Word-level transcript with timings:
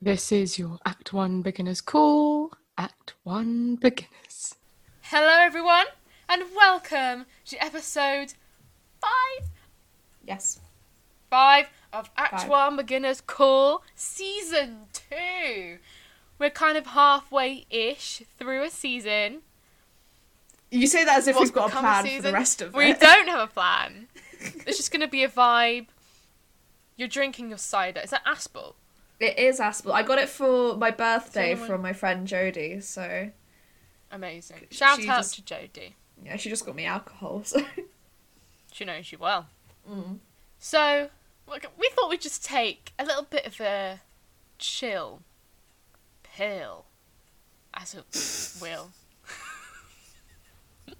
This 0.00 0.32
is 0.32 0.58
your 0.58 0.78
Act 0.86 1.12
1 1.12 1.42
Beginner's 1.42 1.80
Call. 1.80 2.52
Act 2.78 3.14
1 3.24 3.76
Beginners. 3.76 4.54
Hello, 5.02 5.36
everyone, 5.40 5.86
and 6.28 6.44
welcome 6.56 7.26
to 7.46 7.62
episode 7.62 8.34
five, 9.00 9.48
Yes. 10.24 10.60
five 11.28 11.66
of 11.92 12.10
Act 12.16 12.40
Five. 12.42 12.48
One 12.48 12.76
Beginner's 12.76 13.20
Call, 13.20 13.82
season 13.94 14.86
two. 14.92 15.78
We're 16.38 16.50
kind 16.50 16.78
of 16.78 16.86
halfway 16.88 17.66
ish 17.68 18.22
through 18.38 18.62
a 18.62 18.70
season. 18.70 19.42
You 20.70 20.86
say 20.86 21.04
that 21.04 21.18
as 21.18 21.26
if 21.28 21.34
What's 21.34 21.48
we've 21.50 21.54
got 21.54 21.64
a 21.64 21.66
become 21.68 21.82
plan 21.84 22.06
for 22.16 22.22
the 22.22 22.32
rest 22.32 22.62
of 22.62 22.72
We 22.74 22.84
it. 22.86 23.00
We 23.00 23.06
don't 23.06 23.28
have 23.28 23.40
a 23.40 23.46
plan. 23.52 24.06
it's 24.40 24.76
just 24.78 24.92
going 24.92 25.00
to 25.02 25.08
be 25.08 25.24
a 25.24 25.28
vibe. 25.28 25.86
You're 26.96 27.08
drinking 27.08 27.48
your 27.48 27.58
cider. 27.58 28.00
Is 28.00 28.10
that 28.10 28.22
Aspall? 28.24 28.76
It 29.20 29.38
is 29.38 29.60
Aspall. 29.60 29.92
I 29.92 30.02
got 30.02 30.18
it 30.18 30.28
for 30.30 30.76
my 30.76 30.90
birthday 30.90 31.54
from 31.54 31.82
my 31.82 31.92
friend 31.92 32.26
Jodie, 32.26 32.82
so 32.82 33.30
Amazing. 34.10 34.66
Shout 34.70 34.98
She 35.00 35.08
out 35.08 35.18
just- 35.18 35.36
to 35.36 35.42
Jodie. 35.54 35.92
yeah, 36.24 36.36
she 36.36 36.48
just 36.48 36.64
got 36.66 36.74
me 36.74 36.86
alcohol. 36.86 37.42
So 37.44 37.60
She 38.72 38.84
knows 38.84 39.12
you 39.12 39.18
well. 39.18 39.46
Mm. 39.88 40.18
So, 40.58 41.10
we 41.48 41.90
thought 41.94 42.08
we'd 42.10 42.20
just 42.20 42.44
take 42.44 42.92
a 42.98 43.04
little 43.04 43.24
bit 43.24 43.46
of 43.46 43.60
a 43.60 44.00
chill 44.58 45.22
pill, 46.22 46.84
as 47.74 47.94
it 47.94 48.04
will, 48.62 48.90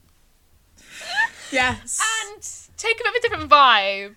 yes, 1.52 2.00
and 2.32 2.42
take 2.76 2.96
a 3.00 3.04
bit 3.04 3.08
of 3.08 3.14
a 3.14 3.20
different 3.20 3.50
vibe, 3.50 4.16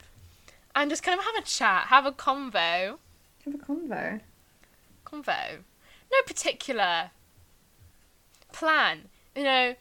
and 0.75 0.89
just 0.89 1.03
kind 1.03 1.17
of 1.19 1.25
have 1.25 1.35
a 1.35 1.45
chat, 1.45 1.87
have 1.87 2.05
a 2.05 2.11
convo. 2.11 2.97
Have 3.45 3.55
a 3.55 3.57
convo. 3.57 4.21
Convo. 5.05 5.57
No 6.11 6.17
particular 6.25 7.11
plan. 8.51 9.09
You 9.35 9.43
know, 9.43 9.75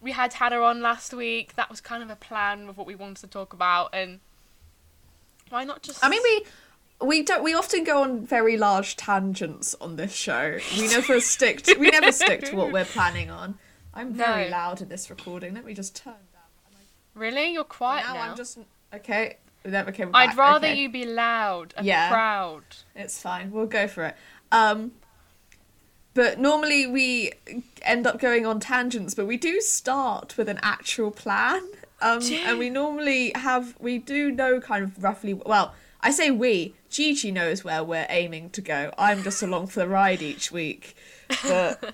we 0.00 0.12
had 0.12 0.34
Hannah 0.34 0.60
on 0.60 0.80
last 0.82 1.12
week. 1.14 1.54
That 1.56 1.70
was 1.70 1.80
kind 1.80 2.02
of 2.02 2.10
a 2.10 2.16
plan 2.16 2.68
of 2.68 2.76
what 2.76 2.86
we 2.86 2.94
wanted 2.94 3.18
to 3.22 3.26
talk 3.26 3.52
about, 3.52 3.90
and 3.94 4.20
why 5.48 5.64
not 5.64 5.82
just? 5.82 6.04
I 6.04 6.08
mean, 6.08 6.22
we 6.22 6.44
we 7.06 7.22
don't 7.22 7.42
we 7.42 7.54
often 7.54 7.84
go 7.84 8.02
on 8.02 8.24
very 8.26 8.56
large 8.56 8.96
tangents 8.96 9.74
on 9.80 9.96
this 9.96 10.12
show. 10.14 10.58
We 10.78 10.88
never 10.88 11.20
stick 11.20 11.62
to 11.62 11.76
we 11.78 11.90
never 11.90 12.12
stick 12.12 12.42
to 12.46 12.56
what 12.56 12.72
we're 12.72 12.84
planning 12.84 13.30
on. 13.30 13.58
I'm 13.94 14.12
very 14.14 14.44
No. 14.44 14.50
loud 14.50 14.80
in 14.82 14.88
this 14.88 15.10
recording. 15.10 15.54
Let 15.54 15.64
me 15.64 15.74
just 15.74 15.96
turn 15.96 16.12
down. 16.32 16.42
really, 17.14 17.52
you're 17.52 17.64
quiet 17.64 18.04
now, 18.06 18.14
now. 18.14 18.20
I'm 18.30 18.36
just 18.36 18.58
okay. 18.94 19.38
Then- 19.62 19.88
Okay, 19.88 20.04
we're 20.06 20.10
I'd 20.14 20.36
rather 20.36 20.66
Okay. 20.68 20.76
you 20.78 20.88
be 20.88 21.04
loud 21.04 21.74
and 21.76 21.86
Yeah. 21.86 22.08
proud. 22.08 22.62
It's 22.94 23.20
fine. 23.20 23.50
We'll 23.50 23.66
go 23.66 23.86
for 23.88 24.04
it. 24.04 24.16
Um, 24.50 24.92
but 26.14 26.38
normally 26.38 26.86
we 26.86 27.32
end 27.82 28.06
up 28.06 28.18
going 28.18 28.46
on 28.46 28.58
tangents, 28.60 29.14
but 29.14 29.26
we 29.26 29.36
do 29.36 29.60
start 29.60 30.36
with 30.36 30.48
an 30.48 30.58
actual 30.62 31.10
plan. 31.10 31.62
Um, 32.02 32.22
and 32.32 32.58
we 32.58 32.70
normally 32.70 33.32
have, 33.34 33.74
we 33.78 33.98
do 33.98 34.30
know 34.30 34.60
kind 34.60 34.82
of 34.84 35.02
roughly, 35.04 35.34
well, 35.34 35.74
I 36.00 36.10
say 36.10 36.30
we, 36.30 36.74
Gigi 36.88 37.30
knows 37.30 37.62
where 37.62 37.84
we're 37.84 38.06
aiming 38.08 38.50
to 38.50 38.62
go. 38.62 38.92
I'm 38.96 39.22
just 39.22 39.42
along 39.42 39.66
for 39.66 39.80
the 39.80 39.88
ride 39.88 40.22
each 40.22 40.50
week. 40.50 40.96
But 41.42 41.92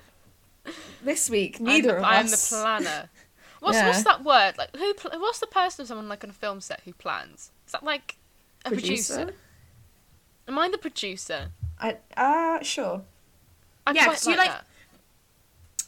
this 1.03 1.29
week, 1.29 1.59
neither 1.59 1.91
I'm 1.91 1.97
of 1.97 2.01
the, 2.01 2.07
I'm 2.07 2.25
us. 2.27 2.49
the 2.49 2.55
planner. 2.55 3.09
What's 3.59 3.77
Yeah. 3.77 3.87
what's 3.87 4.03
that 4.03 4.23
word? 4.23 4.57
Like 4.57 4.75
who? 4.75 4.93
What's 5.19 5.39
the 5.39 5.47
person 5.47 5.81
of 5.81 5.87
someone 5.89 6.07
like 6.07 6.23
on 6.23 6.29
a 6.29 6.33
film 6.33 6.61
set 6.61 6.81
who 6.85 6.93
plans? 6.93 7.51
Is 7.67 7.73
that 7.73 7.83
like 7.83 8.15
a 8.65 8.69
producer? 8.71 9.33
Am 10.47 10.57
I 10.57 10.69
the 10.69 10.77
producer? 10.77 11.49
I, 11.79 11.97
uh, 12.15 12.63
sure. 12.63 13.03
I'd 13.85 13.95
Yeah, 13.95 14.05
quite 14.05 14.13
'cause 14.15 14.27
you 14.27 14.37
like 14.37 14.49
like- 14.49 14.61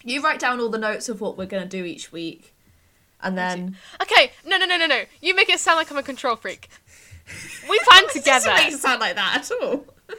You 0.04 0.22
write 0.22 0.40
down 0.40 0.60
all 0.60 0.70
the 0.70 0.78
notes 0.78 1.10
of 1.10 1.20
what 1.22 1.38
we're 1.38 1.46
going 1.48 1.64
to 1.64 1.70
do 1.70 1.84
each 1.86 2.12
week. 2.12 2.54
And 3.22 3.38
then. 3.38 3.78
Okay, 4.02 4.32
no, 4.46 4.58
no, 4.58 4.66
no, 4.66 4.78
no, 4.78 4.86
no. 4.86 5.04
You 5.22 5.36
make 5.36 5.50
it 5.50 5.60
sound 5.60 5.78
like 5.78 5.90
I'm 5.92 5.98
a 5.98 6.04
control 6.04 6.36
freak. 6.38 6.70
We 7.70 7.80
plan 7.90 8.08
together. 8.10 8.50
doesn't 8.50 8.56
make 8.56 8.74
it 8.74 8.80
sound 8.80 9.00
like 9.02 9.16
that 9.16 9.38
at 9.40 9.52
all. 9.62 9.86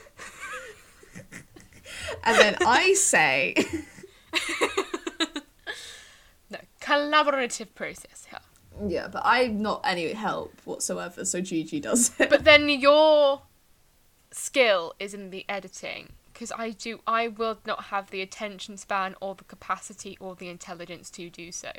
and 2.25 2.39
then 2.39 2.57
I 2.67 2.93
say, 2.95 3.55
no, 6.51 6.59
collaborative 6.81 7.75
process 7.75 8.27
here. 8.29 8.39
Yeah, 8.87 9.09
but 9.09 9.23
I'm 9.25 9.63
not 9.63 9.81
any 9.85 10.13
help 10.13 10.55
whatsoever, 10.65 11.25
so 11.25 11.41
Gigi 11.41 11.81
does 11.81 12.13
it. 12.19 12.31
But 12.31 12.45
then 12.45 12.69
your 12.69 13.43
skill 14.31 14.95
is 14.99 15.13
in 15.15 15.31
the 15.31 15.45
editing 15.49 16.13
because 16.33 16.53
I 16.57 16.71
do 16.71 17.01
I 17.07 17.29
will 17.29 17.59
not 17.67 17.85
have 17.85 18.11
the 18.11 18.23
attention 18.23 18.77
span 18.77 19.15
or 19.21 19.35
the 19.35 19.45
capacity 19.45 20.17
or 20.21 20.35
the 20.35 20.49
intelligence 20.49 21.11
to 21.11 21.29
do 21.29 21.53
so. 21.53 21.73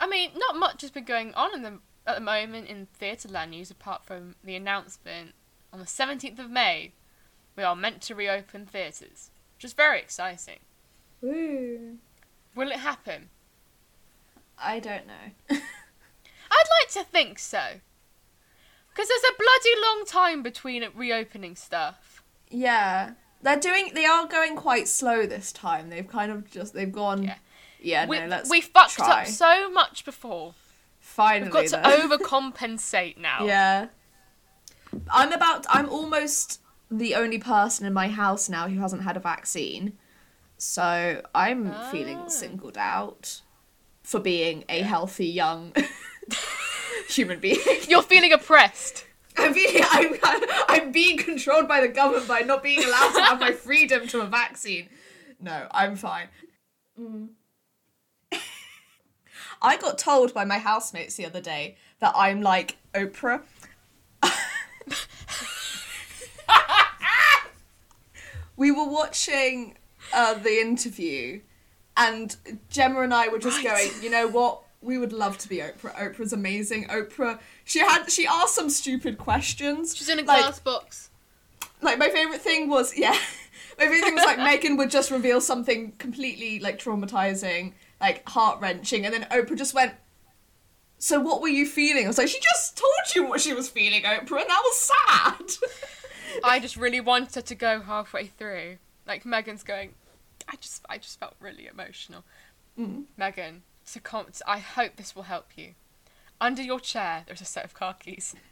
I 0.00 0.06
mean, 0.06 0.30
not 0.36 0.56
much 0.56 0.82
has 0.82 0.90
been 0.90 1.04
going 1.04 1.34
on 1.34 1.54
in 1.54 1.62
the 1.62 1.78
at 2.06 2.14
the 2.14 2.22
moment 2.22 2.68
in 2.68 2.88
Theatreland 3.00 3.50
news 3.50 3.70
apart 3.70 4.04
from 4.04 4.36
the 4.42 4.54
announcement 4.54 5.34
on 5.72 5.78
the 5.78 5.84
17th 5.84 6.38
of 6.38 6.50
May 6.50 6.92
we 7.58 7.64
are 7.64 7.74
meant 7.74 8.00
to 8.02 8.14
reopen 8.14 8.66
theatres, 8.66 9.32
which 9.56 9.64
is 9.64 9.72
very 9.72 9.98
exciting. 9.98 10.60
Woo. 11.20 11.96
Will 12.54 12.70
it 12.70 12.78
happen? 12.78 13.30
I 14.62 14.78
don't 14.80 15.06
know. 15.06 15.12
I'd 15.50 16.68
like 16.82 16.90
to 16.92 17.04
think 17.04 17.38
so. 17.38 17.60
Because 18.90 19.08
there's 19.08 19.32
a 19.32 19.36
bloody 19.38 19.80
long 19.82 20.04
time 20.06 20.42
between 20.42 20.84
reopening 20.94 21.54
stuff. 21.56 22.22
yeah, 22.50 23.12
they're 23.42 23.60
doing. 23.60 23.92
They 23.94 24.04
are 24.04 24.26
going 24.26 24.56
quite 24.56 24.88
slow 24.88 25.24
this 25.26 25.52
time. 25.52 25.90
They've 25.90 26.06
kind 26.08 26.32
of 26.32 26.50
just. 26.50 26.74
They've 26.74 26.90
gone. 26.90 27.22
Yeah. 27.24 27.34
Yeah, 27.80 28.06
we, 28.06 28.18
no, 28.18 28.26
let's. 28.26 28.50
we 28.50 28.60
fucked 28.60 28.94
try. 28.94 29.20
up 29.22 29.26
so 29.28 29.70
much 29.70 30.04
before. 30.04 30.54
Finally, 30.98 31.44
We've 31.52 31.70
got 31.70 31.84
to 31.84 32.08
though. 32.08 32.18
overcompensate 32.18 33.16
now. 33.18 33.46
Yeah. 33.46 33.86
I'm 35.12 35.32
about. 35.32 35.64
I'm 35.68 35.88
almost 35.88 36.60
the 36.90 37.14
only 37.14 37.38
person 37.38 37.86
in 37.86 37.92
my 37.92 38.08
house 38.08 38.48
now 38.48 38.66
who 38.66 38.80
hasn't 38.80 39.02
had 39.02 39.16
a 39.16 39.20
vaccine, 39.20 39.92
so 40.56 41.22
I'm 41.34 41.72
feeling 41.92 42.18
Ah. 42.24 42.28
singled 42.28 42.76
out 42.76 43.42
for 44.08 44.18
being 44.18 44.64
a 44.70 44.80
healthy 44.80 45.26
young 45.26 45.74
human 47.10 47.38
being. 47.40 47.58
You're 47.86 48.02
feeling 48.02 48.32
oppressed. 48.32 49.04
I'm 49.36 49.52
being, 49.52 49.84
I'm, 49.90 50.14
I'm 50.66 50.92
being 50.92 51.18
controlled 51.18 51.68
by 51.68 51.82
the 51.82 51.88
government 51.88 52.26
by 52.26 52.40
not 52.40 52.62
being 52.62 52.82
allowed 52.82 53.12
to 53.12 53.22
have 53.22 53.38
my 53.38 53.52
freedom 53.52 54.08
to 54.08 54.22
a 54.22 54.26
vaccine. 54.26 54.88
No, 55.38 55.68
I'm 55.70 55.94
fine. 55.94 56.28
Mm. 56.98 57.28
I 59.60 59.76
got 59.76 59.98
told 59.98 60.32
by 60.32 60.46
my 60.46 60.56
housemates 60.56 61.16
the 61.16 61.26
other 61.26 61.42
day 61.42 61.76
that 62.00 62.14
I'm 62.16 62.40
like 62.40 62.78
Oprah. 62.94 63.42
we 68.56 68.70
were 68.70 68.88
watching 68.88 69.76
uh, 70.14 70.32
the 70.32 70.62
interview, 70.62 71.42
and 71.98 72.34
Gemma 72.70 73.00
and 73.02 73.12
I 73.12 73.28
were 73.28 73.38
just 73.38 73.62
Right. 73.64 73.90
going, 73.90 74.02
you 74.02 74.10
know 74.10 74.26
what? 74.28 74.62
We 74.80 74.96
would 74.96 75.12
love 75.12 75.36
to 75.38 75.48
be 75.48 75.56
Oprah. 75.56 75.94
Oprah's 75.96 76.32
amazing. 76.32 76.86
Oprah. 76.86 77.40
She 77.64 77.80
had. 77.80 78.08
She 78.10 78.26
asked 78.26 78.54
some 78.54 78.70
stupid 78.70 79.18
questions. 79.18 79.96
She's 79.96 80.08
in 80.08 80.20
a 80.20 80.22
like, 80.22 80.38
glass 80.38 80.60
box. 80.60 81.10
like 81.82 81.98
my 81.98 82.08
favorite 82.08 82.40
thing 82.40 82.68
was 82.68 82.96
yeah 82.96 83.10
my 83.78 83.84
favorite 83.86 84.00
thing 84.02 84.14
was 84.14 84.24
like 84.24 84.38
meghan 84.38 84.76
would 84.78 84.90
just 84.90 85.10
reveal 85.12 85.40
something 85.40 85.92
completely 85.98 86.58
like 86.58 86.76
traumatizing 86.78 87.72
like 88.00 88.28
heart-wrenching 88.28 89.04
and 89.04 89.14
then 89.14 89.22
oprah 89.30 89.56
just 89.56 89.74
went 89.74 89.92
so 90.98 91.20
what 91.20 91.40
were 91.40 91.48
you 91.48 91.64
feeling 91.64 92.04
i 92.04 92.08
was 92.08 92.18
like 92.18 92.26
she 92.28 92.40
just 92.40 92.76
told 92.76 93.14
you 93.14 93.28
what 93.28 93.40
she 93.40 93.52
was 93.54 93.68
feeling 93.68 94.02
oprah 94.02 94.40
and 94.40 94.50
that 94.50 94.62
was 94.64 94.76
sad 94.92 95.68
I 96.44 96.58
just 96.58 96.76
really 96.76 97.00
wanted 97.00 97.46
to 97.46 97.54
go 97.54 97.80
halfway 97.80 98.26
through. 98.26 98.76
Like 99.06 99.24
Meghan's 99.24 99.62
going. 99.62 99.94
I 100.48 100.56
just, 100.56 100.84
I 100.88 100.98
just 100.98 101.18
felt 101.20 101.34
really 101.40 101.66
emotional. 101.66 102.24
Mm. 102.78 103.04
Meghan, 103.18 103.60
to 103.92 104.00
com- 104.00 104.26
I 104.46 104.58
hope 104.58 104.96
this 104.96 105.14
will 105.14 105.24
help 105.24 105.56
you. 105.56 105.74
Under 106.40 106.62
your 106.62 106.80
chair, 106.80 107.24
there's 107.26 107.40
a 107.40 107.44
set 107.44 107.64
of 107.64 107.74
car 107.74 107.94
keys. 107.94 108.34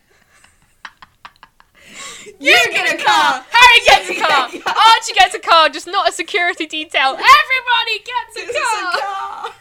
you 2.41 2.57
get 2.73 3.01
a 3.01 3.05
car 3.05 3.45
Harry 3.49 3.85
gets 3.87 4.11
a 4.11 4.15
car. 4.21 4.49
Archie 4.49 5.13
gets 5.15 5.35
a 5.35 5.39
car, 5.39 5.69
just 5.69 5.87
not 5.87 6.09
a 6.09 6.13
security 6.13 6.67
detail. 6.67 7.11
Everybody 7.13 7.99
gets 8.05 8.37
a 8.37 8.41
It's 8.41 8.59
car. 8.59 8.93
a 8.93 9.01
car 9.01 9.53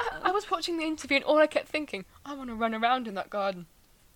I, 0.00 0.28
I 0.28 0.30
was 0.30 0.50
watching 0.50 0.78
the 0.78 0.84
interview 0.84 1.16
and 1.16 1.24
all 1.24 1.38
I 1.38 1.46
kept 1.46 1.68
thinking, 1.68 2.04
I 2.24 2.34
want 2.34 2.48
to 2.50 2.54
run 2.54 2.74
around 2.74 3.06
in 3.06 3.14
that 3.14 3.30
garden. 3.30 3.66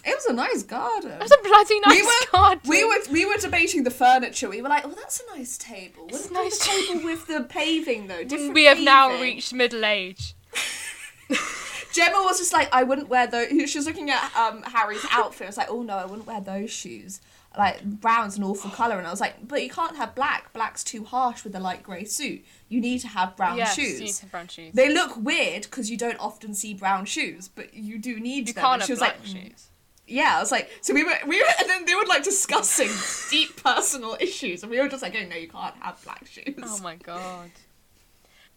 It 0.05 0.15
was 0.15 0.27
a 0.27 0.33
nice 0.33 0.63
garden 0.63 1.13
It 1.13 1.21
was 1.21 1.33
a 1.33 1.43
bloody 1.43 1.81
nice 1.81 1.95
we 1.97 2.03
were, 2.03 2.31
garden. 2.33 2.61
we 2.69 2.85
were 2.85 2.99
we 3.11 3.27
were 3.27 3.37
debating 3.37 3.85
the 3.85 3.91
furniture. 3.91 4.49
We 4.49 4.63
were 4.63 4.69
like, 4.69 4.85
"Oh, 4.87 4.91
that's 4.91 5.21
a 5.21 5.37
nice 5.37 5.59
table. 5.59 6.07
It's 6.09 6.27
about 6.27 6.43
nice 6.45 6.59
table 6.59 7.05
with 7.05 7.27
the 7.27 7.43
paving 7.49 8.07
though? 8.09 8.25
Different 8.25 8.55
we 8.55 8.65
have 8.65 8.81
now 8.81 9.21
reached 9.21 9.53
middle 9.53 9.85
age. 9.85 10.35
Gemma 11.93 12.23
was 12.23 12.39
just 12.39 12.53
like, 12.53 12.69
I 12.73 12.83
wouldn't 12.85 13.09
wear 13.09 13.27
those. 13.27 13.49
She 13.71 13.79
was 13.79 13.87
looking 13.87 14.11
at 14.11 14.35
um, 14.37 14.63
Harry's 14.63 15.05
outfit. 15.11 15.47
I 15.47 15.49
was 15.49 15.57
like, 15.57 15.71
oh 15.71 15.83
no, 15.83 15.97
I 15.97 16.05
wouldn't 16.07 16.27
wear 16.27 16.41
those 16.41 16.71
shoes. 16.71 17.21
like 17.59 17.83
brown's 17.85 18.37
an 18.39 18.45
awful 18.45 18.71
color, 18.71 18.97
and 18.99 19.07
I 19.07 19.11
was 19.11 19.21
like, 19.21 19.35
but 19.47 19.63
you 19.63 19.71
can't 19.71 19.97
have 19.97 20.15
black. 20.15 20.53
Black's 20.53 20.85
too 20.85 21.05
harsh 21.05 21.43
with 21.45 21.55
a 21.55 21.61
light 21.61 21.83
grey 21.83 22.05
suit. 22.05 22.45
You 22.69 22.81
need 22.81 23.01
to 23.01 23.09
have 23.09 23.37
brown 23.37 23.57
yes, 23.59 23.75
shoes. 23.75 23.95
you 23.99 24.07
need 24.07 24.13
to 24.15 24.23
have 24.23 24.31
brown 24.31 24.49
shoes. 24.49 24.73
They 24.73 24.93
look 24.93 25.17
weird 25.17 25.63
because 25.65 25.91
you 25.91 25.97
don't 25.97 26.19
often 26.21 26.55
see 26.55 26.75
brown 26.75 27.07
shoes, 27.07 27.49
but 27.49 27.75
you 27.75 27.99
do 27.99 28.21
need 28.21 28.47
you 28.49 28.55
them. 28.55 28.63
can't 28.63 28.73
And 28.75 28.83
have 28.83 28.87
she 28.87 28.93
was 28.93 28.99
black 29.01 29.19
like, 29.19 29.27
shoes. 29.27 29.67
Yeah, 30.11 30.37
I 30.37 30.41
was 30.41 30.51
like, 30.51 30.71
so 30.81 30.93
we 30.93 31.05
were, 31.05 31.17
we 31.27 31.41
were, 31.41 31.49
and 31.61 31.69
then 31.69 31.85
they 31.87 31.95
were 31.95 32.07
like 32.07 32.25
discussing 32.25 32.91
deep 33.31 33.63
personal 33.63 34.17
issues, 34.21 34.63
and 34.63 34.71
we 34.71 34.81
were 34.81 34.89
just 34.89 35.03
like, 35.03 35.17
oh 35.17 35.27
no, 35.27 35.37
you 35.37 35.49
can't 35.49 35.75
have 35.77 36.03
black 36.05 36.27
shoes. 36.27 36.55
Oh 36.63 36.79
my 36.83 36.97
god. 36.97 37.51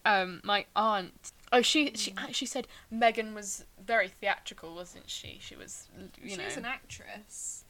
Um, 0.05 0.41
my 0.43 0.65
aunt. 0.75 1.31
Oh, 1.51 1.61
she 1.61 1.91
she 1.95 2.13
actually 2.17 2.47
said 2.47 2.67
Meghan 2.91 3.33
was 3.33 3.65
very 3.85 4.07
theatrical, 4.07 4.73
wasn't 4.75 5.09
she? 5.09 5.37
She 5.39 5.55
was, 5.55 5.87
you 6.21 6.35
know. 6.35 6.43
she's 6.43 6.57
an 6.57 6.65
actress. 6.65 7.63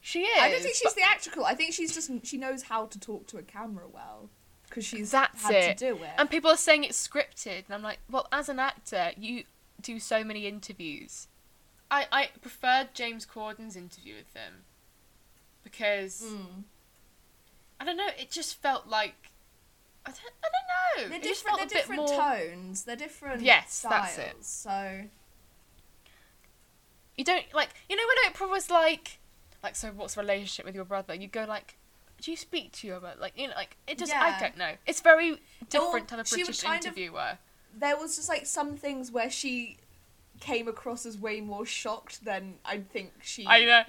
she 0.00 0.22
is. 0.22 0.42
I 0.42 0.50
don't 0.50 0.60
think 0.60 0.74
she's 0.74 0.92
but 0.92 0.94
theatrical. 0.94 1.44
I 1.44 1.54
think 1.54 1.72
she's 1.72 1.94
just 1.94 2.10
she 2.26 2.36
knows 2.36 2.64
how 2.64 2.86
to 2.86 2.98
talk 2.98 3.26
to 3.28 3.38
a 3.38 3.42
camera 3.42 3.84
well 3.90 4.28
because 4.68 4.84
she's 4.84 5.10
That's 5.10 5.42
had 5.42 5.54
it. 5.54 5.78
to 5.78 5.94
do 5.94 6.02
it. 6.02 6.10
And 6.18 6.28
people 6.28 6.50
are 6.50 6.56
saying 6.56 6.84
it's 6.84 7.06
scripted, 7.06 7.64
and 7.66 7.74
I'm 7.74 7.82
like, 7.82 8.00
well, 8.10 8.26
as 8.32 8.48
an 8.48 8.58
actor, 8.58 9.12
you 9.16 9.44
do 9.80 9.98
so 9.98 10.24
many 10.24 10.46
interviews. 10.46 11.28
I 11.90 12.06
I 12.12 12.28
preferred 12.40 12.94
James 12.94 13.24
Corden's 13.24 13.76
interview 13.76 14.14
with 14.16 14.32
them 14.34 14.64
because 15.64 16.22
Mm. 16.22 16.64
I 17.80 17.84
don't 17.84 17.96
know. 17.96 18.08
It 18.18 18.30
just 18.30 18.60
felt 18.60 18.86
like 18.88 19.30
I 20.06 20.10
don't 20.10 20.20
I 20.42 20.48
don't 20.54 21.06
know. 21.06 21.08
They're 21.10 21.20
different. 21.20 21.58
They're 21.58 21.66
different 21.66 22.00
more- 22.02 22.08
tones. 22.18 22.84
They're 22.84 22.96
different. 22.96 23.42
Yes, 23.42 23.74
styles, 23.74 24.16
that's 24.16 24.18
it. 24.18 24.44
So 24.44 25.04
You 27.16 27.24
don't 27.24 27.44
like 27.52 27.70
you 27.88 27.96
know 27.96 28.02
when 28.06 28.32
Oprah 28.32 28.48
was 28.50 28.70
like 28.70 29.18
like 29.62 29.74
so 29.76 29.88
what's 29.90 30.14
the 30.14 30.20
relationship 30.20 30.64
with 30.66 30.74
your 30.74 30.84
brother? 30.84 31.14
You 31.14 31.26
go 31.28 31.44
like 31.48 31.76
do 32.20 32.30
you 32.30 32.36
speak 32.36 32.72
to 32.72 32.86
your 32.86 33.00
brother? 33.00 33.20
Like 33.20 33.32
you 33.36 33.48
know 33.48 33.54
like 33.54 33.76
it 33.86 33.98
just 33.98 34.12
I 34.14 34.38
don't 34.40 34.56
know. 34.56 34.72
It's 34.86 35.00
very 35.00 35.40
different 35.68 36.12
Or 36.12 36.20
of 36.20 36.28
she 36.28 36.36
was 36.44 36.48
British 36.48 36.62
kind 36.62 36.80
of- 36.80 36.86
interviewer. 36.86 37.38
there 37.76 37.96
was 37.96 38.16
just 38.16 38.28
like 38.28 38.46
some 38.46 38.76
things 38.76 39.10
where 39.10 39.30
she 39.30 39.78
came 40.40 40.68
across 40.68 41.04
as 41.06 41.18
way 41.18 41.40
more 41.40 41.66
shocked 41.66 42.24
than 42.24 42.54
I 42.64 42.78
think 42.78 43.12
she. 43.22 43.46
I 43.46 43.64
know. 43.64 43.82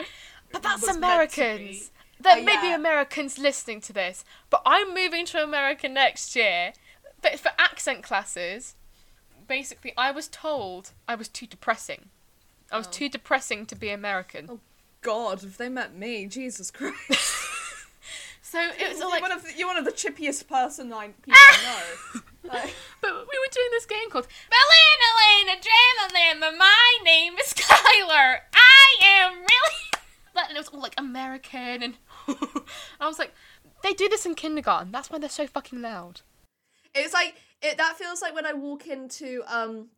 But 0.51 0.63
that's 0.63 0.81
was 0.81 0.97
meant 0.97 1.01
to 1.01 1.41
Americans. 1.41 1.79
be. 1.89 1.89
There 2.21 2.33
Uh, 2.37 2.41
may 2.41 2.59
be 2.61 2.67
yeah. 2.67 2.75
Americans 2.75 3.37
listening 3.37 3.79
to 3.81 3.93
this, 3.93 4.25
but 4.49 4.61
I'm 4.65 4.93
moving 4.93 5.25
to 5.27 5.41
America 5.43 5.87
next 5.87 6.35
year. 6.35 6.73
But 7.21 7.39
for 7.39 7.51
accent 7.57 8.03
classes, 8.03 8.75
basically, 9.47 9.93
I 9.97 10.11
was 10.11 10.27
told 10.27 10.91
I 11.07 11.15
was 11.15 11.27
too 11.27 11.45
depressing. 11.47 12.09
I 12.71 12.77
was 12.77 12.87
Oh. 12.87 12.91
too 12.91 13.09
depressing 13.09 13.65
to 13.67 13.75
be 13.75 13.89
American. 13.89 14.47
Oh. 14.49 14.59
God, 15.01 15.43
if 15.43 15.57
they 15.57 15.69
met 15.69 15.95
me, 15.95 16.25
Jesus 16.27 16.71
Christ! 16.71 17.45
So 18.41 18.59
it 18.59 18.89
was 18.89 18.97
you're, 18.97 19.03
all 19.05 19.11
like, 19.11 19.21
one 19.21 19.31
of 19.31 19.43
the, 19.43 19.53
you're 19.55 19.67
one 19.67 19.77
of 19.77 19.85
the 19.85 19.91
chippiest 19.91 20.47
person 20.47 20.91
I 20.91 21.07
people 21.21 21.33
I 21.35 21.83
know. 22.15 22.21
Like, 22.43 22.73
but 23.01 23.11
we 23.11 23.17
were 23.17 23.51
doing 23.51 23.69
this 23.71 23.85
game 23.85 24.09
called 24.09 24.27
Melina 24.49 25.09
Lena 25.19 25.59
Adrenaline, 25.59 26.57
my 26.57 26.97
name 27.03 27.33
is 27.37 27.53
Skylar. 27.53 28.39
I 28.53 28.95
am 29.03 29.33
really. 29.33 29.99
and 30.47 30.55
it 30.55 30.57
was 30.57 30.69
all 30.69 30.81
like 30.81 30.95
American, 30.97 31.83
and 31.83 31.97
I 32.99 33.07
was 33.07 33.19
like, 33.19 33.33
they 33.83 33.93
do 33.93 34.07
this 34.07 34.25
in 34.25 34.35
kindergarten. 34.35 34.91
That's 34.91 35.09
why 35.09 35.19
they're 35.19 35.29
so 35.29 35.47
fucking 35.47 35.81
loud. 35.81 36.21
it's 36.95 37.13
like 37.13 37.35
it. 37.61 37.77
That 37.77 37.97
feels 37.97 38.21
like 38.21 38.33
when 38.33 38.45
I 38.45 38.53
walk 38.53 38.87
into 38.87 39.43
um, 39.47 39.89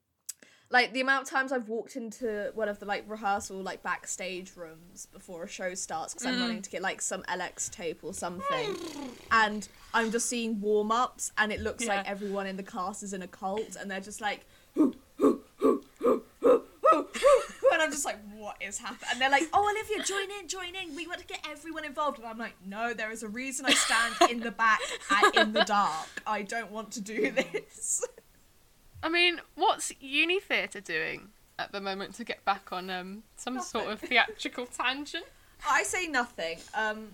like 0.72 0.94
the 0.94 1.02
amount 1.02 1.24
of 1.24 1.30
times 1.30 1.52
I've 1.52 1.68
walked 1.70 1.96
into 1.96 2.52
one 2.56 2.70
of 2.70 2.80
the 2.80 2.86
like 2.86 3.04
rehearsal 3.08 3.58
like 3.62 3.84
backstage 3.84 4.52
rooms 4.56 5.06
before 5.12 5.44
a 5.44 5.48
show 5.48 5.74
starts 5.76 6.14
because 6.14 6.26
I'm 6.28 6.36
Mm. 6.36 6.42
running 6.42 6.62
to 6.62 6.70
get 6.70 6.82
like 6.82 7.02
some 7.02 7.24
LX 7.24 7.70
tape 7.70 8.00
or 8.04 8.14
something, 8.14 8.76
and 9.32 9.68
I'm 9.94 10.12
just 10.12 10.28
seeing 10.28 10.62
warm 10.62 10.92
ups, 10.92 11.32
and 11.38 11.52
it 11.52 11.60
looks 11.60 11.86
like 11.86 12.10
everyone 12.10 12.48
in 12.48 12.56
the 12.58 12.64
cast 12.64 13.04
is 13.04 13.14
in 13.14 13.22
a 13.22 13.28
cult, 13.28 13.76
and 13.80 13.92
they're 13.92 14.00
just 14.00 14.22
like. 14.22 14.46
And 17.74 17.82
I'm 17.82 17.92
just 17.92 18.04
like, 18.06 18.18
what 18.36 18.58
is 18.62 18.78
happening? 18.78 19.08
And 19.12 19.22
they're 19.22 19.30
like, 19.30 19.48
oh, 19.54 19.70
Olivia, 19.70 20.04
join 20.06 20.30
in, 20.40 20.48
join 20.50 20.76
in. 20.76 20.94
We 20.96 21.08
want 21.08 21.20
to 21.22 21.26
get 21.26 21.40
everyone 21.50 21.86
involved. 21.86 22.20
And 22.20 22.28
I'm 22.28 22.38
like, 22.38 22.54
no, 22.66 22.94
there 22.94 23.12
is 23.12 23.24
a 23.24 23.30
reason 23.30 23.66
I 23.66 23.72
stand 23.74 24.30
in 24.30 24.40
the 24.42 24.52
back 24.52 24.80
and 25.10 25.36
in 25.36 25.54
the 25.54 25.64
dark. 25.64 26.08
I 26.28 26.42
don't 26.42 26.70
want 26.72 26.92
to 26.92 27.02
do 27.02 27.32
this. 27.64 28.06
I 29.04 29.10
mean, 29.10 29.42
what's 29.56 29.92
uni 30.00 30.40
theatre 30.40 30.82
doing 30.82 31.30
at 31.58 31.72
the 31.72 31.82
moment 31.82 32.16
to 32.16 32.24
get 32.24 32.44
back 32.46 32.72
on 32.72 32.90
um, 32.90 33.24
some 33.36 33.60
sort 33.62 33.88
of 33.88 34.00
theatrical 34.00 34.66
tangent? 34.66 35.26
I 35.68 35.84
say 35.84 36.08
nothing. 36.08 36.58
Um, 36.74 37.10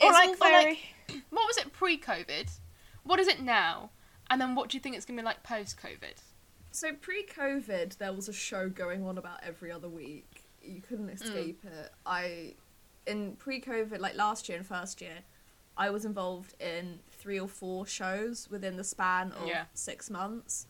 it's 0.00 0.12
like- 0.12 0.28
all 0.28 0.34
or 0.34 0.52
like- 0.52 0.52
very. 0.64 0.80
What 1.30 1.46
was 1.46 1.56
it 1.56 1.72
pre-COVID? 1.72 2.50
What 3.02 3.18
is 3.18 3.28
it 3.28 3.40
now? 3.40 3.90
And 4.28 4.38
then 4.40 4.54
what 4.54 4.68
do 4.68 4.76
you 4.76 4.80
think 4.80 4.94
it's 4.94 5.06
gonna 5.06 5.22
be 5.22 5.24
like 5.24 5.42
post-COVID? 5.42 6.20
So 6.70 6.92
pre-COVID, 6.92 7.96
there 7.96 8.12
was 8.12 8.28
a 8.28 8.32
show 8.32 8.68
going 8.68 9.02
on 9.06 9.16
about 9.16 9.40
every 9.42 9.72
other 9.72 9.88
week. 9.88 10.44
You 10.62 10.82
couldn't 10.86 11.08
escape 11.08 11.64
it. 11.64 11.90
I, 12.04 12.54
in 13.06 13.36
pre-COVID, 13.36 13.98
like 14.00 14.16
last 14.16 14.50
year 14.50 14.58
and 14.58 14.66
first 14.66 15.00
year, 15.00 15.20
I 15.78 15.90
was 15.90 16.04
involved 16.04 16.54
in 16.60 16.98
three 17.12 17.38
or 17.38 17.48
four 17.48 17.86
shows 17.86 18.48
within 18.50 18.76
the 18.76 18.84
span 18.84 19.32
of 19.32 19.46
Yeah. 19.46 19.66
six 19.74 20.10
months. 20.10 20.66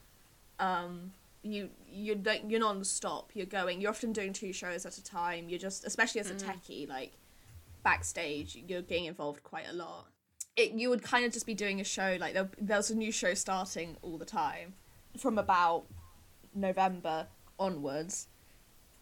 Um, 0.60 1.12
you 1.43 1.70
you 1.87 2.14
don't 2.14 2.50
you're 2.50 2.60
non-stop. 2.60 3.31
You're 3.34 3.46
going. 3.46 3.81
You're 3.81 3.90
often 3.90 4.12
doing 4.12 4.32
two 4.32 4.52
shows 4.52 4.84
at 4.84 4.99
a 4.99 5.02
time. 5.02 5.49
You're 5.49 5.58
just, 5.58 5.84
especially 5.87 6.20
as 6.20 6.31
a 6.31 6.34
techie, 6.34 6.87
like 6.88 7.12
backstage, 7.82 8.56
you're 8.69 8.82
getting 8.82 9.06
involved 9.06 9.43
quite 9.43 9.66
a 9.69 9.72
lot. 9.72 10.06
It 10.56 10.72
you 10.72 10.90
would 10.90 11.02
kind 11.02 11.25
of 11.25 11.32
just 11.32 11.46
be 11.46 11.55
doing 11.55 11.81
a 11.81 11.84
show 11.84 12.19
like 12.20 12.34
there, 12.34 12.50
there's 12.60 12.90
a 12.90 12.94
new 12.96 13.12
show 13.12 13.34
starting 13.34 13.96
all 14.02 14.19
the 14.19 14.25
time 14.26 14.75
from 15.16 15.38
about 15.38 15.87
November 16.55 17.28
onwards. 17.58 18.26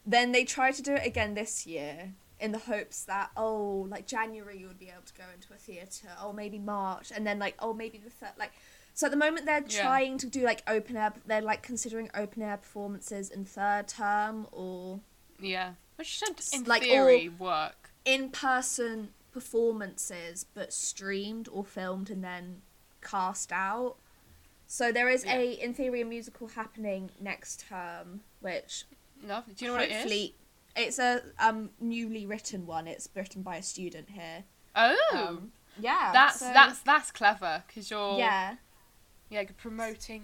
Then 0.05 0.31
they 0.33 0.45
tried 0.45 0.75
to 0.75 0.83
do 0.83 0.95
it 0.95 1.05
again 1.05 1.35
this 1.35 1.67
year 1.67 2.13
in 2.41 2.53
the 2.53 2.59
hopes 2.59 3.05
that 3.05 3.31
oh 3.37 3.87
like 3.89 4.07
January 4.07 4.59
you 4.59 4.67
would 4.69 4.79
be 4.79 4.89
able 4.91 5.03
to 5.07 5.15
go 5.15 5.25
into 5.35 5.53
a 5.55 5.57
theatre, 5.57 6.09
oh 6.21 6.33
maybe 6.33 6.59
March, 6.59 7.11
and 7.15 7.27
then 7.27 7.39
like 7.39 7.55
oh 7.59 7.73
maybe 7.73 7.99
the 7.99 8.11
third 8.11 8.33
like. 8.39 8.53
So 8.95 9.07
at 9.07 9.11
the 9.11 9.17
moment 9.19 9.45
they're 9.47 9.65
Yeah. 9.69 9.83
trying 9.83 10.17
to 10.19 10.27
do 10.27 10.43
like 10.43 10.63
open 10.67 10.97
air. 10.97 11.13
They're 11.27 11.43
like 11.43 11.63
considering 11.63 12.11
open 12.15 12.43
air 12.43 12.57
performances 12.57 13.31
in 13.31 13.45
third 13.45 13.89
term 13.89 14.47
or 14.53 15.01
Yeah, 15.39 15.75
which 15.97 16.09
should, 16.09 16.41
in 16.53 16.65
Like, 16.65 16.83
theory, 16.83 17.29
work. 17.29 17.91
in 18.07 18.31
person 18.31 19.11
performances 19.33 20.45
but 20.55 20.73
streamed 20.73 21.49
or 21.53 21.65
filmed 21.65 22.09
and 22.11 22.23
then 22.25 22.63
cast 23.03 23.53
out. 23.53 23.97
So 24.67 24.91
there 24.93 25.09
is 25.09 25.25
a 25.27 25.53
in 25.53 25.75
theory 25.75 26.01
a 26.01 26.05
musical 26.05 26.49
happening 26.49 27.11
next 27.21 27.61
term, 27.69 28.23
which 28.41 28.85
No, 29.23 29.43
do 29.55 29.65
you 29.65 29.71
know 29.71 29.79
what 29.79 29.85
it 29.85 29.93
is? 29.93 30.03
It's 30.77 30.99
a 30.99 31.23
um 31.39 31.71
newly 31.81 32.27
written 32.27 32.67
one. 32.67 32.87
It's 32.87 33.09
written 33.15 33.43
by 33.43 33.57
a 33.57 33.63
student 33.63 34.11
here. 34.11 34.45
Oh, 34.75 34.97
Um, 35.15 35.53
yeah, 35.79 36.11
that's 36.13 36.41
so- 36.41 36.53
that's 36.53 36.81
that's 36.81 37.11
clever 37.11 37.65
because 37.67 37.91
you're 37.91 38.19
yeah 38.19 38.57
yeah. 39.31 39.41
you're 39.41 39.51
promoting. 39.57 40.23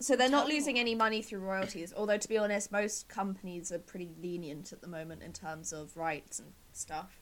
So 0.00 0.16
they're 0.16 0.28
not 0.28 0.48
losing 0.48 0.78
any 0.80 0.96
money 0.96 1.22
through 1.22 1.38
royalties. 1.40 1.94
Although 1.96 2.18
to 2.18 2.28
be 2.28 2.36
honest, 2.36 2.72
most 2.72 3.08
companies 3.08 3.70
are 3.70 3.78
pretty 3.78 4.10
lenient 4.20 4.72
at 4.72 4.80
the 4.80 4.88
moment 4.88 5.22
in 5.22 5.32
terms 5.32 5.72
of 5.72 5.96
rights 5.96 6.40
and 6.40 6.52
stuff. 6.72 7.20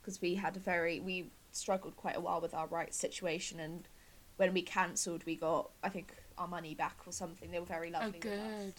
Because 0.00 0.20
we 0.20 0.34
had 0.34 0.56
a 0.56 0.60
very 0.60 1.00
we 1.00 1.30
struggled 1.52 1.96
quite 1.96 2.16
a 2.16 2.20
while 2.20 2.40
with 2.40 2.52
our 2.54 2.66
rights 2.66 2.96
situation, 2.98 3.58
and 3.60 3.88
when 4.36 4.52
we 4.52 4.62
cancelled, 4.62 5.24
we 5.24 5.34
got 5.36 5.70
I 5.82 5.88
think 5.88 6.14
our 6.36 6.46
money 6.48 6.74
back 6.74 6.98
or 7.06 7.12
something. 7.12 7.50
They 7.50 7.58
were 7.58 7.64
very 7.66 7.88
Oh, 7.94 7.98
lovely. 8.00 8.20
with 8.22 8.26
us. 8.26 8.38
good. 8.64 8.74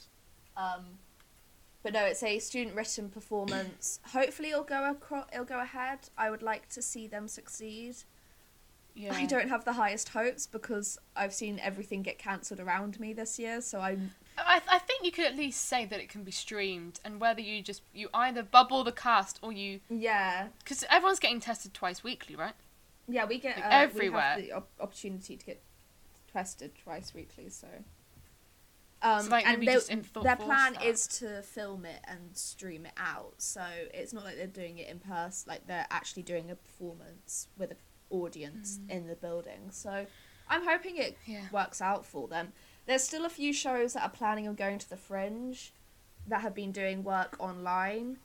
Um, 0.55 0.85
but 1.83 1.93
no, 1.93 2.05
it's 2.05 2.23
a 2.23 2.39
student 2.39 2.75
written 2.75 3.09
performance. 3.09 3.99
Hopefully, 4.13 4.51
it'll 4.51 4.63
go 4.63 4.83
acro- 4.91 5.25
it'll 5.33 5.45
go 5.45 5.59
ahead. 5.59 5.99
I 6.17 6.29
would 6.29 6.43
like 6.43 6.69
to 6.69 6.81
see 6.81 7.07
them 7.07 7.27
succeed. 7.27 7.95
Yeah. 8.93 9.13
I 9.13 9.25
don't 9.25 9.47
have 9.49 9.63
the 9.63 9.73
highest 9.73 10.09
hopes 10.09 10.45
because 10.45 10.97
I've 11.15 11.33
seen 11.33 11.59
everything 11.59 12.01
get 12.01 12.17
cancelled 12.19 12.59
around 12.59 12.99
me 12.99 13.13
this 13.13 13.39
year. 13.39 13.61
So 13.61 13.79
I'm 13.79 14.11
I, 14.37 14.61
I 14.67 14.79
think 14.79 15.05
you 15.05 15.11
could 15.11 15.25
at 15.25 15.35
least 15.35 15.65
say 15.65 15.85
that 15.85 15.99
it 15.99 16.09
can 16.09 16.23
be 16.23 16.31
streamed, 16.31 16.99
and 17.05 17.19
whether 17.19 17.41
you 17.41 17.61
just 17.61 17.83
you 17.93 18.09
either 18.13 18.43
bubble 18.43 18.83
the 18.83 18.91
cast 18.91 19.39
or 19.41 19.51
you 19.51 19.79
yeah 19.89 20.47
because 20.59 20.83
everyone's 20.89 21.19
getting 21.19 21.39
tested 21.39 21.73
twice 21.73 22.03
weekly, 22.03 22.35
right? 22.35 22.53
yeah 23.07 23.25
we 23.25 23.39
get 23.39 23.57
uh, 23.57 23.61
Everywhere. 23.71 24.35
We 24.35 24.41
have 24.41 24.49
the 24.49 24.51
op- 24.57 24.71
opportunity 24.79 25.35
to 25.37 25.45
get 25.45 25.61
tested 26.31 26.71
twice 26.83 27.13
weekly. 27.13 27.49
So. 27.49 27.67
Um, 29.03 29.23
So, 29.23 29.29
like, 29.31 29.47
and 29.47 29.61
they- 29.67 29.77
their 30.21 30.35
plan 30.35 30.73
that. 30.73 30.83
is 30.83 31.07
to 31.19 31.41
film 31.41 31.85
it 31.85 32.01
and 32.07 32.37
stream 32.37 32.85
it 32.85 32.93
out. 32.97 33.41
So 33.41 33.63
it's 33.93 34.13
not 34.13 34.23
like 34.23 34.35
they're 34.35 34.45
doing 34.47 34.77
it 34.77 34.87
in 34.89 34.99
person; 34.99 35.49
like 35.49 35.65
they're 35.65 35.87
actually 35.89 36.23
doing 36.23 36.51
a 36.51 36.55
performance 36.55 37.47
with 37.57 37.71
an 37.71 37.77
audience 38.11 38.79
in 38.89 39.07
the 39.07 39.15
building. 39.15 39.71
So 39.71 40.05
I'm 40.47 40.63
hoping 40.65 40.97
it 40.97 41.15
Mm. 41.25 41.33
Yeah. 41.33 41.49
works 41.51 41.81
out 41.81 42.05
for 42.05 42.27
them. 42.27 42.53
There's 42.85 43.03
still 43.03 43.25
a 43.25 43.29
few 43.29 43.53
shows 43.53 43.93
that 43.93 44.03
are 44.03 44.09
planning 44.09 44.47
on 44.47 44.55
going 44.55 44.77
to 44.79 44.89
the 44.89 44.97
Fringe 44.97 45.73
that 46.27 46.41
have 46.41 46.53
been 46.53 46.71
doing 46.71 47.03
work 47.03 47.35
online. 47.39 48.19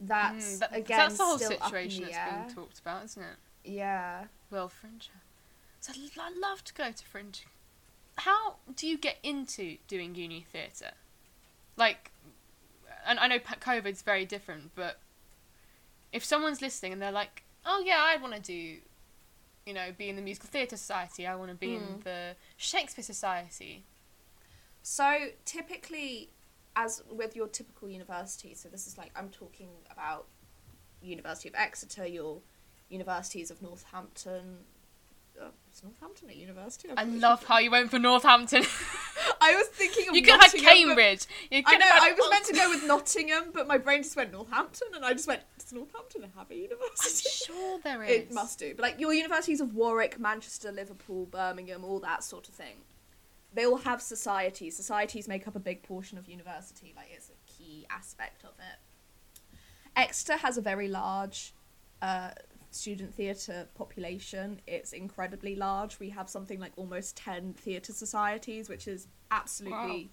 that's 0.00 0.44
Mm, 0.54 0.58
that- 0.60 0.72
again 0.76 0.96
that's 0.98 1.18
the 1.18 1.24
whole 1.24 1.38
still 1.38 1.52
up 1.54 1.74
in 1.74 1.90
situation 1.90 2.04
that's 2.04 2.16
air. 2.16 2.42
being 2.44 2.54
talked 2.54 2.78
about, 2.78 3.04
isn't 3.04 3.20
it? 3.24 3.36
Yeah. 3.64 4.28
Well, 4.48 4.68
Fringe. 4.68 5.10
So 5.80 5.92
I'd 5.92 6.36
love 6.36 6.62
to 6.62 6.72
go 6.72 6.92
to 6.92 7.04
Fringe. 7.04 7.44
How 8.18 8.56
do 8.74 8.86
you 8.86 8.98
get 8.98 9.18
into 9.22 9.78
doing 9.86 10.14
uni 10.14 10.44
theatre? 10.52 10.92
Like, 11.76 12.10
and 13.06 13.18
I 13.18 13.28
know 13.28 13.38
COVID's 13.38 14.02
very 14.02 14.24
different, 14.24 14.74
but 14.74 14.98
if 16.12 16.24
someone's 16.24 16.60
listening 16.60 16.92
and 16.92 17.00
they're 17.02 17.12
like, 17.12 17.44
"Oh 17.64 17.82
yeah, 17.84 18.00
I 18.00 18.16
want 18.16 18.34
to 18.34 18.40
do, 18.40 18.78
you 19.66 19.72
know, 19.74 19.92
be 19.96 20.08
in 20.08 20.16
the 20.16 20.22
musical 20.22 20.48
theatre 20.48 20.76
society. 20.76 21.26
I 21.26 21.34
want 21.36 21.50
to 21.50 21.54
be 21.56 21.74
in 21.76 21.98
Mm. 21.98 22.04
the 22.04 22.36
Shakespeare 22.56 23.04
society." 23.04 23.84
So 24.82 25.30
typically, 25.44 26.30
as 26.74 27.02
with 27.10 27.36
your 27.36 27.46
typical 27.48 27.88
university, 27.88 28.54
so 28.54 28.68
this 28.68 28.86
is 28.86 28.98
like 28.98 29.12
I'm 29.14 29.30
talking 29.30 29.70
about 29.90 30.26
University 31.00 31.48
of 31.48 31.54
Exeter, 31.54 32.06
your 32.06 32.40
universities 32.88 33.50
of 33.50 33.62
Northampton. 33.62 34.64
Uh, 35.40 35.46
is 35.72 35.82
Northampton 35.82 36.30
a 36.30 36.32
university? 36.32 36.90
I 36.90 36.94
probably 36.94 37.18
love 37.20 37.44
how 37.44 37.58
you 37.58 37.70
went 37.70 37.90
for 37.90 37.98
Northampton. 37.98 38.64
I 39.40 39.54
was 39.54 39.68
thinking 39.68 40.08
of 40.08 40.16
you 40.16 40.22
could 40.22 40.40
have 40.40 40.52
had 40.52 40.60
Cambridge. 40.60 41.26
You 41.50 41.62
I 41.64 41.76
know. 41.76 41.86
have 41.86 42.02
I 42.02 42.08
had 42.08 42.18
was 42.18 42.30
meant 42.30 42.44
to 42.46 42.52
go 42.54 42.70
with 42.70 42.84
Nottingham, 42.86 43.44
but 43.52 43.68
my 43.68 43.78
brain 43.78 44.02
just 44.02 44.16
went 44.16 44.32
Northampton, 44.32 44.88
and 44.94 45.04
I 45.04 45.12
just 45.12 45.28
went. 45.28 45.42
Does 45.58 45.72
Northampton 45.72 46.22
have 46.36 46.50
a 46.50 46.54
I'm 46.54 46.60
university? 46.60 47.28
sure 47.30 47.78
there 47.84 48.02
is. 48.04 48.10
It 48.10 48.32
must 48.32 48.58
do. 48.58 48.74
But 48.74 48.82
like 48.82 49.00
your 49.00 49.12
universities 49.14 49.60
of 49.60 49.74
Warwick, 49.74 50.18
Manchester, 50.18 50.72
Liverpool, 50.72 51.26
Birmingham, 51.26 51.84
all 51.84 52.00
that 52.00 52.24
sort 52.24 52.48
of 52.48 52.54
thing. 52.54 52.78
They 53.54 53.64
all 53.64 53.78
have 53.78 54.02
societies. 54.02 54.76
Societies 54.76 55.26
make 55.28 55.46
up 55.48 55.56
a 55.56 55.60
big 55.60 55.82
portion 55.82 56.18
of 56.18 56.28
university. 56.28 56.92
Like 56.96 57.08
it's 57.14 57.30
a 57.30 57.50
key 57.50 57.86
aspect 57.90 58.44
of 58.44 58.50
it. 58.58 58.78
Exeter 59.96 60.36
has 60.38 60.56
a 60.58 60.60
very 60.60 60.86
large 60.88 61.54
uh, 62.02 62.30
student 62.78 63.14
theatre 63.14 63.68
population. 63.74 64.60
It's 64.66 64.92
incredibly 64.92 65.56
large. 65.56 65.98
We 65.98 66.10
have 66.10 66.28
something 66.28 66.60
like 66.60 66.72
almost 66.76 67.16
ten 67.16 67.54
theatre 67.54 67.92
societies, 67.92 68.68
which 68.68 68.88
is 68.88 69.08
absolutely 69.30 70.10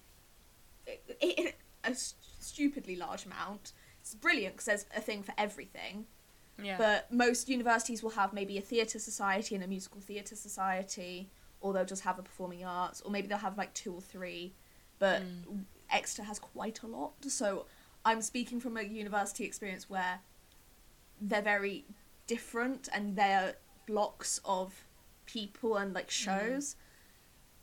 it, 0.86 1.02
it, 1.20 1.54
a 1.84 1.90
s- 1.90 2.14
stupidly 2.38 2.96
large 2.96 3.24
amount. 3.24 3.72
It's 4.00 4.14
brilliant 4.14 4.54
because 4.54 4.66
there's 4.66 4.86
a 4.96 5.00
thing 5.00 5.22
for 5.22 5.34
everything. 5.38 6.06
Yeah. 6.62 6.78
But 6.78 7.12
most 7.12 7.48
universities 7.48 8.02
will 8.02 8.10
have 8.10 8.32
maybe 8.32 8.56
a 8.58 8.62
theatre 8.62 8.98
society 8.98 9.54
and 9.54 9.62
a 9.64 9.68
musical 9.68 10.00
theatre 10.00 10.36
society, 10.36 11.30
or 11.60 11.72
they'll 11.72 11.84
just 11.84 12.04
have 12.04 12.18
a 12.18 12.22
performing 12.22 12.64
arts, 12.64 13.00
or 13.02 13.10
maybe 13.10 13.26
they'll 13.28 13.38
have 13.38 13.58
like 13.58 13.74
two 13.74 13.92
or 13.92 14.00
three. 14.00 14.54
But 14.98 15.22
mm. 15.22 15.64
Exeter 15.90 16.24
has 16.24 16.38
quite 16.38 16.82
a 16.82 16.86
lot. 16.86 17.12
So 17.28 17.66
I'm 18.04 18.22
speaking 18.22 18.60
from 18.60 18.76
a 18.76 18.82
university 18.82 19.44
experience 19.44 19.90
where 19.90 20.20
they're 21.20 21.42
very 21.42 21.84
different 22.26 22.88
and 22.92 23.16
they're 23.16 23.54
blocks 23.86 24.40
of 24.44 24.84
people 25.26 25.76
and 25.76 25.94
like 25.94 26.08
mm-hmm. 26.08 26.56
shows. 26.56 26.76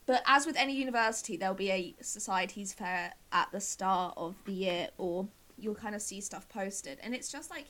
But 0.05 0.21
as 0.25 0.45
with 0.45 0.57
any 0.57 0.75
university, 0.75 1.37
there'll 1.37 1.55
be 1.55 1.71
a 1.71 1.95
societies 2.01 2.73
fair 2.73 3.13
at 3.31 3.51
the 3.51 3.61
start 3.61 4.13
of 4.17 4.35
the 4.45 4.51
year, 4.51 4.89
or 4.97 5.27
you'll 5.57 5.75
kind 5.75 5.95
of 5.95 6.01
see 6.01 6.19
stuff 6.19 6.49
posted, 6.49 6.99
and 7.01 7.15
it's 7.15 7.31
just 7.31 7.49
like 7.49 7.67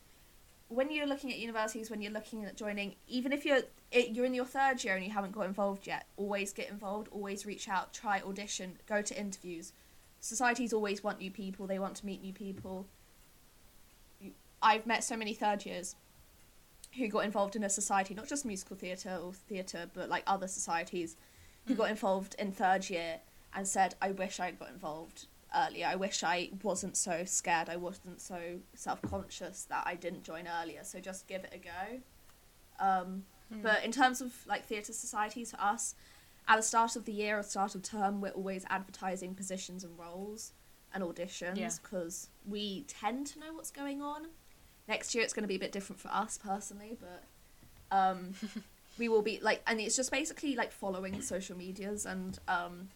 when 0.70 0.92
you're 0.92 1.06
looking 1.06 1.32
at 1.32 1.38
universities, 1.38 1.92
when 1.92 2.02
you're 2.02 2.12
looking 2.12 2.44
at 2.46 2.58
joining, 2.58 2.96
even 3.08 3.32
if 3.32 3.46
you're 3.46 3.62
you're 3.92 4.26
in 4.26 4.34
your 4.34 4.46
third 4.46 4.84
year 4.84 4.96
and 4.96 5.06
you 5.06 5.12
haven't 5.12 5.32
got 5.32 5.46
involved 5.46 5.86
yet, 5.86 6.08
always 6.18 6.52
get 6.52 6.70
involved. 6.70 7.08
Always 7.12 7.46
reach 7.46 7.70
out, 7.70 7.94
try 7.94 8.22
audition, 8.22 8.78
go 8.88 9.02
to 9.04 9.20
interviews. 9.20 9.74
Societies 10.20 10.74
always 10.74 11.04
want 11.04 11.20
new 11.20 11.30
people. 11.30 11.68
They 11.68 11.78
want 11.78 11.96
to 11.98 12.06
meet 12.06 12.24
new 12.24 12.34
people. 12.34 12.88
I've 14.62 14.88
met 14.88 15.04
so 15.04 15.16
many 15.16 15.34
third 15.34 15.66
years 15.66 15.96
who 16.98 17.08
got 17.08 17.26
involved 17.26 17.56
in 17.56 17.64
a 17.64 17.70
society, 17.70 18.14
not 18.14 18.28
just 18.28 18.46
musical 18.46 18.76
theatre 18.76 19.20
or 19.22 19.34
theatre, 19.34 19.90
but 19.94 20.10
like 20.10 20.24
other 20.28 20.48
societies, 20.48 21.16
who 21.68 21.76
got 21.76 21.90
involved 21.90 22.36
in 22.38 22.52
third 22.52 22.90
year 22.90 23.22
and 23.56 23.68
said, 23.68 23.96
"I 24.02 24.12
wish 24.12 24.40
I'd 24.40 24.60
got 24.60 24.70
involved 24.70 25.28
earlier. 25.56 25.86
I 25.88 25.96
wish 25.96 26.24
I 26.24 26.50
wasn't 26.64 26.98
so 26.98 27.26
scared. 27.26 27.70
I 27.70 27.78
wasn't 27.78 28.20
so 28.22 28.60
self 28.76 29.02
conscious 29.02 29.64
that 29.66 29.84
I 29.86 29.96
didn't 29.96 30.24
join 30.24 30.48
earlier. 30.48 30.84
So 30.84 31.00
just 31.00 31.28
give 31.28 31.44
it 31.44 31.54
a 31.54 31.58
go." 31.60 32.02
Um, 32.80 33.26
But 33.62 33.84
in 33.86 33.92
terms 33.92 34.20
of 34.20 34.46
like 34.48 34.66
theatre 34.66 34.94
societies 34.94 35.52
for 35.52 35.62
us, 35.62 35.94
at 36.48 36.56
the 36.58 36.64
start 36.64 36.96
of 36.96 37.06
the 37.06 37.14
year 37.14 37.38
or 37.38 37.44
start 37.44 37.76
of 37.76 37.84
term, 37.84 38.20
we're 38.20 38.32
always 38.32 38.66
advertising 38.70 39.36
positions 39.36 39.84
and 39.84 39.98
roles 39.98 40.54
and 40.94 41.04
auditions 41.04 41.58
because 41.82 42.30
we 42.46 42.84
tend 42.84 43.28
to 43.28 43.40
know 43.40 43.54
what's 43.54 43.72
going 43.72 44.02
on. 44.02 44.28
Next 44.88 45.16
year 45.16 45.24
it's 45.24 45.34
going 45.34 45.44
to 45.44 45.48
be 45.48 45.56
a 45.56 45.60
bit 45.60 45.72
different 45.72 46.00
for 46.00 46.10
us 46.10 46.38
personally, 46.38 46.98
but 47.00 47.24
um, 47.96 48.34
we 48.98 49.08
will 49.08 49.22
be 49.22 49.40
like, 49.42 49.62
and 49.68 49.80
it's 49.80 49.96
just 49.96 50.12
basically 50.12 50.56
like 50.56 50.72
following 50.72 51.22
social 51.22 51.58
medias 51.58 52.06
and 52.06 52.40
um, 52.48 52.90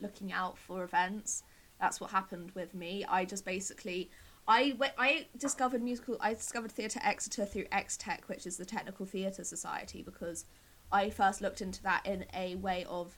looking 0.00 0.32
out 0.32 0.58
for 0.58 0.84
events. 0.84 1.42
That's 1.80 2.00
what 2.00 2.10
happened 2.10 2.52
with 2.54 2.74
me. 2.74 3.04
I 3.08 3.24
just 3.24 3.44
basically. 3.44 4.10
I, 4.46 4.74
went, 4.78 4.92
I 4.98 5.26
discovered 5.38 5.82
musical. 5.82 6.18
I 6.20 6.34
discovered 6.34 6.70
Theatre 6.70 7.00
Exeter 7.02 7.46
through 7.46 7.64
XTech, 7.64 8.24
which 8.26 8.46
is 8.46 8.58
the 8.58 8.66
Technical 8.66 9.06
Theatre 9.06 9.42
Society, 9.42 10.02
because 10.02 10.44
I 10.92 11.08
first 11.08 11.40
looked 11.40 11.62
into 11.62 11.82
that 11.84 12.04
in 12.04 12.26
a 12.34 12.54
way 12.56 12.84
of 12.86 13.16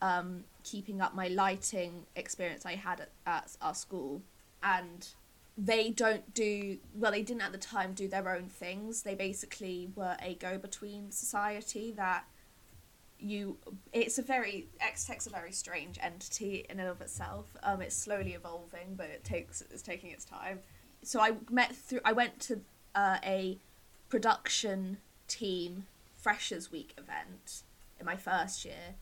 um, 0.00 0.44
keeping 0.64 1.02
up 1.02 1.14
my 1.14 1.28
lighting 1.28 2.06
experience 2.16 2.64
I 2.64 2.74
had 2.74 3.00
at, 3.00 3.10
at 3.26 3.56
our 3.60 3.74
school. 3.74 4.22
And 4.62 5.06
they 5.56 5.90
don't 5.90 6.34
do, 6.34 6.78
well, 6.94 7.12
they 7.12 7.22
didn't 7.22 7.42
at 7.42 7.52
the 7.52 7.58
time 7.58 7.94
do 7.94 8.08
their 8.08 8.34
own 8.34 8.48
things. 8.48 9.02
They 9.02 9.14
basically 9.14 9.88
were 9.94 10.16
a 10.20 10.34
go 10.34 10.58
between 10.58 11.10
society 11.10 11.92
that 11.92 12.24
you, 13.18 13.56
it's 13.92 14.18
a 14.18 14.22
very, 14.22 14.68
XTech's 14.82 15.26
a 15.26 15.30
very 15.30 15.52
strange 15.52 15.98
entity 16.02 16.66
in 16.68 16.78
and 16.78 16.88
of 16.88 17.00
itself. 17.00 17.56
Um, 17.62 17.80
it's 17.80 17.96
slowly 17.96 18.34
evolving, 18.34 18.94
but 18.96 19.06
it 19.06 19.24
takes, 19.24 19.62
it's 19.62 19.82
taking 19.82 20.10
its 20.10 20.26
time. 20.26 20.60
So 21.02 21.20
I 21.20 21.32
met 21.50 21.74
through, 21.74 22.00
I 22.04 22.12
went 22.12 22.38
to 22.40 22.60
uh, 22.94 23.18
a 23.24 23.58
production 24.10 24.98
team 25.26 25.86
Freshers 26.16 26.70
Week 26.70 26.92
event 26.98 27.62
in 27.98 28.04
my 28.04 28.16
first 28.16 28.64
year 28.64 28.96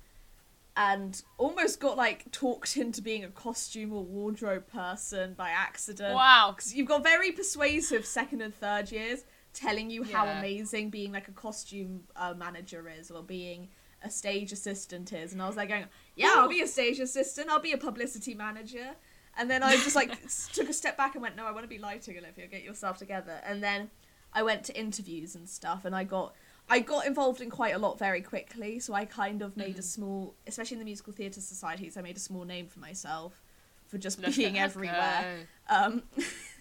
and 0.76 1.22
almost 1.38 1.78
got 1.80 1.96
like 1.96 2.30
talked 2.32 2.76
into 2.76 3.00
being 3.00 3.24
a 3.24 3.28
costume 3.28 3.92
or 3.92 4.02
wardrobe 4.04 4.66
person 4.66 5.34
by 5.34 5.50
accident. 5.50 6.14
Wow. 6.14 6.52
Because 6.56 6.74
you've 6.74 6.88
got 6.88 7.02
very 7.02 7.30
persuasive 7.32 8.04
second 8.04 8.40
and 8.40 8.54
third 8.54 8.90
years 8.90 9.24
telling 9.52 9.88
you 9.88 10.02
how 10.02 10.24
Yeah. 10.24 10.38
amazing 10.40 10.90
being 10.90 11.12
like 11.12 11.28
a 11.28 11.32
costume 11.32 12.04
uh, 12.16 12.34
manager 12.34 12.88
is 12.88 13.10
or 13.10 13.22
being 13.22 13.68
a 14.02 14.10
stage 14.10 14.50
assistant 14.50 15.12
is. 15.12 15.32
And 15.32 15.40
I 15.40 15.46
was 15.46 15.56
like 15.56 15.68
going, 15.68 15.84
yeah, 16.16 16.34
I'll 16.36 16.48
be 16.48 16.60
a 16.60 16.66
stage 16.66 16.98
assistant. 16.98 17.48
I'll 17.50 17.60
be 17.60 17.72
a 17.72 17.78
publicity 17.78 18.34
manager. 18.34 18.96
And 19.36 19.48
then 19.50 19.62
I 19.62 19.74
just 19.76 19.94
like 19.96 20.10
took 20.52 20.68
a 20.68 20.72
step 20.72 20.96
back 20.96 21.14
and 21.14 21.22
went, 21.22 21.36
no, 21.36 21.46
I 21.46 21.52
want 21.52 21.64
to 21.64 21.68
be 21.68 21.78
lighting, 21.78 22.18
Olivia. 22.18 22.48
Get 22.48 22.62
yourself 22.64 22.98
together. 22.98 23.40
And 23.44 23.62
then 23.62 23.90
I 24.32 24.42
went 24.42 24.64
to 24.64 24.76
interviews 24.78 25.36
and 25.36 25.48
stuff, 25.48 25.84
and 25.84 25.94
I 25.94 26.02
got 26.02 26.34
I 26.68 26.80
got 26.80 27.06
involved 27.06 27.40
in 27.40 27.50
quite 27.50 27.74
a 27.74 27.78
lot 27.78 27.98
very 27.98 28.22
quickly. 28.22 28.78
So 28.80 28.94
I 28.94 29.04
kind 29.04 29.42
of 29.42 29.56
made 29.56 29.78
a 29.78 29.82
small, 29.82 30.34
especially 30.46 30.76
in 30.76 30.78
the 30.80 30.84
musical 30.86 31.12
theatre 31.12 31.40
societies, 31.40 31.96
I 31.96 32.00
made 32.02 32.16
a 32.16 32.20
small 32.20 32.44
name 32.44 32.66
for 32.68 32.80
myself 32.80 33.42
for 33.86 33.98
just 33.98 34.18
Look 34.20 34.34
being 34.34 34.58
everywhere. 34.58 35.46
Um, 35.68 36.02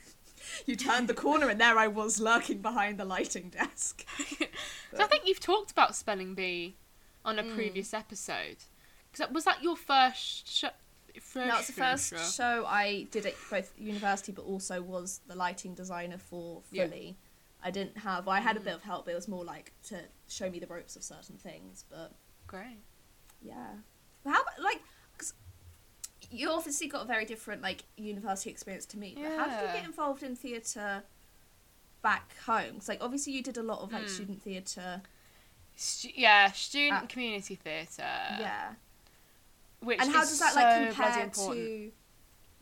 you 0.66 0.76
turned 0.76 1.08
the 1.08 1.14
corner, 1.14 1.50
and 1.50 1.60
there 1.60 1.78
I 1.78 1.88
was 1.88 2.20
lurking 2.20 2.62
behind 2.62 2.98
the 3.00 3.06
lighting 3.06 3.50
desk. 3.50 4.06
So 4.96 5.02
I 5.04 5.08
think 5.08 5.24
you've 5.26 5.40
talked 5.40 5.72
about 5.72 5.96
spelling 5.96 6.36
bee 6.36 6.76
on 7.26 7.40
a 7.40 7.44
Mm. 7.44 7.56
previous 7.56 7.96
episode. 7.96 8.58
that- 9.18 9.34
was 9.34 9.44
that 9.46 9.64
your 9.64 9.76
first 9.76 10.48
show? 10.48 10.70
First 11.20 11.34
That 11.48 11.58
was 11.58 11.68
the 11.68 11.74
first 11.74 12.36
show? 12.38 12.66
I 12.68 13.08
did 13.10 13.26
at 13.26 13.34
both 13.50 13.74
university, 13.80 14.32
but 14.32 14.44
also 14.44 14.84
was 14.84 15.22
the 15.28 15.34
lighting 15.36 15.74
designer 15.74 16.20
for. 16.20 16.62
Fully. 16.72 17.18
I 17.64 17.72
didn't 17.72 17.98
have. 18.00 18.26
Well, 18.26 18.36
I 18.36 18.40
had 18.42 18.58
a 18.58 18.60
Mm. 18.60 18.66
bit 18.66 18.74
of 18.76 18.84
help, 18.84 19.06
but 19.06 19.12
it 19.12 19.16
was 19.16 19.28
more 19.28 19.44
like 19.46 19.72
to 19.84 20.04
show 20.28 20.50
me 20.50 20.60
the 20.60 20.68
ropes 20.68 20.96
of 20.96 21.04
certain 21.04 21.38
things. 21.38 21.86
But 21.90 22.12
Great. 22.48 22.78
yeah, 23.42 23.78
how 24.26 24.42
about 24.42 24.60
like? 24.60 24.82
'cause 25.18 25.34
you 26.30 26.50
obviously 26.50 26.88
got 26.88 27.04
a 27.04 27.06
very 27.06 27.26
different 27.26 27.62
like 27.62 27.84
university 27.98 28.50
experience 28.50 28.86
to 28.88 28.98
me. 28.98 29.16
But 29.16 29.38
how 29.38 29.46
did 29.48 29.68
you 29.68 29.74
get 29.76 29.86
involved 29.86 30.24
in 30.24 30.36
theatre 30.36 31.04
back 32.02 32.36
home? 32.46 32.76
'Cause, 32.80 32.90
like 32.90 33.02
obviously 33.02 33.34
you 33.34 33.42
did 33.44 33.58
a 33.58 33.64
lot 33.64 33.80
of 33.80 33.92
like 33.94 34.06
Mm. 34.06 34.10
student 34.10 34.44
theatre. 34.44 35.02
Stu- 35.76 36.12
yeah, 36.16 36.52
student 36.52 37.04
Uh, 37.04 37.08
community 37.08 37.56
theatre. 37.56 38.04
yeah. 38.40 38.76
Which 39.80 40.00
and 40.00 40.12
how 40.12 40.22
is 40.22 40.30
does 40.30 40.40
that 40.40 40.54
so 40.54 40.60
like 40.62 40.88
compare 40.96 41.30
to 41.30 41.92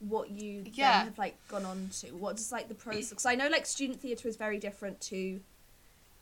what 0.07 0.29
you 0.31 0.63
Yeah. 0.73 0.97
then 0.99 1.05
have 1.07 1.17
like 1.17 1.35
gone 1.47 1.65
on 1.65 1.89
to 1.99 2.07
what 2.07 2.35
does 2.37 2.51
like 2.51 2.67
the 2.67 2.73
process 2.75 3.09
because 3.09 3.25
i 3.25 3.35
know 3.35 3.47
like 3.47 3.65
student 3.65 4.01
theatre 4.01 4.27
is 4.27 4.35
very 4.35 4.57
different 4.57 4.99
to 5.01 5.39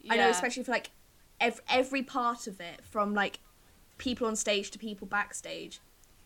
i 0.09 0.17
know 0.17 0.29
especially 0.29 0.63
for 0.63 0.71
like 0.71 0.89
ev- 1.39 1.61
every 1.69 2.03
part 2.03 2.45
of 2.47 2.59
it 2.59 2.81
from 2.83 3.13
like 3.13 3.39
people 3.97 4.27
on 4.27 4.35
stage 4.35 4.69
to 4.71 4.79
people 4.79 5.07
backstage 5.07 5.79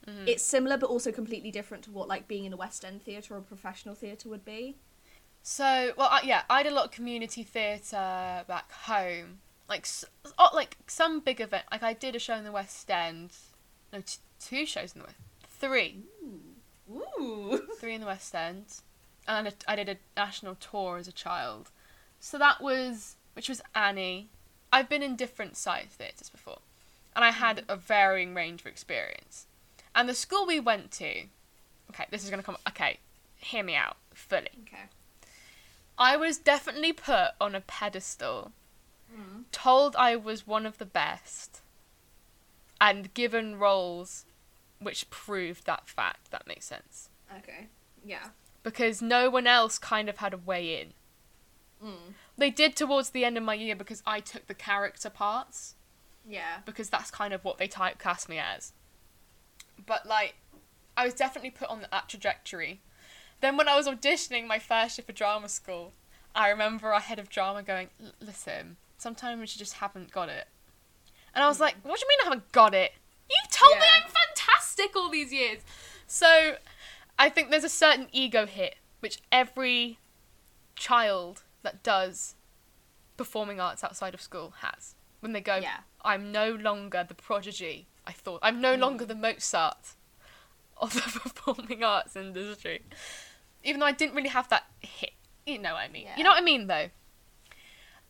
Mhm. 0.08 0.28
it's 0.28 0.44
similar 0.44 0.78
but 0.78 0.90
also 0.90 1.12
completely 1.12 1.50
different 1.52 1.84
to 1.86 1.92
what 1.92 2.08
like 2.10 2.28
being 2.28 2.44
in 2.46 2.52
a 2.54 2.58
west 2.58 2.84
end 2.84 3.02
theatre 3.04 3.36
or 3.36 3.42
professional 3.42 3.96
theatre 3.96 4.28
would 4.30 4.44
be 4.46 4.76
So, 5.46 5.92
well, 5.98 6.08
I, 6.10 6.22
yeah, 6.24 6.44
I 6.50 6.64
did 6.64 6.72
a 6.72 6.76
lot 6.76 6.86
of 6.86 6.92
community 6.92 7.44
theatre 7.44 8.46
back 8.48 8.72
home. 8.72 9.40
Like, 9.68 9.86
oh, 10.40 10.50
like 10.54 10.78
some 10.88 11.20
big 11.20 11.42
event. 11.42 11.66
Like, 11.70 11.84
I 11.84 11.92
did 11.92 12.16
a 12.16 12.20
show 12.20 12.36
in 12.36 12.46
the 12.46 12.52
West 12.54 12.90
End. 12.90 13.32
No, 13.92 14.00
t- 14.00 14.20
two 14.40 14.66
shows 14.66 14.94
in 14.94 15.00
the 15.02 15.08
West. 15.08 15.18
Three. 15.60 16.06
Ooh. 16.24 16.40
Three 17.80 17.96
in 17.96 18.02
the 18.02 18.08
West 18.08 18.34
End. 18.36 18.66
And 19.28 19.48
I 19.48 19.50
did- 19.50 19.66
I 19.68 19.76
did 19.76 19.90
a 19.90 19.98
national 20.20 20.56
tour 20.56 20.98
as 20.98 21.08
a 21.08 21.12
child. 21.12 21.72
So 22.20 22.38
that 22.38 22.62
was, 22.62 23.16
which 23.34 23.50
was 23.50 23.62
Annie. 23.76 24.30
I've 24.72 24.90
been 24.90 25.04
in 25.04 25.16
different 25.16 25.58
side 25.58 25.90
theatres 25.92 26.30
before. 26.30 26.60
And 27.16 27.24
I 27.24 27.32
had 27.32 27.60
hmm. 27.60 27.66
a 27.70 27.76
varying 27.76 28.34
range 28.34 28.62
of 28.62 28.68
experience. 28.68 29.46
And 29.96 30.10
the 30.10 30.16
school 30.16 30.46
we 30.46 30.60
went 30.60 30.92
to, 30.94 31.26
okay, 31.90 32.06
this 32.10 32.24
is 32.24 32.30
going 32.30 32.40
to 32.40 32.46
come, 32.46 32.58
okay, 32.68 33.00
hear 33.38 33.64
me 33.64 33.76
out 33.76 33.98
fully. 34.14 34.50
Okay. 34.64 34.86
I 35.98 36.18
was 36.18 36.38
definitely 36.38 36.94
put 36.94 37.32
on 37.40 37.54
a 37.54 37.62
pedestal, 37.62 38.52
hmm. 39.14 39.42
told 39.52 39.96
I 39.96 40.16
was 40.16 40.48
one 40.48 40.66
of 40.66 40.80
the 40.80 40.86
best, 40.86 41.62
and 42.82 43.14
given 43.14 43.60
roles 43.60 44.26
which 44.84 45.10
proved 45.10 45.66
that 45.66 45.88
fact. 45.90 46.32
That 46.32 46.48
makes 46.48 46.66
sense. 46.66 47.10
Okay. 47.40 47.68
Yeah. 48.06 48.30
Because 48.64 49.02
no 49.02 49.30
one 49.30 49.48
else 49.48 49.78
kind 49.78 50.10
of 50.10 50.18
had 50.18 50.34
a 50.34 50.38
way 50.38 50.82
in. 50.82 50.94
Mm. 51.84 52.14
They 52.38 52.50
did 52.50 52.76
towards 52.76 53.10
the 53.10 53.26
end 53.26 53.38
of 53.38 53.44
my 53.44 53.54
year 53.56 53.76
because 53.76 54.02
I 54.06 54.20
took 54.20 54.48
the 54.48 54.54
character 54.54 55.10
parts, 55.10 55.76
Yeah. 56.26 56.60
because 56.66 56.90
that's 56.90 57.12
kind 57.12 57.34
of 57.34 57.44
what 57.44 57.58
they 57.58 57.68
typecast 57.68 58.30
me 58.30 58.40
as. 58.40 58.72
But, 59.86 60.06
like, 60.06 60.36
I 60.96 61.04
was 61.06 61.14
definitely 61.14 61.50
put 61.52 61.70
on 61.70 61.86
that 61.92 62.08
trajectory. 62.08 62.82
Then 63.42 63.58
when 63.58 63.68
I 63.68 63.76
was 63.76 63.88
auditioning 63.88 64.48
my 64.48 64.60
first 64.60 64.98
year 64.98 65.04
for 65.06 65.12
drama 65.12 65.50
school, 65.50 65.92
I 66.34 66.50
remember 66.50 66.94
our 66.94 67.02
head 67.02 67.20
of 67.20 67.30
drama 67.30 67.62
going, 67.64 67.90
"L- 68.02 68.14
"Listen, 68.22 68.78
sometimes 68.98 69.54
you 69.56 69.60
just 69.60 69.74
haven't 69.76 70.12
got 70.12 70.30
it." 70.30 70.48
And 71.36 71.44
I 71.44 71.48
was 71.48 71.60
like, 71.60 71.76
"What 71.84 72.00
do 72.00 72.06
you 72.06 72.10
mean 72.10 72.20
I 72.22 72.24
haven't 72.26 72.52
got 72.54 72.74
it? 72.74 72.94
You've 73.30 73.52
told 73.52 73.78
me 73.78 73.86
I'm 73.94 74.04
fantastic 74.04 74.33
all 74.96 75.10
these 75.10 75.32
years." 75.34 75.62
So, 76.08 76.58
I 77.18 77.30
think 77.30 77.50
there's 77.50 77.64
a 77.64 77.70
certain 77.70 78.08
ego 78.12 78.46
hit 78.46 78.76
which 79.00 79.20
every 79.32 80.00
child 80.76 81.44
that 81.62 81.84
does 81.84 82.36
performing 83.18 83.60
arts 83.60 83.84
outside 83.84 84.14
of 84.14 84.22
school 84.22 84.54
has 84.62 84.96
when 85.20 85.34
they 85.34 85.42
go, 85.42 85.58
Yeah. 85.58 85.82
"I'm 86.04 86.32
no 86.32 86.52
longer 86.52 87.04
the 87.04 87.16
prodigy." 87.16 87.88
I 88.06 88.12
thought 88.12 88.40
I'm 88.44 88.60
no 88.60 88.76
longer 88.76 89.06
the 89.06 89.16
Mozart 89.16 89.96
of 90.78 90.94
the 90.94 91.02
performing 91.20 91.84
arts 91.84 92.16
industry. 92.16 92.82
Even 93.64 93.80
though 93.80 93.86
I 93.86 93.94
didn't 93.94 94.16
really 94.16 94.30
have 94.30 94.50
that 94.50 94.66
hit. 94.80 95.14
You 95.46 95.60
know 95.60 95.74
what 95.74 95.80
I 95.84 95.88
mean. 95.88 96.04
Yeah. 96.04 96.18
You 96.18 96.24
know 96.24 96.32
what 96.32 96.42
I 96.42 96.46
mean, 96.46 96.68
though. 96.68 96.90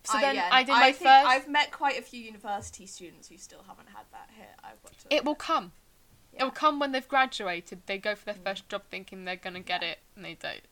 So 0.06 0.20
then 0.20 0.36
yeah, 0.36 0.50
I 0.52 0.64
did 0.64 0.72
my 0.72 0.92
think 0.92 0.98
first. 0.98 1.28
I've 1.28 1.48
met 1.48 1.72
quite 1.72 1.98
a 1.98 2.02
few 2.02 2.20
university 2.20 2.86
students 2.86 3.30
who 3.30 3.38
still 3.38 3.64
haven't 3.68 3.88
had 3.88 4.04
that 4.12 4.30
hit. 4.36 4.50
I've 4.64 4.82
got 4.84 4.98
to. 5.00 5.16
It 5.16 5.24
will 5.24 5.36
come. 5.36 5.72
It 6.34 6.38
Yeah. 6.40 6.44
will 6.46 6.52
come 6.52 6.80
when 6.80 6.92
they've 6.92 7.08
graduated. 7.08 7.86
They 7.86 7.98
go 7.98 8.16
for 8.16 8.26
their 8.26 8.34
mm. 8.34 8.44
first 8.44 8.68
job 8.68 8.84
thinking 8.90 9.24
they're 9.26 9.36
gonna 9.36 9.60
get 9.60 9.84
it, 9.84 10.00
and 10.16 10.26
they 10.26 10.34
don't. 10.34 10.64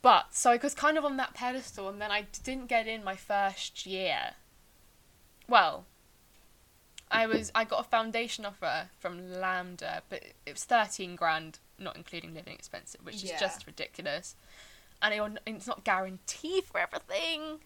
But 0.00 0.34
so 0.34 0.52
I 0.52 0.56
was 0.62 0.74
kind 0.74 0.96
of 0.96 1.04
on 1.04 1.16
that 1.16 1.34
pedestal, 1.34 1.88
and 1.88 2.00
then 2.00 2.10
I 2.12 2.22
didn't 2.44 2.66
get 2.66 2.86
in 2.86 3.02
my 3.02 3.16
first 3.16 3.84
year. 3.84 4.34
Well, 5.48 5.86
I 7.10 7.26
was 7.26 7.50
I 7.54 7.64
got 7.64 7.80
a 7.80 7.88
foundation 7.88 8.46
offer 8.46 8.90
from 9.00 9.18
LAMDA, 9.18 10.02
but 10.08 10.22
it 10.46 10.52
was 10.52 10.64
thirteen 10.64 11.16
grand, 11.16 11.58
not 11.78 11.96
including 11.96 12.34
living 12.34 12.54
expenses, 12.54 13.00
which 13.02 13.16
is 13.16 13.24
Yeah. 13.24 13.40
just 13.40 13.66
ridiculous. 13.66 14.36
And 15.02 15.14
it- 15.14 15.42
it's 15.46 15.66
not 15.66 15.84
guaranteed 15.84 16.64
for 16.64 16.78
everything. 16.78 17.62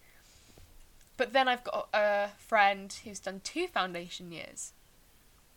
But 1.19 1.33
then 1.35 1.49
I've 1.49 1.65
got 1.65 1.89
a 1.93 2.31
friend 2.39 2.93
who's 3.05 3.21
done 3.21 3.41
two 3.41 3.69
foundation 3.69 4.33
years, 4.33 4.73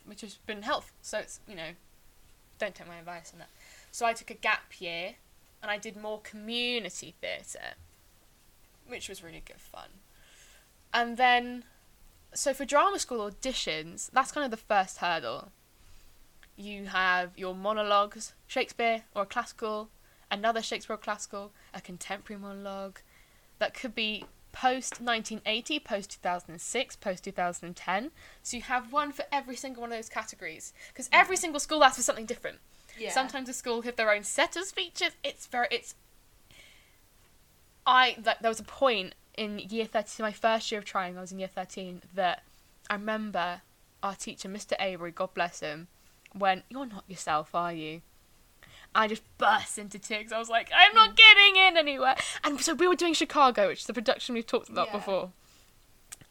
which 0.05 0.21
has 0.21 0.35
been 0.45 0.61
helpful. 0.61 0.95
So 1.01 1.19
it's 1.19 1.39
you 1.47 1.55
know, 1.55 1.71
don't 2.59 2.75
take 2.75 2.87
my 2.87 2.97
advice 2.97 3.31
on 3.33 3.39
that. 3.39 3.49
So 3.91 4.05
I 4.05 4.13
took 4.13 4.29
a 4.31 4.35
gap 4.35 4.79
year, 4.79 5.15
and 5.61 5.71
I 5.71 5.77
did 5.77 5.97
more 5.97 6.19
community 6.21 7.15
theatre, 7.21 7.75
which 8.87 9.09
was 9.09 9.23
really 9.23 9.43
good 9.45 9.59
fun. 9.59 9.89
And 10.93 11.17
then, 11.17 11.63
so 12.33 12.53
for 12.53 12.65
drama 12.65 12.99
school 12.99 13.29
auditions, 13.29 14.09
that's 14.11 14.31
kind 14.31 14.45
of 14.45 14.51
the 14.51 14.57
first 14.57 14.99
hurdle. 14.99 15.51
You 16.55 16.85
have 16.85 17.37
your 17.37 17.53
monologues, 17.53 18.33
Shakespeare 18.47 19.03
or 19.13 19.23
a 19.23 19.25
classical, 19.25 19.89
another 20.31 20.61
Shakespeare 20.61 20.95
or 20.95 20.97
classical, 20.97 21.51
a 21.73 21.81
contemporary 21.81 22.41
monologue 22.41 22.99
that 23.59 23.73
could 23.73 23.93
be 23.93 24.25
post 24.55 25.01
1980, 25.01 25.79
post 25.81 26.11
2006, 26.11 26.95
post 26.95 27.25
2010. 27.25 28.11
So 28.41 28.55
you 28.55 28.63
have 28.63 28.91
one 28.91 29.11
for 29.11 29.25
every 29.29 29.57
single 29.57 29.81
one 29.81 29.91
of 29.91 29.97
those 29.97 30.07
categories 30.07 30.73
because 30.87 31.09
every 31.11 31.35
single 31.35 31.59
school 31.59 31.83
asks 31.83 31.97
for 31.97 32.03
something 32.03 32.25
different. 32.25 32.59
Yeah. 32.97 33.11
Sometimes 33.11 33.49
a 33.49 33.53
school 33.53 33.81
have 33.81 33.97
their 33.97 34.11
own 34.11 34.23
set 34.23 34.55
of 34.55 34.63
speeches. 34.63 35.11
It's 35.23 35.45
very 35.47 35.67
it's. 35.69 35.93
I 37.85 38.15
like 38.25 38.39
there 38.39 38.49
was 38.49 38.61
a 38.61 38.63
point 38.63 39.13
in 39.37 39.59
year 39.59 39.85
thirteen, 39.85 40.23
my 40.23 40.31
first 40.31 40.71
year 40.71 40.79
of 40.79 40.85
trying. 40.85 41.17
I 41.17 41.21
was 41.21 41.33
in 41.33 41.39
year 41.39 41.49
thirteen 41.49 42.01
that 42.13 42.43
I 42.89 42.93
remember 42.93 43.61
our 44.01 44.15
teacher, 44.15 44.47
Mr. 44.47 44.73
Avery, 44.79 45.11
God 45.11 45.33
bless 45.33 45.59
him, 45.59 45.89
went, 46.33 46.63
"You're 46.69 46.85
not 46.85 47.03
yourself, 47.07 47.53
are 47.53 47.73
you?" 47.73 48.01
I 48.95 49.07
just 49.07 49.23
burst 49.37 49.77
into 49.77 49.99
tears. 49.99 50.31
I 50.31 50.39
was 50.39 50.49
like, 50.49 50.71
"I'm 50.75 50.95
not 50.95 51.15
getting 51.17 51.57
in 51.57 51.75
anywhere." 51.77 52.15
And 52.43 52.59
so 52.61 52.73
we 52.73 52.87
were 52.87 52.95
doing 52.95 53.13
Chicago, 53.13 53.67
which 53.67 53.81
is 53.81 53.85
the 53.85 53.93
production 53.93 54.33
we've 54.35 54.47
talked 54.47 54.69
about 54.69 54.87
Yeah. 54.87 54.93
before. 54.97 55.31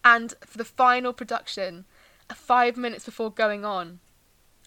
And 0.02 0.34
for 0.46 0.58
the 0.58 0.64
final 0.64 1.12
production, 1.12 1.84
uh, 2.30 2.34
five 2.34 2.76
minutes 2.76 3.04
before 3.04 3.30
going 3.30 3.64
on, 3.64 4.00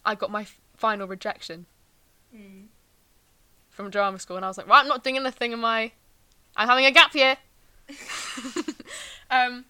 I 0.06 0.16
got 0.16 0.30
my 0.32 0.42
f- 0.44 0.60
final 0.76 1.08
rejection 1.08 1.66
Mm. 2.36 2.68
from 3.70 3.90
drama 3.90 4.20
school, 4.20 4.36
and 4.38 4.46
I 4.46 4.48
was 4.48 4.58
like, 4.58 4.68
"Right, 4.68 4.82
I'm 4.82 4.88
not 4.88 5.04
doing 5.04 5.18
anything 5.18 5.52
in 5.52 5.60
my, 5.60 5.92
I'm 6.56 6.68
having 6.68 6.86
a 6.86 6.92
gap 6.92 7.14
year." 7.16 7.38
um, 9.32 9.66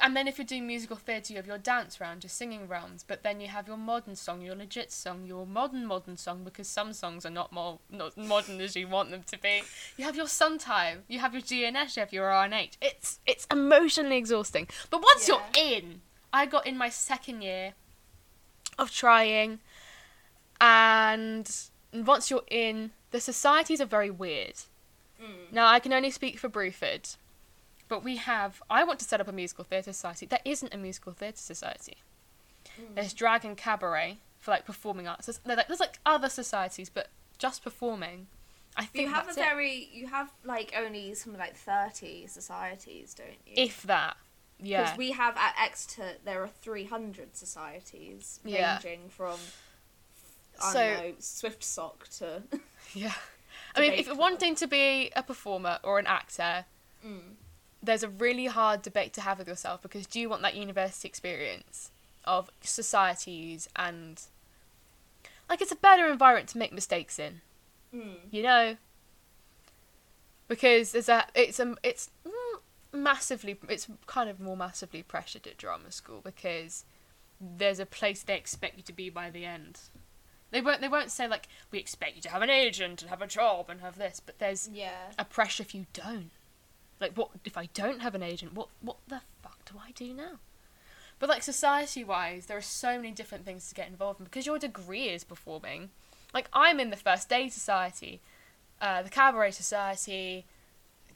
and 0.00 0.16
then 0.16 0.28
if 0.28 0.38
you're 0.38 0.46
doing 0.46 0.66
musical 0.66 0.96
theatre, 0.96 1.32
you 1.32 1.36
have 1.38 1.46
your 1.46 1.58
dance 1.58 2.00
round, 2.00 2.22
your 2.22 2.30
singing 2.30 2.68
rounds, 2.68 3.04
but 3.06 3.22
then 3.22 3.40
you 3.40 3.48
have 3.48 3.66
your 3.66 3.76
modern 3.76 4.14
song, 4.14 4.40
your 4.40 4.54
legit 4.54 4.92
song, 4.92 5.26
your 5.26 5.46
modern 5.46 5.86
modern 5.86 6.16
song, 6.16 6.44
because 6.44 6.68
some 6.68 6.92
songs 6.92 7.26
are 7.26 7.30
not 7.30 7.52
more 7.52 7.80
not 7.90 8.16
modern 8.16 8.60
as 8.60 8.76
you 8.76 8.86
want 8.86 9.10
them 9.10 9.22
to 9.24 9.38
be. 9.38 9.62
You 9.96 10.04
have 10.04 10.16
your 10.16 10.28
Sondheim, 10.28 11.02
you 11.08 11.18
have 11.18 11.32
your 11.32 11.42
G&S, 11.42 11.96
you 11.96 12.00
have 12.00 12.12
your 12.12 12.26
R&H. 12.26 12.76
It's 12.80 13.18
it's 13.26 13.46
emotionally 13.50 14.16
exhausting, 14.16 14.68
but 14.90 15.02
once 15.02 15.26
you're 15.26 15.42
in, 15.56 16.02
I 16.32 16.46
got 16.46 16.66
in 16.66 16.78
my 16.78 16.88
second 16.88 17.42
year 17.42 17.74
of 18.78 18.90
trying, 18.90 19.58
and 20.60 21.50
once 21.92 22.30
you're 22.30 22.44
in, 22.50 22.92
the 23.10 23.20
societies 23.20 23.80
are 23.80 23.86
very 23.86 24.10
weird. 24.10 24.54
Mm. 25.22 25.52
Now, 25.52 25.66
I 25.66 25.78
can 25.78 25.92
only 25.92 26.10
speak 26.10 26.38
for 26.38 26.48
Bruford, 26.48 27.16
but 27.92 28.02
we 28.02 28.16
have. 28.16 28.62
I 28.70 28.84
want 28.84 28.98
to 29.00 29.04
set 29.04 29.20
up 29.20 29.28
a 29.28 29.32
musical 29.32 29.64
theatre 29.64 29.92
society. 29.92 30.24
There 30.24 30.38
isn't 30.46 30.72
a 30.72 30.78
musical 30.78 31.12
theatre 31.12 31.36
society. 31.36 31.98
There's 32.94 33.12
drag 33.12 33.44
and 33.44 33.54
cabaret 33.54 34.16
for 34.38 34.50
like 34.50 34.64
performing 34.64 35.06
arts. 35.06 35.26
There's, 35.26 35.38
there's 35.44 35.58
like, 35.58 35.68
there's 35.68 35.80
like 35.80 35.98
other 36.06 36.30
societies, 36.30 36.88
but 36.88 37.08
just 37.36 37.62
performing. 37.62 38.28
I 38.78 38.86
think 38.86 39.08
You 39.08 39.12
have 39.14 39.24
a 39.24 39.26
that's 39.26 39.36
it. 39.36 39.42
very, 39.42 39.90
you 39.92 40.06
have 40.06 40.30
like 40.42 40.72
only 40.74 41.12
something 41.12 41.38
like 41.38 41.54
thirty 41.54 42.26
societies, 42.26 43.12
don't 43.12 43.28
you? 43.46 43.52
if 43.62 43.82
that, 43.82 44.16
yeah, 44.58 44.84
Because 44.84 44.96
we 44.96 45.10
have 45.12 45.36
at 45.36 45.54
Exeter, 45.62 46.12
there 46.24 46.40
are 46.42 46.48
300 46.48 47.36
societies 47.36 48.40
Yeah. 48.42 48.76
ranging 48.76 49.10
from, 49.10 49.36
I 50.62 50.72
So- 50.72 50.78
don't 50.94 51.02
know, 51.08 51.14
Swift 51.18 51.62
Sock 51.62 52.08
to. 52.18 52.42
yeah. 52.94 53.12
I 53.76 53.80
mean, 53.80 53.92
if 53.92 54.06
you're 54.06 54.16
wanting 54.16 54.54
to 54.54 54.66
be 54.66 55.10
a 55.14 55.22
performer 55.22 55.78
or 55.82 55.98
an 55.98 56.06
actor, 56.06 56.64
Mm. 57.06 57.34
There's 57.82 58.02
a 58.02 58.08
really 58.08 58.46
hard 58.46 58.82
debate 58.82 59.12
to 59.14 59.20
have 59.20 59.38
with 59.38 59.48
yourself 59.48 59.82
because 59.82 60.06
do 60.06 60.20
you 60.20 60.28
want 60.28 60.42
that 60.42 60.54
university 60.54 61.08
experience 61.08 61.90
of 62.24 62.50
societies 62.60 63.68
and 63.74 64.22
like 65.50 65.60
it's 65.60 65.72
a 65.72 65.76
better 65.76 66.06
environment 66.06 66.48
to 66.48 66.58
make 66.58 66.72
mistakes 66.72 67.18
in 67.18 67.40
Mm. 67.94 68.14
you 68.30 68.42
know 68.42 68.76
because 70.48 70.92
there's 70.92 71.08
a 71.08 71.26
it's 71.34 71.60
a 71.60 71.74
it's 71.82 72.10
massively 72.92 73.58
it's 73.68 73.86
kind 74.06 74.28
of 74.30 74.40
more 74.40 74.56
massively 74.56 75.02
pressured 75.02 75.46
at 75.46 75.56
drama 75.56 75.90
school 75.90 76.20
because 76.22 76.84
there's 77.40 77.80
a 77.80 77.86
place 77.86 78.22
they 78.22 78.36
expect 78.36 78.76
you 78.76 78.82
to 78.82 78.92
be 78.92 79.10
by 79.10 79.30
the 79.30 79.44
end 79.44 79.78
they 80.50 80.60
won't 80.60 80.80
they 80.80 80.88
won't 80.88 81.10
say 81.10 81.26
like 81.26 81.48
we 81.70 81.78
expect 81.78 82.16
you 82.16 82.22
to 82.22 82.28
have 82.28 82.42
an 82.42 82.50
agent 82.50 83.02
and 83.02 83.10
have 83.10 83.22
a 83.22 83.26
job 83.26 83.68
and 83.70 83.80
have 83.80 83.98
this 83.98 84.20
but 84.24 84.38
there's 84.38 84.68
Yeah. 84.72 85.10
a 85.18 85.24
pressure 85.24 85.62
if 85.62 85.74
you 85.74 85.86
don't. 85.92 86.30
Like, 87.02 87.16
what 87.16 87.30
if 87.44 87.58
I 87.58 87.68
don't 87.74 88.00
have 88.00 88.14
an 88.14 88.22
agent? 88.22 88.54
What 88.54 88.68
what 88.80 88.96
the 89.08 89.20
fuck 89.42 89.64
do 89.64 89.74
I 89.78 89.90
do 89.90 90.14
now? 90.14 90.38
But 91.18 91.28
like 91.28 91.42
society 91.42 92.02
wise, 92.02 92.46
there 92.46 92.56
are 92.56 92.62
so 92.62 92.96
many 92.96 93.10
different 93.10 93.44
things 93.44 93.68
to 93.68 93.74
get 93.74 93.88
involved 93.88 94.20
in 94.20 94.24
because 94.24 94.46
your 94.46 94.58
degree 94.58 95.08
is 95.08 95.24
performing. 95.24 95.90
Like 96.32 96.48
I'm 96.52 96.80
in 96.80 96.90
the 96.90 96.96
first 96.96 97.32
aid 97.32 97.52
society, 97.52 98.20
uh, 98.80 99.02
the 99.02 99.10
Cabaret 99.10 99.50
Society, 99.52 100.44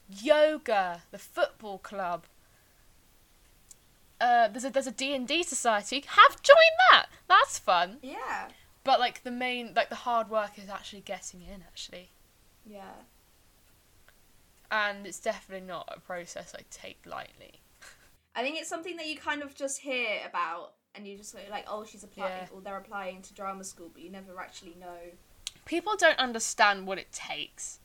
yoga, 0.09 1.03
the 1.11 1.18
football 1.18 1.79
club. 1.79 2.25
Uh, 4.20 4.49
there's 4.49 4.64
a 4.64 4.70
there's 4.70 4.87
a 4.87 4.92
D 4.92 5.14
and 5.14 5.27
D 5.27 5.42
society. 5.42 6.05
Have 6.07 6.42
joined 6.42 6.79
that. 6.90 7.07
That's 7.29 7.59
fun. 7.59 7.99
Yeah. 8.03 8.49
But 8.85 9.01
like 9.01 9.25
the 9.25 9.31
main 9.31 9.72
like 9.75 9.88
the 9.88 9.96
hard 9.96 10.31
work 10.31 10.53
is 10.57 10.68
actually 10.68 11.03
getting 11.03 11.42
in 11.42 11.62
actually, 11.62 12.11
Yeah. 12.64 12.92
And 14.70 15.07
it's 15.07 15.20
definitely 15.20 15.66
not 15.66 15.88
a 15.94 16.00
process 16.00 16.55
I 16.57 16.62
take 16.70 16.98
lightly. 17.07 17.61
I 18.35 18.42
think 18.42 18.59
it's 18.59 18.68
something 18.68 18.96
that 18.96 19.07
you 19.07 19.16
kind 19.16 19.42
of 19.42 19.55
just 19.55 19.81
hear 19.81 20.18
about 20.29 20.72
and 20.94 21.07
you 21.07 21.16
just 21.16 21.33
go 21.35 21.40
like, 21.50 21.64
oh, 21.68 21.85
she's 21.85 22.05
applying 22.05 22.33
Yeah. 22.33 22.48
or 22.52 22.61
they're 22.61 22.76
applying 22.76 23.22
to 23.22 23.35
drama 23.35 23.64
school, 23.64 23.90
but 23.92 24.02
you 24.02 24.11
never 24.11 24.38
actually 24.40 24.76
know. 24.79 24.98
People 25.64 25.94
don't 25.96 26.18
understand 26.18 26.87
what 26.87 26.98
it 26.98 27.11
takes. 27.12 27.81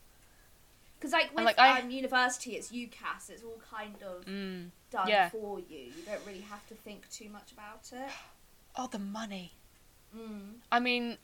Because 1.00 1.14
like 1.14 1.36
with 1.36 1.46
like, 1.46 1.58
I- 1.58 1.80
um, 1.82 1.90
university, 1.90 2.52
it's 2.52 2.72
UCAS. 2.72 3.30
It's 3.30 3.44
all 3.44 3.60
kind 3.70 3.96
of 4.04 4.26
Mm. 4.26 4.70
done 4.92 5.08
yeah. 5.08 5.30
for 5.30 5.60
you. 5.60 5.78
You 5.96 6.04
don't 6.06 6.26
really 6.28 6.42
have 6.42 6.66
to 6.68 6.76
think 6.76 7.10
too 7.10 7.30
much 7.30 7.52
about 7.52 7.90
it. 7.94 8.10
Oh, 8.78 8.88
the 8.88 9.00
money. 9.00 9.52
Mm. 10.16 10.60
I 10.72 10.80
mean, 10.80 11.18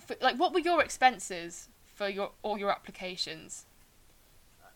for, 0.00 0.16
like, 0.20 0.36
what 0.40 0.52
were 0.52 0.58
your 0.58 0.82
expenses 0.82 1.68
for 1.94 2.08
your 2.08 2.32
all 2.42 2.58
your 2.58 2.72
applications? 2.72 3.64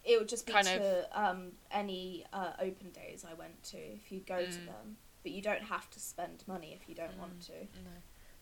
It 0.07 0.19
would 0.19 0.29
just 0.29 0.47
be 0.47 0.53
Kind 0.53 0.67
to 0.69 1.09
um, 1.13 1.53
any 1.71 2.25
uh, 2.33 2.53
open 2.61 2.91
days 2.91 3.25
I 3.29 3.35
went 3.35 3.61
to 3.65 3.77
if 3.77 4.13
you 4.13 4.21
go 4.21 4.37
to 4.45 4.47
Mm. 4.47 4.67
them. 4.67 4.97
But 5.23 5.33
you 5.33 5.43
don't 5.43 5.63
have 5.65 5.91
to 5.91 5.99
spend 5.99 6.45
money 6.47 6.79
if 6.81 6.89
you 6.89 6.95
don't 6.95 7.19
want 7.19 7.41
to. 7.47 7.53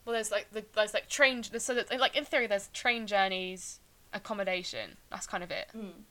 Well, 0.05 0.13
there's 0.13 0.31
like 0.31 0.51
the, 0.53 0.63
there's 0.75 0.93
like 0.93 1.09
train. 1.09 1.43
So 1.43 1.75
that, 1.75 1.99
like 1.99 2.15
in 2.15 2.27
theory, 2.27 2.47
there's 2.47 2.69
train 2.75 3.07
journeys, 3.07 3.81
accommodation. 4.13 4.99
That's 5.11 5.27
kind 5.27 5.43
of 5.43 5.51
it. 5.51 5.69
Mm. 5.75 6.03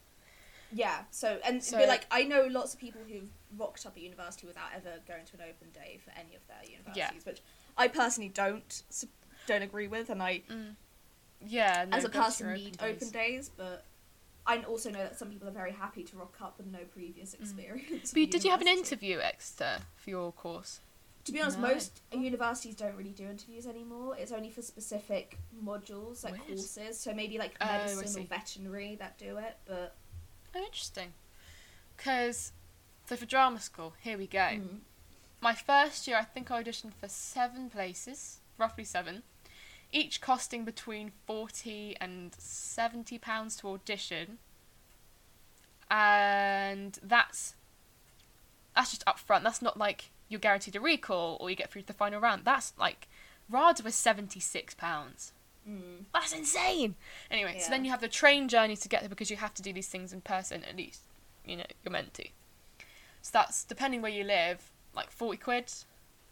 Yeah. 0.71 1.03
So 1.11 1.37
and 1.45 1.63
So- 1.63 1.77
like 1.85 2.07
I 2.09 2.23
know 2.23 2.47
lots 2.49 2.73
of 2.73 2.79
people 2.79 3.01
who've 3.07 3.29
rocked 3.55 3.85
up 3.85 3.95
at 3.95 4.01
university 4.01 4.47
without 4.47 4.69
ever 4.75 4.97
going 5.07 5.25
to 5.25 5.33
an 5.35 5.41
open 5.47 5.69
day 5.71 5.99
for 6.03 6.09
any 6.19 6.33
of 6.35 6.41
their 6.47 6.57
universities, 6.67 6.95
yeah. 6.97 7.11
which 7.23 7.41
I 7.77 7.87
personally 7.87 8.29
don't 8.29 8.81
don't 9.45 9.61
agree 9.61 9.87
with, 9.87 10.09
and 10.09 10.23
I 10.23 10.41
Yeah. 11.45 11.85
No, 11.87 11.97
as 11.97 12.03
a 12.03 12.09
person 12.09 12.51
need 12.53 12.77
days. 12.79 12.95
open 12.95 13.09
days, 13.09 13.51
but. 13.55 13.85
I 14.45 14.57
also 14.63 14.89
know 14.91 14.99
that 14.99 15.17
some 15.17 15.29
people 15.29 15.47
are 15.47 15.51
very 15.51 15.71
happy 15.71 16.03
to 16.03 16.17
rock 16.17 16.35
up 16.41 16.57
with 16.57 16.67
no 16.67 16.79
previous 16.93 17.33
experience. 17.33 18.11
Mm. 18.11 18.13
But 18.25 18.31
did 18.31 18.43
you 18.43 18.51
have 18.51 18.61
an 18.61 18.67
interview 18.67 19.19
extra 19.19 19.81
for 19.95 20.09
your 20.09 20.31
course? 20.33 20.81
To 21.25 21.31
be 21.31 21.39
honest, 21.39 21.59
No. 21.59 21.69
most 21.69 22.01
universities 22.11 22.75
don't 22.75 22.95
really 22.97 23.11
do 23.11 23.23
interviews 23.29 23.65
anymore. 23.65 24.17
It's 24.17 24.33
only 24.33 24.49
for 24.49 24.61
specific 24.61 25.37
modules, 25.63 26.23
like 26.23 26.33
Weird. 26.33 26.47
courses. 26.57 26.99
So 26.99 27.13
maybe 27.13 27.37
like 27.37 27.55
Oh, 27.61 27.65
medicine 27.65 28.23
or 28.23 28.25
veterinary 28.25 28.95
that 28.95 29.17
do 29.17 29.37
it. 29.37 29.57
But 29.65 29.95
Oh, 30.53 30.59
interesting. 30.59 31.13
Because 31.95 32.51
so 33.07 33.15
for 33.15 33.25
drama 33.25 33.61
school, 33.61 33.93
here 34.01 34.17
we 34.17 34.27
go. 34.27 34.39
mm, 34.39 34.79
My 35.41 35.53
first 35.53 36.07
year, 36.07 36.17
I 36.17 36.23
think 36.23 36.51
I 36.51 36.61
auditioned 36.61 36.93
for 36.93 37.07
seven 37.07 37.69
places, 37.69 38.39
roughly 38.57 38.83
seven, 38.83 39.23
each 39.93 40.19
costing 40.19 40.65
between 40.65 41.11
forty 41.25 41.95
and 42.01 42.33
seventy 42.37 43.17
pounds 43.17 43.55
to 43.57 43.69
audition. 43.69 44.39
And 45.89 46.97
that's 47.03 47.55
that's 48.75 48.91
just 48.91 49.03
up 49.05 49.19
front. 49.19 49.43
That's 49.43 49.61
not 49.61 49.77
like 49.77 50.11
you're 50.27 50.39
guaranteed 50.39 50.75
a 50.75 50.79
recall 50.81 51.37
or 51.39 51.49
you 51.49 51.55
get 51.55 51.71
through 51.71 51.81
to 51.83 51.87
the 51.87 51.93
final 51.93 52.19
round. 52.19 52.43
That's 52.43 52.73
like 52.77 53.07
RADA 53.49 53.83
was 53.83 53.95
seventy 53.95 54.39
six 54.39 54.73
pounds. 54.73 55.31
mm, 55.69 56.05
That's 56.13 56.33
insane. 56.33 56.95
Anyway, 57.29 57.59
so 57.59 57.69
then 57.69 57.85
you 57.85 57.91
have 57.91 58.01
the 58.01 58.07
train 58.07 58.47
journey 58.47 58.75
to 58.75 58.89
get 58.89 59.01
there 59.01 59.09
because 59.09 59.29
you 59.29 59.37
have 59.37 59.53
to 59.53 59.61
do 59.61 59.71
these 59.71 59.87
things 59.87 60.11
in 60.11 60.21
person 60.21 60.63
at 60.63 60.75
least. 60.75 61.01
You 61.45 61.57
know, 61.57 61.65
you're 61.83 61.91
meant 61.91 62.13
to. 62.15 62.25
So 63.21 63.29
that's 63.33 63.63
depending 63.63 64.01
where 64.01 64.11
you 64.11 64.23
live, 64.23 64.71
like 64.95 65.11
forty 65.11 65.37
quid 65.37 65.67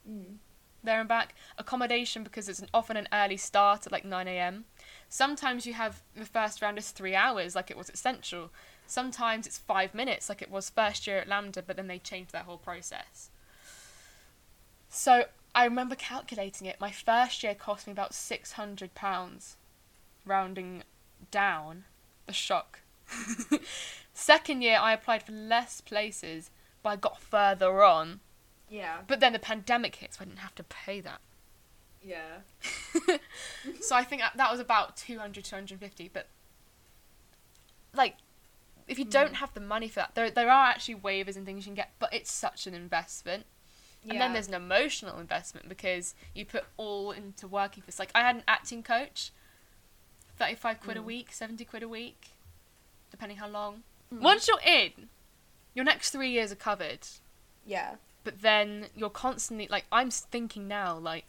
mm. 0.10 0.38
There 0.84 1.00
and 1.00 1.10
back. 1.10 1.36
Accommodation 1.58 2.24
because 2.24 2.50
it's 2.50 2.60
an, 2.60 2.68
often 2.74 2.98
an 2.98 3.08
early 3.14 3.38
start 3.38 3.86
at 3.86 3.92
like 3.92 4.06
nine 4.06 4.28
a.m. 4.28 4.66
Sometimes 5.10 5.66
you 5.66 5.74
have 5.74 6.02
the 6.16 6.26
first 6.26 6.62
round 6.62 6.78
is 6.78 6.92
three 6.92 7.16
hours, 7.16 7.56
like 7.56 7.70
it 7.70 7.78
was 7.78 7.90
at 7.90 7.98
Central. 7.98 8.50
Sometimes 8.88 9.46
it's 9.46 9.58
five 9.58 9.94
minutes, 9.94 10.28
like 10.28 10.42
it 10.42 10.50
was 10.50 10.70
first 10.70 11.06
year 11.06 11.20
at 11.20 11.30
LAMDA, 11.30 11.64
but 11.66 11.76
then 11.76 11.88
they 11.88 12.00
changed 12.00 12.32
that 12.32 12.46
whole 12.46 12.58
process. 12.58 13.30
So 14.90 15.26
I 15.54 15.66
remember 15.66 15.96
calculating 15.96 16.68
it. 16.68 16.80
My 16.80 16.92
first 16.92 17.44
year 17.44 17.56
cost 17.56 17.88
me 17.88 17.94
about 17.94 18.14
six 18.14 18.54
hundred 18.54 18.96
pounds, 18.96 19.58
rounding 20.26 20.84
down. 21.30 21.86
The 22.26 22.34
shock. 22.34 22.80
Second 24.14 24.62
year, 24.62 24.78
I 24.80 24.94
applied 24.94 25.24
for 25.24 25.32
less 25.32 25.82
places, 25.82 26.50
but 26.84 26.90
I 26.90 26.96
got 26.96 27.20
further 27.22 27.84
on. 27.84 28.20
Yeah, 28.72 29.00
But 29.06 29.20
then 29.20 29.34
the 29.34 29.40
pandemic 29.40 29.98
hit, 29.98 30.14
so 30.16 30.22
I 30.22 30.26
didn't 30.26 30.40
have 30.40 30.56
to 30.56 30.64
pay 30.64 31.00
that. 31.02 31.20
yeah, 32.02 32.40
so 33.82 33.96
I 33.96 34.04
think 34.04 34.22
that- 34.36 34.52
was 34.52 34.60
about 34.60 34.96
200, 34.98 35.44
250. 35.46 36.10
But, 36.12 36.28
like, 37.94 38.16
if 38.88 38.98
you 38.98 39.06
don't 39.06 39.36
have 39.36 39.54
the 39.54 39.60
money 39.60 39.88
for 39.88 39.96
that, 40.02 40.16
there, 40.16 40.32
there 40.32 40.50
are 40.50 40.68
actually 40.68 40.96
waivers 40.96 41.36
and 41.36 41.46
things 41.46 41.66
you 41.66 41.70
can 41.72 41.76
get, 41.76 41.92
but 42.00 42.14
it's 42.14 42.32
such 42.32 42.66
an 42.68 42.74
investment. 42.74 43.46
yeah. 44.04 44.14
And 44.14 44.22
then 44.22 44.34
there's 44.34 44.48
an 44.48 44.54
emotional 44.56 45.20
investment 45.20 45.70
because 45.70 46.16
you 46.34 46.46
put 46.46 46.64
all 46.78 47.12
into 47.12 47.48
working 47.48 47.82
for 47.84 47.88
this. 47.88 48.00
Like, 48.00 48.12
I 48.16 48.22
had 48.22 48.36
an 48.38 48.44
acting 48.48 48.82
coach, 48.84 49.32
35 50.38 50.80
quid 50.82 50.98
a 50.98 51.02
Mm. 51.02 51.06
week, 51.06 51.32
70 51.34 51.64
quid 51.66 51.84
a 51.84 51.88
week, 51.90 52.30
depending 53.12 53.38
how 53.38 53.48
long. 53.48 53.84
Mm. 54.14 54.22
Once 54.22 54.48
you're 54.48 54.60
in, 54.66 55.10
your 55.76 55.86
next 55.86 56.10
three 56.12 56.32
years 56.32 56.52
are 56.52 56.56
covered. 56.56 57.08
yeah, 57.66 57.96
but 58.24 58.42
then 58.42 58.88
you're 58.96 59.10
constantly 59.10 59.68
like 59.70 59.86
I'm 59.92 60.12
thinking 60.12 60.68
now 60.68 60.98
like 60.98 61.26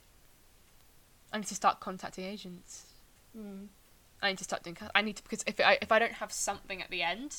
I 1.32 1.38
need 1.38 1.46
to 1.46 1.54
start 1.54 1.80
contacting 1.80 2.24
agents. 2.24 2.86
mm. 3.36 3.66
I 4.22 4.28
need 4.28 4.38
to 4.38 4.44
start 4.44 4.62
doing. 4.62 4.76
I 4.94 5.02
need 5.02 5.16
to 5.16 5.22
because 5.22 5.42
if 5.46 5.58
I 5.60 5.78
if 5.82 5.90
I 5.90 5.98
don't 5.98 6.12
have 6.14 6.32
something 6.32 6.80
at 6.82 6.90
the 6.90 7.02
end, 7.02 7.36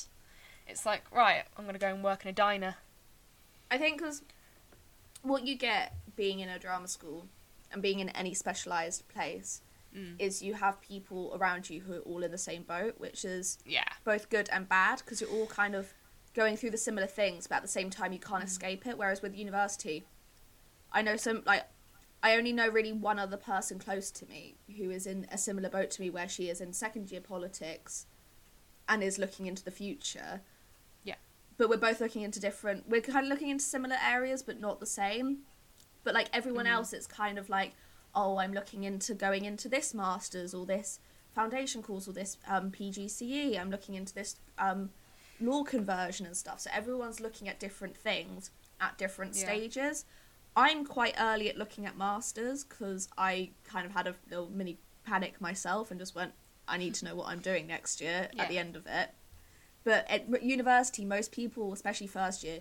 it's 0.66 0.84
like 0.84 1.02
right 1.12 1.44
I'm 1.56 1.64
gonna 1.66 1.78
go 1.78 1.88
and 1.88 2.02
work 2.04 2.24
in 2.24 2.28
a 2.28 2.32
diner. 2.32 2.76
I 3.70 3.78
think 3.78 3.98
because 3.98 4.22
what 5.22 5.46
you 5.46 5.56
get 5.56 5.94
being 6.16 6.40
in 6.40 6.48
a 6.48 6.58
drama 6.58 6.88
school 6.88 7.26
and 7.72 7.80
being 7.80 8.00
in 8.00 8.08
any 8.10 8.34
specialized 8.34 9.08
place 9.08 9.60
Mm. 9.96 10.16
is 10.18 10.42
you 10.42 10.54
have 10.54 10.80
people 10.80 11.32
around 11.38 11.70
you 11.70 11.80
who 11.82 11.92
are 11.94 12.00
all 12.00 12.24
in 12.24 12.32
the 12.32 12.36
same 12.36 12.64
boat, 12.64 12.96
which 12.98 13.24
is 13.24 13.58
Yeah. 13.64 13.84
both 14.02 14.28
good 14.28 14.48
and 14.50 14.68
bad 14.68 14.98
because 14.98 15.20
you're 15.20 15.30
all 15.30 15.46
kind 15.46 15.76
of 15.76 15.94
going 16.34 16.56
through 16.56 16.70
the 16.70 16.76
similar 16.76 17.06
things, 17.06 17.46
but 17.46 17.56
at 17.56 17.62
the 17.62 17.68
same 17.68 17.90
time 17.90 18.12
you 18.12 18.18
can't 18.18 18.44
escape 18.44 18.86
it. 18.86 18.98
Whereas 18.98 19.22
with 19.22 19.36
university, 19.36 20.04
I 20.92 21.02
know 21.02 21.16
some 21.16 21.42
like 21.46 21.64
I 22.22 22.36
only 22.36 22.52
know 22.52 22.68
really 22.68 22.92
one 22.92 23.18
other 23.18 23.36
person 23.36 23.78
close 23.78 24.10
to 24.12 24.26
me 24.26 24.56
who 24.78 24.90
is 24.90 25.06
in 25.06 25.26
a 25.30 25.38
similar 25.38 25.68
boat 25.68 25.90
to 25.92 26.00
me, 26.00 26.10
where 26.10 26.28
she 26.28 26.48
is 26.48 26.60
in 26.60 26.72
second 26.72 27.10
year 27.12 27.20
politics 27.20 28.06
and 28.88 29.02
is 29.02 29.18
looking 29.18 29.46
into 29.46 29.62
the 29.64 29.70
future. 29.70 30.40
Yeah. 31.04 31.16
But 31.56 31.68
we're 31.68 31.76
both 31.76 32.00
looking 32.00 32.22
into 32.22 32.40
different. 32.40 32.88
We're 32.88 33.00
kind 33.00 33.26
of 33.26 33.30
looking 33.30 33.50
into 33.50 33.64
similar 33.64 33.96
areas, 34.02 34.42
but 34.42 34.60
not 34.60 34.80
the 34.80 34.86
same. 34.86 35.40
But 36.02 36.14
like 36.14 36.28
everyone 36.32 36.66
Mhm. 36.66 36.70
else, 36.72 36.92
it's 36.92 37.06
kind 37.06 37.38
of 37.38 37.48
like, 37.48 37.72
oh, 38.14 38.38
I'm 38.38 38.52
looking 38.52 38.84
into 38.84 39.14
going 39.14 39.44
into 39.44 39.68
this 39.68 39.92
masters 39.94 40.54
or 40.54 40.66
this 40.66 41.00
foundation 41.34 41.82
course 41.82 42.06
or 42.08 42.12
this 42.12 42.38
um, 42.46 42.70
PGCE. 42.70 43.58
I'm 43.58 43.70
looking 43.70 43.94
into 43.94 44.14
this 44.14 44.36
um, 44.58 44.90
law 45.44 45.62
conversion 45.64 46.26
and 46.26 46.36
stuff. 46.36 46.60
So 46.60 46.70
everyone's 46.72 47.20
looking 47.20 47.48
at 47.48 47.58
different 47.60 47.96
things 47.96 48.50
at 48.80 48.98
different 48.98 49.34
Yeah. 49.36 49.44
stages. 49.44 50.04
I'm 50.56 50.84
quite 50.84 51.14
early 51.18 51.48
at 51.48 51.56
looking 51.56 51.84
at 51.86 51.96
masters 51.96 52.64
because 52.64 53.08
I 53.18 53.50
kind 53.64 53.84
of 53.86 53.92
had 53.92 54.06
a 54.06 54.14
little 54.30 54.48
mini 54.50 54.78
panic 55.04 55.40
myself 55.40 55.90
and 55.90 55.98
just 55.98 56.14
went, 56.14 56.32
I 56.68 56.76
need 56.78 56.94
to 56.94 57.04
know 57.04 57.14
what 57.14 57.28
I'm 57.28 57.40
doing 57.40 57.66
next 57.66 58.00
year 58.00 58.28
Yeah. 58.32 58.42
at 58.42 58.48
the 58.48 58.58
end 58.58 58.76
of 58.76 58.86
it. 58.86 59.10
But 59.82 60.08
at 60.10 60.42
university, 60.42 61.04
most 61.04 61.30
people, 61.32 61.72
especially 61.72 62.06
first 62.06 62.42
year, 62.44 62.60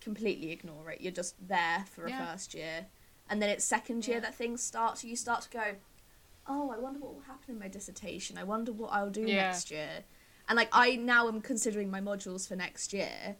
completely 0.00 0.50
ignore 0.50 0.90
it. 0.90 1.00
You're 1.00 1.12
just 1.12 1.34
there 1.46 1.84
for 1.90 2.04
a 2.06 2.10
Yeah. 2.10 2.26
first 2.32 2.52
year. 2.54 2.88
And 3.28 3.40
then 3.40 3.48
it's 3.48 3.64
second 3.64 4.06
year 4.06 4.16
Yeah. 4.16 4.20
that 4.22 4.34
things 4.34 4.62
start 4.62 4.96
to, 4.96 5.08
you 5.08 5.16
start 5.16 5.42
to 5.42 5.50
go, 5.50 5.76
oh, 6.46 6.70
I 6.70 6.78
wonder 6.78 6.98
what 6.98 7.14
will 7.14 7.22
happen 7.22 7.52
in 7.54 7.58
my 7.60 7.68
dissertation. 7.68 8.36
I 8.36 8.44
wonder 8.44 8.72
what 8.72 8.92
I'll 8.92 9.10
do 9.10 9.24
next 9.24 9.70
year. 9.70 10.04
And 10.50 10.56
like, 10.56 10.68
I 10.72 10.96
now 10.96 11.28
am 11.28 11.40
considering 11.40 11.90
my 11.92 12.00
modules 12.00 12.46
for 12.48 12.56
next 12.56 12.92
year. 12.92 13.36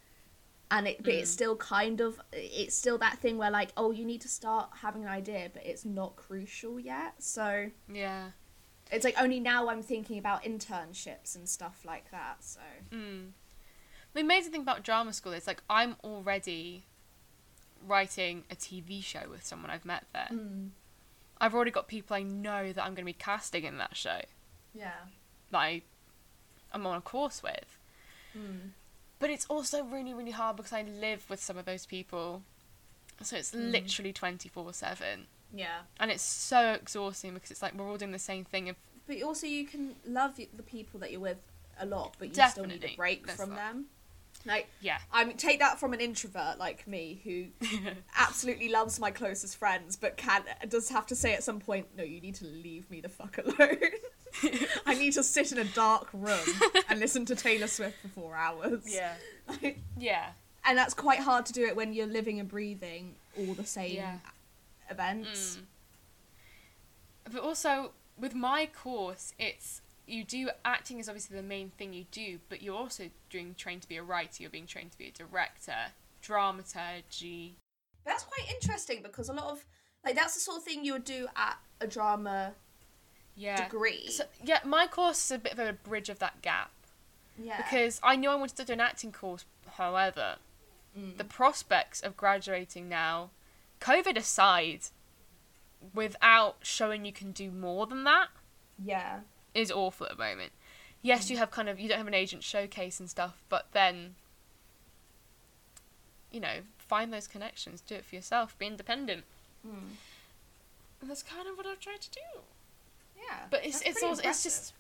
And 0.71 0.87
it, 0.87 1.03
but 1.03 1.13
it's 1.13 1.29
Mm. 1.31 1.35
still 1.35 1.57
kind 1.57 2.01
of, 2.01 2.21
it's 2.33 2.77
still 2.77 2.97
that 2.99 3.19
thing 3.19 3.37
where 3.37 3.51
like, 3.51 3.73
oh, 3.77 3.91
you 3.91 4.05
need 4.07 4.21
to 4.21 4.29
start 4.29 4.71
having 4.83 5.03
an 5.03 5.09
idea, 5.09 5.51
but 5.53 5.67
it's 5.67 5.85
not 5.85 6.15
crucial 6.15 6.79
yet. 6.79 7.15
So 7.23 7.73
Yeah. 7.93 8.31
it's 8.93 9.05
like 9.05 9.21
only 9.21 9.41
now 9.41 9.69
I'm 9.69 9.83
thinking 9.83 10.19
about 10.19 10.45
internships 10.45 11.35
and 11.35 11.49
stuff 11.49 11.85
like 11.85 12.11
that. 12.13 12.45
So 12.45 12.61
Mm. 12.93 13.33
The 14.13 14.21
amazing 14.21 14.53
thing 14.53 14.63
about 14.63 14.85
drama 14.85 15.13
school 15.13 15.33
is 15.33 15.47
like 15.49 15.63
I'm 15.69 15.97
already 16.05 16.87
writing 17.85 18.45
a 18.51 18.55
TV 18.55 19.03
show 19.03 19.29
with 19.29 19.45
someone 19.45 19.71
I've 19.71 19.85
met 19.85 20.05
there. 20.13 20.29
I've 21.41 21.55
already 21.55 21.71
got 21.73 21.89
people 21.89 22.15
I 22.17 22.23
know 22.23 22.73
that 22.73 22.83
I'm 22.85 22.95
going 22.95 23.05
to 23.07 23.13
be 23.13 23.13
casting 23.15 23.65
in 23.65 23.79
that 23.79 23.97
show. 23.97 24.21
yeah, 24.75 24.93
that 25.51 25.59
I 25.59 25.83
I'm 26.73 26.87
on 26.87 26.97
a 26.97 27.01
course 27.01 27.43
with. 27.43 27.79
Hmm. 28.33 28.71
But 29.19 29.31
it's 29.31 29.47
also 29.47 29.85
really, 29.85 30.15
really 30.15 30.31
hard 30.31 30.57
because 30.57 30.73
I 30.73 30.83
live 30.83 31.29
with 31.29 31.43
some 31.43 31.59
of 31.59 31.65
those 31.65 31.87
people. 31.87 32.43
So 33.23 33.37
it's 33.37 33.53
hmm. 33.53 33.71
literally 33.71 34.13
24 34.13 34.73
7. 34.73 35.27
Yeah. 35.55 35.81
And 35.99 36.11
it's 36.11 36.23
so 36.23 36.73
exhausting 36.73 37.35
because 37.35 37.51
it's 37.51 37.63
like 37.63 37.75
we're 37.75 37.89
all 37.89 37.97
doing 37.97 38.13
the 38.13 38.19
same 38.19 38.45
thing. 38.45 38.69
And 38.69 38.77
But 39.07 39.23
also, 39.23 39.47
you 39.47 39.67
can 39.67 39.97
love 40.07 40.37
the 40.37 40.63
people 40.63 41.01
that 41.01 41.11
you're 41.11 41.21
with 41.21 41.39
a 41.79 41.87
lot, 41.87 42.17
but 42.19 42.37
you 42.37 42.49
still 42.49 42.65
need 42.65 42.85
a 42.85 42.97
break 42.97 43.27
That's 43.27 43.41
from 43.41 43.51
that. 43.51 43.73
them. 43.73 43.87
Like, 44.47 44.69
yeah. 44.81 44.99
I 45.13 45.25
mean, 45.25 45.37
take 45.37 45.59
that 45.59 45.79
from 45.79 45.93
an 45.93 46.01
introvert 46.01 46.59
like 46.59 46.87
me 46.87 47.21
who 47.25 47.69
absolutely 48.19 48.69
loves 48.69 48.99
my 48.99 49.11
closest 49.11 49.57
friends, 49.57 49.97
but 49.97 50.17
can 50.17 50.45
does 50.69 50.89
have 50.91 51.07
to 51.07 51.15
say 51.15 51.35
at 51.35 51.43
some 51.43 51.61
point, 51.61 51.89
no, 51.97 52.03
you 52.03 52.21
need 52.21 52.37
to 52.37 52.47
leave 52.47 52.91
me 52.91 53.01
the 53.01 53.09
fuck 53.09 53.39
alone. 53.39 53.79
I 54.87 54.95
need 54.95 55.13
to 55.15 55.23
sit 55.23 55.53
in 55.53 55.59
a 55.59 55.65
dark 55.65 56.09
room 56.13 56.39
and 56.89 56.99
listen 57.01 57.25
to 57.27 57.35
Taylor 57.37 57.67
Swift 57.67 57.97
for 58.03 58.09
four 58.09 58.35
hours. 58.37 58.83
Yeah. 58.87 59.15
Yeah. 59.99 60.31
and 60.65 60.79
that's 60.79 60.95
quite 60.95 61.19
hard 61.21 61.45
to 61.47 61.53
do 61.53 61.65
it 61.67 61.75
when 61.77 61.93
you're 61.93 62.07
living 62.07 62.39
and 62.41 62.49
breathing 62.49 63.17
all 63.37 63.55
the 63.55 63.67
same 63.67 63.97
Yeah. 63.97 64.19
events. 64.89 65.57
Mm. 65.57 67.33
But 67.33 67.43
also 67.43 67.93
with 68.19 68.35
my 68.35 68.67
course, 68.67 69.35
it's 69.39 69.83
you 70.07 70.25
do 70.25 70.51
acting 70.65 70.99
is 70.99 71.09
obviously 71.09 71.37
the 71.37 71.43
main 71.43 71.71
thing 71.79 71.93
you 71.93 72.05
do, 72.11 72.39
but 72.49 72.63
you're 72.63 72.77
also 72.77 73.05
doing 73.29 73.55
trained 73.57 73.83
to 73.83 73.89
be 73.89 73.97
a 73.97 74.03
writer. 74.03 74.43
You're 74.43 74.51
being 74.51 74.67
trained 74.67 74.93
to 74.93 74.99
be 74.99 75.07
a 75.07 75.11
director, 75.13 75.93
dramaturgy. 76.21 77.57
that's 78.05 78.25
quite 78.25 78.51
interesting 78.53 79.03
because 79.03 79.29
a 79.29 79.33
lot 79.33 79.47
of 79.51 79.65
like 80.05 80.15
that's 80.15 80.35
the 80.35 80.41
sort 80.41 80.57
of 80.59 80.65
thing 80.65 80.85
you 80.85 80.93
would 80.95 81.05
do 81.05 81.29
at 81.37 81.59
a 81.81 81.87
drama 81.87 82.53
Yeah. 83.37 83.65
degree. 83.65 84.09
So, 84.09 84.25
yeah, 84.43 84.61
my 84.65 84.87
course 84.87 85.25
is 85.25 85.31
a 85.31 85.39
bit 85.39 85.53
of 85.53 85.59
a 85.59 85.73
bridge 85.73 86.09
of 86.09 86.19
that 86.19 86.43
gap 86.43 86.71
yeah. 87.39 87.57
because 87.57 88.01
I 88.03 88.17
knew 88.17 88.31
I 88.31 88.35
wanted 88.35 88.57
to 88.59 88.65
do 88.65 88.73
an 88.75 88.81
acting 88.81 89.13
course. 89.13 89.45
However, 89.77 90.37
the 91.17 91.25
prospects 91.25 92.01
of 92.01 92.17
graduating 92.17 92.89
now, 92.89 93.31
COVID 93.81 94.17
aside, 94.17 94.81
without 95.95 96.57
showing 96.63 97.05
you 97.05 97.13
can 97.13 97.33
do 97.33 97.51
more 97.51 97.87
than 97.87 98.05
that, 98.05 98.29
yeah. 98.83 99.21
is 99.55 99.71
awful 99.71 100.07
at 100.07 100.17
the 100.17 100.23
moment. 100.23 100.53
Yes, 101.01 101.31
you 101.31 101.39
have 101.39 101.51
kind 101.51 101.69
of 101.69 101.81
you 101.81 101.89
don't 101.89 101.99
have 101.99 102.07
an 102.07 102.15
agent 102.15 102.43
showcase 102.43 103.01
and 103.01 103.09
stuff, 103.09 103.43
but 103.49 103.69
then 103.73 104.17
you 106.31 106.41
know, 106.41 106.61
find 106.79 107.13
those 107.13 107.27
connections, 107.27 107.81
do 107.81 107.95
it 107.97 108.05
for 108.05 108.15
yourself, 108.15 108.57
be 108.59 108.67
independent. 108.67 109.25
Mm. 109.67 109.97
And 111.01 111.11
that's 111.11 111.23
kind 111.23 111.49
of 111.49 111.57
what 111.57 111.67
I've 111.67 111.81
tried 111.81 112.01
to 112.03 112.11
do. 112.11 112.41
Yeah. 113.21 113.37
But 113.51 113.65
it's 113.65 113.81
it's 113.83 114.03
also 114.03 114.23
it's 114.29 114.43
just 114.43 114.75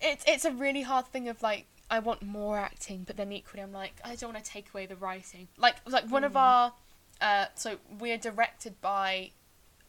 it's 0.00 0.24
it's 0.26 0.44
a 0.44 0.50
really 0.50 0.82
hard 0.82 1.06
thing 1.06 1.28
of 1.28 1.42
like 1.42 1.66
I 1.90 1.98
want 1.98 2.22
more 2.22 2.58
acting, 2.58 3.04
but 3.06 3.16
then 3.16 3.32
equally 3.32 3.62
I'm 3.62 3.72
like 3.72 3.94
I 4.04 4.14
don't 4.16 4.32
want 4.32 4.44
to 4.44 4.50
take 4.50 4.68
away 4.72 4.86
the 4.86 4.96
writing. 4.96 5.48
Like 5.56 5.76
like 5.86 6.10
one 6.10 6.24
of 6.24 6.36
our 6.36 6.72
uh 7.20 7.46
so 7.54 7.76
we're 7.98 8.18
directed 8.18 8.80
by 8.80 9.30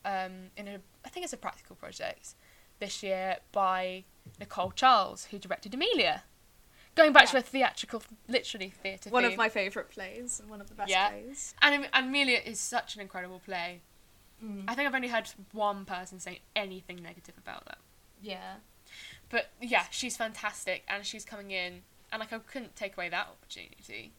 um 0.03 0.51
in 0.57 0.67
a 0.67 0.79
I 1.05 1.09
think 1.09 1.23
it's 1.23 1.33
a 1.33 1.37
practical 1.37 1.75
project 1.75 2.35
this 2.79 3.01
year 3.03 3.37
by 3.51 4.03
Nicole 4.39 4.71
Charles 4.71 5.25
who 5.25 5.39
directed 5.39 5.73
Emilia. 5.73 6.23
Going 6.95 7.11
back 7.11 7.27
to 7.31 7.37
a 7.37 7.41
theatrical 7.41 8.01
literally 8.29 8.69
theatre 8.69 9.09
One 9.09 9.23
theme. 9.23 9.31
of 9.33 9.37
my 9.37 9.49
favourite 9.49 9.89
plays 9.89 10.39
and 10.39 10.49
one 10.49 10.61
of 10.61 10.69
the 10.69 10.75
best 10.75 10.89
Yeah. 10.89 11.09
plays. 11.09 11.53
and 11.61 11.83
Am- 11.93 12.05
Emilia 12.05 12.39
is 12.45 12.57
such 12.59 12.95
an 12.95 13.01
incredible 13.01 13.39
play. 13.39 13.81
Mm. 14.43 14.65
I 14.67 14.75
think 14.75 14.87
I've 14.87 14.95
only 14.95 15.07
heard 15.07 15.29
one 15.51 15.85
person 15.85 16.19
say 16.19 16.41
anything 16.55 17.01
negative 17.01 17.35
about 17.37 17.65
that. 17.65 17.77
Yeah. 18.21 18.55
But 19.29 19.49
yeah, 19.61 19.85
she's 19.89 20.15
fantastic, 20.17 20.83
and 20.87 21.05
she's 21.05 21.25
coming 21.25 21.51
in, 21.51 21.81
and 22.11 22.19
like 22.19 22.31
I 22.31 22.39
couldn't 22.39 22.75
take 22.75 22.95
away 22.95 23.09
that 23.09 23.27
opportunity. 23.27 24.13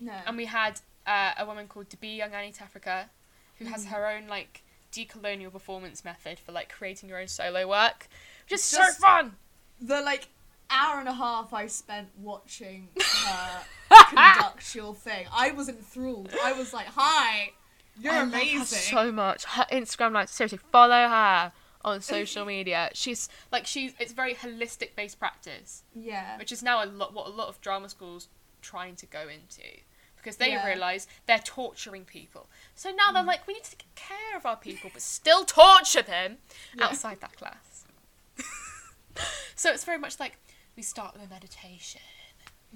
No. 0.00 0.12
And 0.26 0.36
we 0.36 0.46
had 0.46 0.80
uh, 1.06 1.32
a 1.38 1.44
woman 1.44 1.66
called 1.66 1.88
Debbie 1.88 2.08
Young 2.08 2.32
Annie 2.32 2.54
Africa, 2.60 3.10
who 3.58 3.66
has 3.66 3.86
her 3.86 4.06
own 4.06 4.28
like 4.28 4.62
decolonial 4.92 5.52
performance 5.52 6.04
method 6.04 6.38
for 6.38 6.52
like 6.52 6.70
creating 6.70 7.08
your 7.08 7.18
own 7.18 7.28
solo 7.28 7.68
work, 7.68 8.08
which 8.44 8.54
is 8.54 8.64
so 8.64 8.84
fun. 8.92 9.34
The 9.80 10.00
like 10.00 10.28
hour 10.70 10.98
and 10.98 11.08
a 11.08 11.14
half 11.14 11.52
I 11.52 11.66
spent 11.66 12.08
watching 12.20 12.88
her 13.00 13.60
conduct 14.04 14.74
your 14.74 14.94
thing, 14.94 15.26
I 15.32 15.50
was 15.50 15.68
enthralled. 15.68 16.32
I 16.42 16.52
was 16.52 16.72
like, 16.72 16.86
"Hi, 16.86 17.52
you're 18.00 18.12
I 18.12 18.22
amazing." 18.22 18.64
so 18.64 19.12
much. 19.12 19.44
Her 19.44 19.66
Instagram, 19.72 20.12
like 20.12 20.28
seriously, 20.28 20.58
follow 20.72 21.08
her 21.08 21.52
on 21.84 22.00
social 22.14 22.44
media. 22.44 22.90
She's 22.94 23.28
like 23.52 23.66
she's 23.66 23.92
it's 23.98 24.12
very 24.12 24.34
holistic 24.34 24.94
based 24.96 25.18
practice. 25.18 25.82
yeah. 25.94 26.38
which 26.38 26.52
is 26.52 26.62
now 26.62 26.84
a 26.84 26.86
lot 26.86 27.14
what 27.14 27.26
a 27.26 27.30
lot 27.30 27.48
of 27.48 27.60
drama 27.60 27.88
schools 27.88 28.28
trying 28.62 28.96
to 28.96 29.06
go 29.06 29.22
into 29.28 29.62
because 30.16 30.36
they 30.36 30.50
Yeah. 30.50 30.66
realise 30.66 31.06
they're 31.26 31.38
torturing 31.38 32.04
people. 32.04 32.48
So 32.74 32.90
now 32.90 33.12
they're 33.12 33.22
mm. 33.22 33.26
like, 33.26 33.46
we 33.46 33.54
need 33.54 33.64
to 33.64 33.70
take 33.70 33.94
care 33.94 34.36
of 34.36 34.44
our 34.44 34.56
people, 34.56 34.90
but 34.92 35.00
still 35.00 35.44
torture 35.44 36.02
them 36.02 36.38
outside 36.80 37.20
that 37.20 37.36
class. 37.36 37.84
so 39.54 39.72
it's 39.72 39.84
very 39.84 39.98
much 39.98 40.18
like 40.20 40.38
we 40.76 40.82
start 40.82 41.14
with 41.14 41.24
a 41.24 41.28
meditation. 41.28 42.00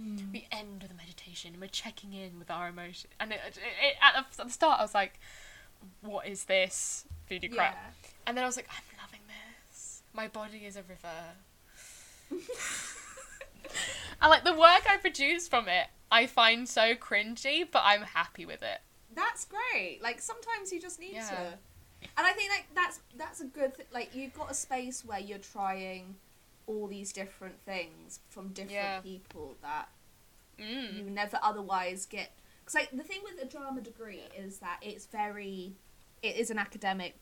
Mm. 0.00 0.32
We 0.32 0.46
end 0.50 0.82
with 0.82 0.91
meditation, 1.32 1.52
and 1.54 1.60
we're 1.60 1.68
checking 1.68 2.12
in 2.12 2.38
with 2.38 2.50
our 2.50 2.68
emotion. 2.68 3.10
And 3.20 3.32
it, 3.32 3.40
it, 3.46 3.56
it, 3.58 3.96
at, 4.02 4.12
the, 4.14 4.42
at 4.42 4.46
the 4.48 4.52
start, 4.52 4.78
I 4.80 4.82
was 4.82 4.94
like, 4.94 5.18
"What 6.02 6.26
is 6.26 6.44
this 6.44 7.04
voodoo 7.28 7.48
crap?" 7.48 7.74
Yeah. 7.74 8.08
And 8.26 8.36
then 8.36 8.44
I 8.44 8.46
was 8.46 8.56
like, 8.56 8.68
I'm 8.68 8.98
loving 9.04 9.20
this. 9.70 10.02
My 10.12 10.28
body 10.28 10.58
is 10.66 10.76
a 10.76 10.82
river. 10.82 11.08
and 14.20 14.30
like 14.30 14.44
the 14.44 14.52
work 14.52 14.82
I 14.88 14.96
produce 15.00 15.48
from 15.48 15.68
it, 15.68 15.86
I 16.10 16.26
find 16.26 16.68
so 16.68 16.94
cringy, 16.94 17.66
but 17.70 17.82
I'm 17.84 18.02
happy 18.02 18.46
with 18.46 18.62
it. 18.62 18.80
That's 19.14 19.46
great. 19.46 20.00
Like 20.02 20.20
sometimes 20.20 20.72
you 20.72 20.80
just 20.80 21.00
need 21.00 21.14
Yeah. 21.14 21.28
to. 21.28 21.58
And 22.16 22.26
I 22.26 22.32
think 22.32 22.50
like 22.50 22.66
that's 22.74 23.00
that's 23.16 23.40
a 23.40 23.44
good 23.46 23.74
th- 23.74 23.88
like 23.92 24.14
you've 24.14 24.34
got 24.34 24.50
a 24.50 24.54
space 24.54 25.04
where 25.04 25.20
you're 25.20 25.38
trying 25.38 26.16
all 26.66 26.86
these 26.86 27.12
different 27.12 27.58
things 27.64 28.20
from 28.28 28.48
different 28.48 28.72
Yeah. 28.72 29.00
people 29.00 29.56
that 29.62 29.88
Mm. 30.62 30.96
you 30.96 31.10
never 31.10 31.38
otherwise 31.42 32.06
get. 32.06 32.30
Because 32.60 32.74
like 32.74 32.90
the 32.92 33.02
thing 33.02 33.20
with 33.24 33.42
a 33.42 33.46
drama 33.46 33.80
degree 33.80 34.22
is 34.38 34.58
that 34.58 34.78
it's 34.82 35.06
very, 35.06 35.72
it 36.22 36.36
is 36.36 36.50
an 36.50 36.58
academic 36.58 37.16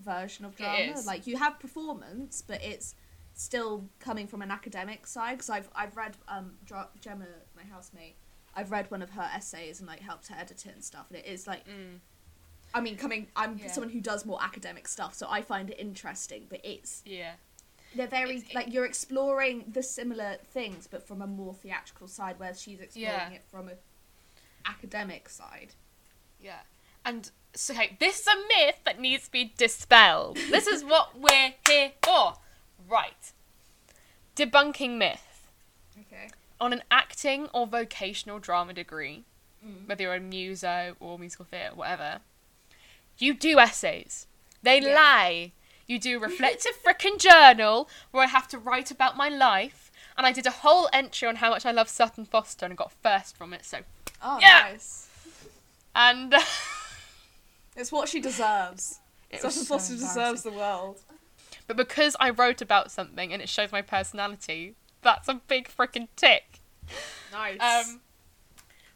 version 0.00 0.44
of 0.44 0.56
drama. 0.56 0.94
Like 1.06 1.26
you 1.26 1.36
have 1.38 1.58
performance, 1.58 2.42
but 2.46 2.62
it's 2.62 2.94
still 3.34 3.84
coming 4.00 4.26
from 4.26 4.42
an 4.42 4.50
academic 4.50 5.06
side. 5.06 5.32
Because 5.38 5.50
I've 5.50 5.68
I've 5.74 5.96
read 5.96 6.16
um 6.28 6.52
Gemma, 7.00 7.26
my 7.56 7.62
housemate, 7.70 8.16
I've 8.54 8.70
read 8.70 8.90
one 8.90 9.00
of 9.02 9.10
her 9.10 9.28
essays 9.34 9.78
and 9.80 9.88
like 9.88 10.00
helped 10.00 10.28
her 10.28 10.36
edit 10.38 10.66
it 10.66 10.74
and 10.74 10.84
stuff, 10.84 11.06
and 11.10 11.18
it 11.18 11.26
is 11.26 11.46
like. 11.46 11.66
Mm. 11.66 11.98
I 12.74 12.80
mean, 12.80 12.96
coming. 12.96 13.26
I'm 13.36 13.58
Yeah. 13.58 13.70
someone 13.70 13.90
who 13.90 14.00
does 14.00 14.24
more 14.24 14.42
academic 14.42 14.88
stuff, 14.88 15.12
so 15.14 15.26
I 15.28 15.42
find 15.42 15.68
it 15.68 15.78
interesting. 15.78 16.46
But 16.48 16.60
it's 16.64 17.02
Yeah. 17.04 17.32
They're 17.94 18.06
very 18.06 18.36
It's- 18.38 18.54
like 18.54 18.72
you're 18.72 18.84
exploring 18.86 19.64
the 19.70 19.82
similar 19.82 20.38
things, 20.52 20.86
but 20.86 21.06
from 21.06 21.20
a 21.22 21.26
more 21.26 21.54
theatrical 21.54 22.08
side, 22.08 22.38
where 22.38 22.54
she's 22.54 22.80
exploring 22.80 23.10
Yeah. 23.12 23.30
it 23.30 23.44
from 23.50 23.68
a 23.68 23.76
academic 24.64 25.28
side. 25.28 25.74
Yeah. 26.40 26.60
And 27.04 27.30
so 27.54 27.74
hey, 27.74 27.96
this 28.00 28.20
is 28.20 28.26
a 28.26 28.36
myth 28.48 28.80
that 28.84 28.98
needs 29.00 29.24
to 29.26 29.30
be 29.32 29.52
dispelled. 29.56 30.36
this 30.50 30.66
is 30.66 30.84
what 30.84 31.18
we're 31.18 31.54
here 31.68 31.92
for. 32.02 32.34
Right. 32.88 33.32
Debunking 34.36 34.96
myth. 34.98 35.28
okay. 36.00 36.28
on 36.60 36.72
an 36.72 36.82
acting 36.92 37.48
or 37.52 37.66
vocational 37.66 38.38
drama 38.38 38.72
degree, 38.72 39.24
mm. 39.66 39.86
whether 39.88 40.04
you're 40.04 40.14
a 40.14 40.20
muso 40.20 40.94
or 41.00 41.18
musical 41.18 41.44
theatre, 41.44 41.74
whatever, 41.74 42.20
you 43.18 43.34
do 43.34 43.58
essays. 43.58 44.28
They 44.62 44.80
Yeah. 44.80 44.94
lie. 44.94 45.52
You 45.86 45.98
do 45.98 46.16
a 46.16 46.20
reflective 46.20 46.72
frickin' 46.82 47.18
journal 47.18 47.88
where 48.10 48.24
I 48.24 48.28
have 48.28 48.48
to 48.48 48.58
write 48.58 48.90
about 48.90 49.16
my 49.16 49.28
life, 49.28 49.90
and 50.16 50.26
I 50.26 50.32
did 50.32 50.46
a 50.46 50.50
whole 50.50 50.88
entry 50.92 51.26
on 51.28 51.36
how 51.36 51.50
much 51.50 51.66
I 51.66 51.70
love 51.72 51.88
Sutton 51.88 52.24
Foster 52.24 52.64
and 52.66 52.76
got 52.76 52.92
first 53.02 53.36
from 53.36 53.52
it. 53.52 53.64
So, 53.64 53.80
Oh, 54.22 54.38
Yeah. 54.40 54.68
nice. 54.70 55.08
and 55.94 56.34
It's 57.76 57.90
what 57.90 58.08
she 58.08 58.20
deserves. 58.20 59.00
Sutton 59.32 59.50
so 59.50 59.64
Foster 59.64 59.94
deserves 59.94 60.42
the 60.42 60.50
world. 60.52 61.00
but 61.66 61.76
because 61.76 62.16
I 62.20 62.30
wrote 62.30 62.60
about 62.60 62.90
something 62.90 63.32
and 63.32 63.40
it 63.42 63.48
shows 63.48 63.72
my 63.72 63.80
personality, 63.82 64.74
that's 65.00 65.26
a 65.28 65.34
big 65.34 65.68
frickin' 65.68 66.08
tick. 66.16 66.60
Nice. 67.32 67.60
Um, 67.60 68.00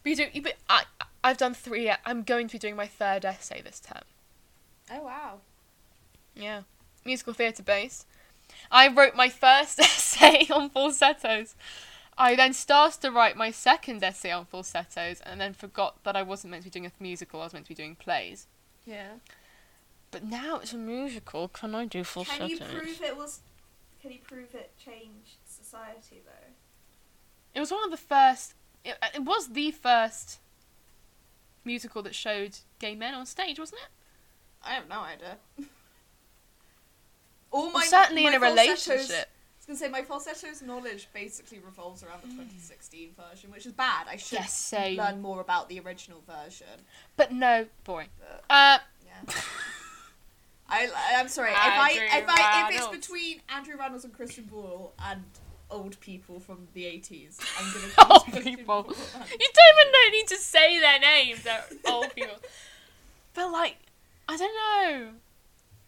but 0.03 0.09
you 0.11 0.15
do. 0.15 0.25
You, 0.31 0.41
but 0.43 0.55
I, 0.69 0.83
I've 1.23 1.37
done 1.37 1.53
three. 1.55 1.91
I'm 2.05 2.21
going 2.23 2.47
to 2.47 2.53
be 2.53 2.59
doing 2.59 2.75
my 2.75 2.85
third 2.87 3.25
essay 3.25 3.61
this 3.61 3.79
term. 3.79 4.03
oh 4.91 5.01
wow. 5.03 5.39
Yeah, 6.35 6.61
musical 7.07 7.33
theatre 7.33 7.63
based. 7.63 8.05
I 8.69 8.87
wrote 8.87 9.15
my 9.15 9.29
first 9.29 9.79
essay 9.79 10.47
on 10.51 10.69
falsettos. 10.69 11.55
I 12.17 12.35
then 12.35 12.53
started 12.53 13.01
to 13.01 13.11
write 13.11 13.35
my 13.35 13.49
second 13.49 14.03
essay 14.03 14.31
on 14.31 14.45
falsettos, 14.45 15.21
and 15.21 15.41
then 15.41 15.53
forgot 15.53 16.03
that 16.03 16.15
I 16.15 16.21
wasn't 16.21 16.51
meant 16.51 16.63
to 16.63 16.69
be 16.69 16.79
doing 16.79 16.85
a 16.85 16.91
musical. 16.99 17.41
I 17.41 17.45
was 17.45 17.53
meant 17.53 17.65
to 17.65 17.69
be 17.69 17.75
doing 17.75 17.95
plays. 17.95 18.47
Yeah. 18.85 19.13
But 20.11 20.23
now 20.23 20.59
it's 20.59 20.73
a 20.73 20.77
musical. 20.77 21.47
Can 21.47 21.73
I 21.73 21.85
do 21.85 22.03
falsettos? 22.03 22.57
Can 22.59 22.69
you 22.69 22.79
prove 22.79 23.01
it 23.01 23.17
was? 23.17 23.39
Can 24.01 24.11
you 24.11 24.19
prove 24.23 24.53
it 24.53 24.71
changed 24.77 25.37
Society 25.45 26.21
though? 26.25 26.53
It 27.53 27.59
was 27.59 27.71
one 27.71 27.83
of 27.83 27.91
the 27.91 27.97
first. 27.97 28.53
It, 28.83 28.97
uh, 29.01 29.07
it 29.15 29.23
was 29.23 29.49
the 29.49 29.71
first 29.71 30.39
musical 31.65 32.01
that 32.03 32.15
showed 32.15 32.57
gay 32.79 32.95
men 32.95 33.13
on 33.13 33.25
stage, 33.25 33.59
wasn't 33.59 33.81
it? 33.81 33.89
I 34.63 34.73
have 34.73 34.87
no 34.87 35.01
idea. 35.01 35.37
All 37.57 37.71
Or 37.75 37.81
certainly 37.81 38.25
in 38.25 38.33
a 38.33 38.39
relationship. 38.39 39.09
I 39.09 39.71
was 39.71 39.79
gonna 39.79 39.79
say 39.79 39.89
my 39.89 40.01
falsettos 40.03 40.61
knowledge 40.61 41.09
basically 41.13 41.59
revolves 41.59 42.03
around 42.03 42.21
the 42.21 42.27
2016 42.29 43.09
version, 43.29 43.51
which 43.51 43.65
is 43.65 43.73
bad. 43.73 44.07
I 44.09 44.15
should 44.15 44.39
Yes, 44.39 44.73
learn 44.73 45.21
more 45.21 45.41
about 45.41 45.67
the 45.67 45.79
original 45.79 46.21
version. 46.25 46.67
But 47.17 47.33
no, 47.33 47.65
boring. 47.83 48.09
But 48.19 48.43
Uh, 48.49 48.77
yeah. 49.05 49.33
I, 50.69 50.89
I'm 51.15 51.27
sorry. 51.27 51.51
If 51.51 51.57
I, 51.57 51.91
if 51.91 52.25
I, 52.27 52.69
if 52.69 52.77
it's 52.77 52.87
between 53.07 53.41
Andrew 53.49 53.77
Rannells 53.77 54.03
and 54.03 54.13
Christian 54.13 54.49
Borle 54.51 54.91
and 54.99 55.23
old 55.69 55.99
people 55.99 56.39
from 56.39 56.67
the 56.73 56.83
80s, 56.83 57.39
I'm 57.59 57.73
gonna 57.73 58.11
Old 58.13 58.23
Christian 58.23 58.55
people. 58.55 58.85
You 58.87 59.49
don't 59.53 59.87
even 59.87 60.11
need 60.11 60.27
to 60.27 60.37
say 60.37 60.79
their 60.79 60.99
names. 60.99 61.43
They're 61.43 61.63
old 61.87 62.13
people. 62.15 62.35
But 63.33 63.51
like, 63.51 63.77
I 64.29 64.37
don't 64.37 64.55
know. 64.55 65.09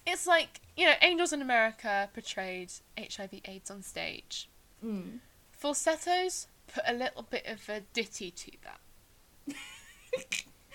It's 0.06 0.26
like 0.28 0.62
you 0.80 0.86
know, 0.86 0.94
Angels 1.02 1.34
in 1.34 1.42
America 1.42 2.10
portrayed 2.14 2.72
HIV/AIDS 2.98 3.70
on 3.70 3.84
stage. 3.84 4.48
Mm. 4.84 5.20
Falsettos 5.52 6.48
put 6.74 6.84
a 6.88 6.94
little 6.94 7.24
bit 7.24 7.46
of 7.48 7.68
a 7.68 7.82
ditty 7.94 8.32
to 8.32 8.52
that. 8.64 9.56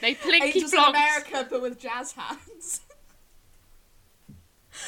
They 0.01 0.15
plinky 0.17 0.55
Angels 0.55 0.73
in. 0.75 0.79
America, 0.81 1.47
but 1.49 1.63
with 1.63 1.79
jazz 1.79 2.13
hands. 2.13 2.81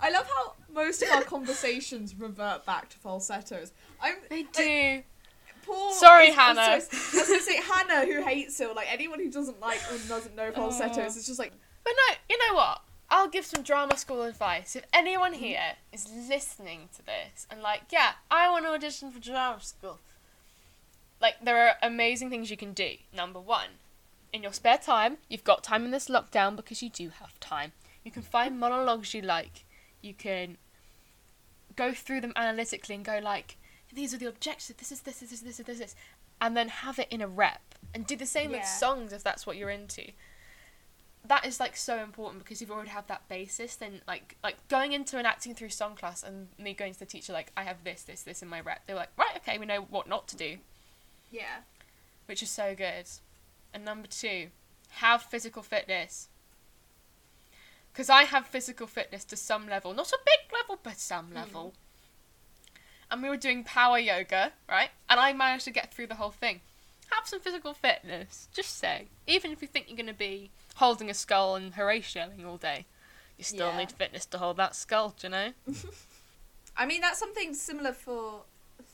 I 0.00 0.10
love 0.10 0.26
how 0.26 0.54
most 0.72 1.02
of 1.02 1.10
our 1.10 1.22
conversations 1.22 2.14
revert 2.18 2.64
back 2.66 2.88
to 2.88 2.98
falsettos. 2.98 3.72
I'm 4.00 4.16
they 4.28 4.42
do. 4.44 5.02
poor. 5.64 5.92
Sorry, 5.92 6.28
is- 6.28 6.34
Hannah. 6.34 6.60
I 6.60 6.74
was 6.76 6.88
gonna 6.88 7.40
say 7.40 7.56
Hannah, 7.62 8.04
who 8.06 8.22
hates 8.22 8.58
it, 8.60 8.68
or 8.68 8.74
like 8.74 8.88
anyone 8.90 9.20
who 9.20 9.30
doesn't 9.30 9.60
like 9.60 9.78
or 9.92 9.98
doesn't 10.08 10.34
know 10.34 10.50
falsettos. 10.54 10.98
Oh. 10.98 11.18
It's 11.18 11.26
just 11.26 11.38
like 11.38 11.52
But 11.84 11.94
no, 12.08 12.16
you 12.28 12.38
know 12.38 12.54
what? 12.54 12.82
I'll 13.10 13.28
give 13.28 13.44
some 13.44 13.62
drama 13.62 13.96
school 13.98 14.22
advice. 14.22 14.74
If 14.74 14.84
anyone 14.92 15.34
here 15.34 15.76
is 15.92 16.08
listening 16.10 16.88
to 16.96 17.04
this 17.04 17.46
and 17.50 17.60
like, 17.60 17.82
yeah, 17.90 18.12
I 18.30 18.50
want 18.50 18.64
to 18.64 18.70
audition 18.70 19.10
for 19.10 19.20
drama 19.20 19.60
school. 19.60 19.98
Like, 21.20 21.34
there 21.44 21.68
are 21.68 21.74
amazing 21.82 22.30
things 22.30 22.50
you 22.50 22.56
can 22.56 22.72
do. 22.72 22.94
Number 23.14 23.38
one, 23.38 23.68
in 24.32 24.42
your 24.42 24.52
spare 24.52 24.78
time, 24.78 25.18
you've 25.28 25.44
got 25.44 25.62
time 25.62 25.84
in 25.84 25.90
this 25.90 26.08
lockdown 26.08 26.56
because 26.56 26.82
you 26.82 26.88
do 26.88 27.10
have 27.20 27.38
time. 27.38 27.72
You 28.02 28.10
can 28.10 28.22
find 28.22 28.58
monologues 28.58 29.14
you 29.14 29.20
like. 29.20 29.64
You 30.00 30.14
can 30.14 30.56
go 31.76 31.92
through 31.92 32.22
them 32.22 32.32
analytically 32.34 32.94
and 32.94 33.04
go 33.04 33.20
like, 33.22 33.56
these 33.94 34.14
are 34.14 34.18
the 34.18 34.26
objectives. 34.26 34.78
This 34.78 34.90
is 34.90 35.00
this, 35.02 35.20
this 35.20 35.32
is 35.32 35.42
this, 35.42 35.58
this, 35.58 35.66
this, 35.66 35.78
this, 35.78 35.96
and 36.40 36.56
then 36.56 36.68
have 36.68 36.98
it 36.98 37.08
in 37.10 37.20
a 37.20 37.28
rep 37.28 37.60
and 37.94 38.06
do 38.06 38.16
the 38.16 38.26
same 38.26 38.52
with 38.52 38.64
songs 38.64 39.12
if 39.12 39.22
that's 39.22 39.46
what 39.46 39.56
you're 39.56 39.70
into 39.70 40.12
that 41.24 41.46
is 41.46 41.60
like 41.60 41.76
so 41.76 42.02
important 42.02 42.42
because 42.42 42.60
you've 42.60 42.70
already 42.70 42.90
have 42.90 43.06
that 43.06 43.28
basis 43.28 43.76
then 43.76 44.00
like 44.08 44.36
like 44.42 44.56
going 44.68 44.92
into 44.92 45.18
an 45.18 45.26
acting 45.26 45.54
through 45.54 45.68
song 45.68 45.94
class 45.94 46.22
and 46.22 46.48
me 46.58 46.74
going 46.74 46.92
to 46.92 46.98
the 46.98 47.06
teacher 47.06 47.32
like 47.32 47.52
i 47.56 47.62
have 47.62 47.84
this 47.84 48.02
this 48.02 48.22
this 48.22 48.42
in 48.42 48.48
my 48.48 48.60
rep 48.60 48.84
they're 48.86 48.96
like 48.96 49.10
right 49.16 49.36
okay 49.36 49.58
we 49.58 49.66
know 49.66 49.86
what 49.88 50.08
not 50.08 50.26
to 50.28 50.36
do. 50.36 50.56
Yeah. 51.30 51.62
which 52.26 52.42
is 52.42 52.50
so 52.50 52.74
good. 52.74 53.06
And 53.72 53.86
number 53.86 54.06
two 54.06 54.48
have 54.96 55.22
physical 55.22 55.62
fitness. 55.62 56.28
Because 57.92 58.10
i 58.10 58.24
have 58.24 58.46
physical 58.46 58.86
fitness 58.86 59.24
to 59.24 59.36
some 59.36 59.68
level 59.68 59.94
not 59.94 60.10
a 60.10 60.18
big 60.24 60.52
level 60.52 60.78
but 60.82 60.98
some 60.98 61.26
hmm. 61.26 61.36
level. 61.36 61.74
And 63.10 63.22
we 63.22 63.28
were 63.28 63.36
doing 63.36 63.62
power 63.62 63.98
yoga 63.98 64.52
right? 64.68 64.90
And 65.08 65.20
i 65.20 65.32
managed 65.32 65.64
to 65.64 65.70
get 65.70 65.94
through 65.94 66.08
the 66.08 66.16
whole 66.16 66.30
thing 66.30 66.62
have 67.14 67.26
some 67.26 67.40
physical 67.40 67.74
fitness 67.74 68.48
just 68.54 68.78
say 68.78 69.06
even 69.26 69.50
if 69.52 69.60
you 69.62 69.68
think 69.68 69.86
you're 69.88 69.96
going 69.96 70.06
to 70.06 70.12
be 70.14 70.50
holding 70.76 71.10
a 71.10 71.14
skull 71.14 71.54
and 71.56 71.74
horatioing 71.74 72.44
all 72.46 72.56
day 72.56 72.86
you 73.38 73.44
still 73.44 73.68
Yeah. 73.68 73.78
need 73.78 73.92
fitness 73.92 74.26
to 74.26 74.38
hold 74.38 74.56
that 74.58 74.74
skull 74.76 75.14
do 75.18 75.26
you 75.26 75.30
know 75.30 75.52
I 76.76 76.86
mean, 76.86 77.02
that's 77.02 77.18
something 77.18 77.52
similar 77.52 77.92
for 77.92 78.44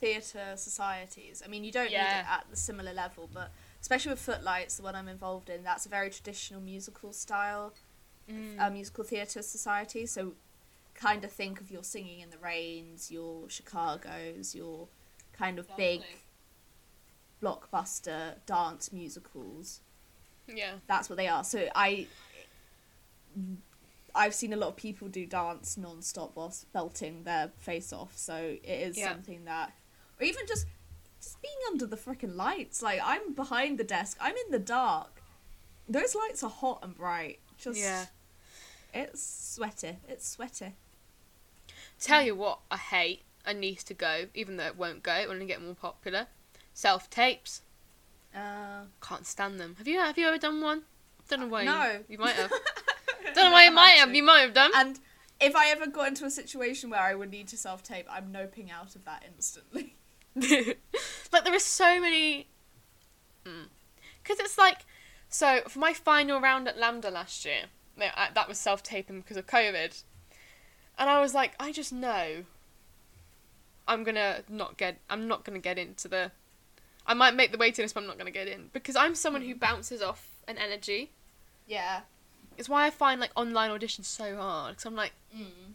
theatre 0.01 0.55
societies. 0.57 1.43
I 1.45 1.49
mean, 1.49 1.63
you 1.63 1.71
don't 1.71 1.91
need 1.91 1.97
it 1.97 2.27
at 2.29 2.45
the 2.51 2.57
similar 2.57 2.93
level, 2.93 3.31
but 3.33 3.53
especially 3.81 4.11
with 4.11 4.19
Footlights, 4.21 4.77
the 4.79 4.83
one 4.83 4.97
I'm 4.97 5.07
involved 5.07 5.49
in, 5.49 5.63
that's 5.63 5.87
a 5.87 5.89
very 5.89 6.11
traditional 6.11 6.61
musical 6.61 7.13
style, 7.13 7.73
Mm. 8.29 8.59
uh, 8.61 8.69
musical 8.71 9.05
theatre 9.05 9.43
society. 9.43 10.07
So, 10.07 10.33
kind 10.95 11.25
of 11.25 11.31
think 11.31 11.61
of 11.61 11.71
your 11.71 11.85
Singing 11.85 12.19
in 12.21 12.31
the 12.31 12.39
Rains, 12.39 13.11
your 13.13 13.49
Chicago's, 13.49 14.57
your 14.57 14.89
kind 15.33 15.59
of 15.61 15.69
big 15.77 16.03
blockbuster 17.43 18.35
dance 18.47 18.93
musicals. 18.93 19.81
yeah 20.47 20.73
That's 20.87 21.09
what 21.09 21.17
they 21.17 21.29
are. 21.29 21.45
So 21.45 21.69
I, 21.75 22.07
I've 24.15 24.35
seen 24.35 24.53
a 24.53 24.57
lot 24.57 24.69
of 24.69 24.77
people 24.77 25.09
do 25.09 25.27
dance 25.27 25.77
non-stop 25.77 26.33
whilst 26.35 26.73
belting 26.73 27.25
their 27.25 27.51
face 27.59 27.93
off. 27.93 28.17
So 28.17 28.35
it 28.37 28.65
is 28.65 28.99
Yeah. 28.99 29.11
something 29.13 29.45
that, 29.45 29.73
or 30.21 30.25
even 30.25 30.47
just, 30.47 30.67
just 31.21 31.41
being 31.43 31.55
under 31.71 31.87
the 31.87 31.97
freaking 31.97 32.35
lights. 32.35 32.83
Like 32.83 33.01
I'm 33.03 33.33
behind 33.35 33.79
the 33.79 33.85
desk. 33.85 34.17
I'm 34.21 34.35
in 34.37 34.51
the 34.51 34.59
dark. 34.59 35.23
Those 35.89 36.15
lights 36.15 36.43
are 36.43 36.51
hot 36.51 36.81
and 36.83 36.95
bright. 36.95 37.41
Just 37.59 37.79
yeah 37.81 38.07
it's 38.95 39.23
sweaty. 39.23 39.99
It's 40.09 40.27
sweaty. 40.27 40.75
Tell 42.01 42.23
you 42.25 42.35
what, 42.35 42.61
I 42.71 42.77
hate 42.77 43.23
and 43.45 43.61
needs 43.61 43.85
to 43.85 43.95
go, 43.95 44.27
even 44.35 44.57
though 44.57 44.67
it 44.67 44.77
won't 44.77 45.03
go. 45.03 45.15
It 45.15 45.27
will 45.27 45.35
only 45.35 45.47
get 45.47 45.63
more 45.63 45.75
popular. 45.75 46.27
Self 46.79 47.11
tapes. 47.11 47.63
Uh, 48.33 48.83
Can't 49.03 49.27
stand 49.27 49.59
them. 49.59 49.75
Have 49.79 49.89
you 49.89 49.99
have 49.99 50.17
you 50.17 50.29
ever 50.29 50.39
done 50.39 50.61
one? 50.61 50.83
Don't 51.29 51.41
know 51.41 51.49
why. 51.49 51.65
no. 51.65 51.85
You, 51.85 52.05
you 52.11 52.19
might 52.19 52.37
have. 52.37 52.53
Don't 53.35 53.47
know 53.47 53.51
why 53.51 53.65
you 53.65 53.73
might 53.73 53.97
have. 53.99 54.15
You 54.15 54.23
might 54.23 54.43
have 54.43 54.55
done. 54.55 54.71
And 54.77 55.01
if 55.41 55.57
I 55.57 55.71
ever 55.71 55.89
got 55.89 56.07
into 56.07 56.25
a 56.25 56.31
situation 56.31 56.89
where 56.89 57.01
I 57.01 57.17
would 57.17 57.33
need 57.33 57.49
to 57.49 57.57
self-tape, 57.57 58.07
I'm 58.09 58.33
noping 58.33 58.71
out 58.71 58.95
of 58.95 59.05
that 59.07 59.25
instantly. 59.27 59.97
like 60.37 61.45
there 61.45 61.53
are 61.53 61.59
so 61.59 62.01
many. 62.01 62.47
Because 63.43 64.39
it's 64.39 64.57
like, 64.57 64.87
so 65.29 65.63
for 65.67 65.81
my 65.81 65.93
final 65.93 66.41
round 66.41 66.69
at 66.69 66.79
LAMDA 66.79 67.11
last 67.11 67.45
year, 67.45 67.63
that 67.97 68.47
was 68.47 68.57
self 68.57 68.85
taping 68.85 69.23
because 69.23 69.37
of 69.37 69.49
COVID, 69.49 70.01
and 70.97 71.11
I 71.11 71.21
was 71.21 71.35
like, 71.35 71.57
I 71.59 71.73
just 71.73 71.93
know. 71.93 72.45
I'm 73.89 74.05
gonna 74.05 74.45
not 74.49 74.77
get. 74.77 74.99
I'm 75.11 75.27
not 75.27 75.45
gonna 75.45 75.59
get 75.59 75.77
into 75.77 76.07
the. 76.07 76.31
I 77.09 77.15
might 77.15 77.35
make 77.35 77.51
the 77.51 77.59
waiting 77.59 77.83
list, 77.83 77.95
but 77.95 78.03
I'm 78.03 78.07
not 78.07 78.19
gonna 78.19 78.31
get 78.31 78.47
in 78.47 78.69
because 78.73 78.95
I'm 78.95 79.17
someone 79.17 79.43
who 79.43 79.57
bounces 79.57 80.03
off 80.03 80.29
an 80.47 80.59
energy. 80.59 81.11
Yeah. 81.67 82.03
It's 82.57 82.69
why 82.69 82.87
I 82.87 82.91
find 82.91 83.21
like 83.21 83.31
online 83.35 83.71
auditions 83.71 84.05
so 84.05 84.37
hard 84.37 84.73
because 84.77 84.85
I'm 84.85 84.95
like, 84.95 85.13
Mm. 85.37 85.75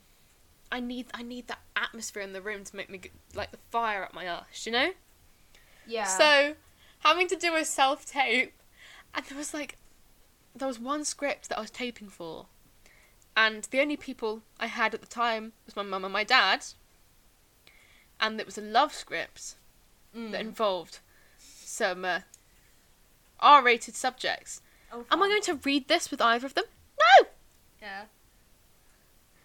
I 0.71 0.79
need 0.79 1.05
I 1.13 1.21
need 1.21 1.47
that 1.47 1.59
atmosphere 1.75 2.23
in 2.23 2.33
the 2.33 2.41
room 2.41 2.63
to 2.63 2.75
make 2.75 2.89
me 2.89 2.97
get, 2.97 3.11
like 3.35 3.51
the 3.51 3.59
fire 3.69 4.03
up 4.03 4.13
my 4.13 4.25
ass, 4.25 4.65
you 4.65 4.71
know. 4.71 4.91
Yeah. 5.85 6.05
So, 6.05 6.55
having 6.99 7.27
to 7.27 7.35
do 7.35 7.55
a 7.55 7.63
self 7.63 8.05
tape, 8.05 8.53
and 9.13 9.23
there 9.25 9.37
was 9.37 9.53
like, 9.53 9.77
there 10.55 10.67
was 10.67 10.79
one 10.79 11.05
script 11.05 11.49
that 11.49 11.57
I 11.57 11.61
was 11.61 11.69
taping 11.69 12.09
for, 12.09 12.47
and 13.37 13.65
the 13.65 13.81
only 13.81 13.97
people 13.97 14.41
I 14.59 14.65
had 14.65 14.95
at 14.95 15.01
the 15.01 15.07
time 15.07 15.53
was 15.65 15.75
my 15.75 15.83
mum 15.83 16.05
and 16.05 16.13
my 16.13 16.23
dad, 16.23 16.65
and 18.19 18.39
it 18.39 18.45
was 18.47 18.57
a 18.57 18.61
love 18.61 18.93
script 18.93 19.55
that 20.31 20.41
involved 20.41 20.99
some 21.73 22.05
uh, 22.05 22.19
R 23.39 23.63
rated 23.63 23.95
subjects. 23.95 24.61
Oh, 24.91 25.05
Am 25.11 25.21
I 25.23 25.27
going 25.27 25.41
to 25.43 25.59
read 25.65 25.87
this 25.87 26.11
with 26.11 26.21
either 26.21 26.45
of 26.45 26.53
them? 26.53 26.65
No! 26.99 27.27
Yeah. 27.81 28.03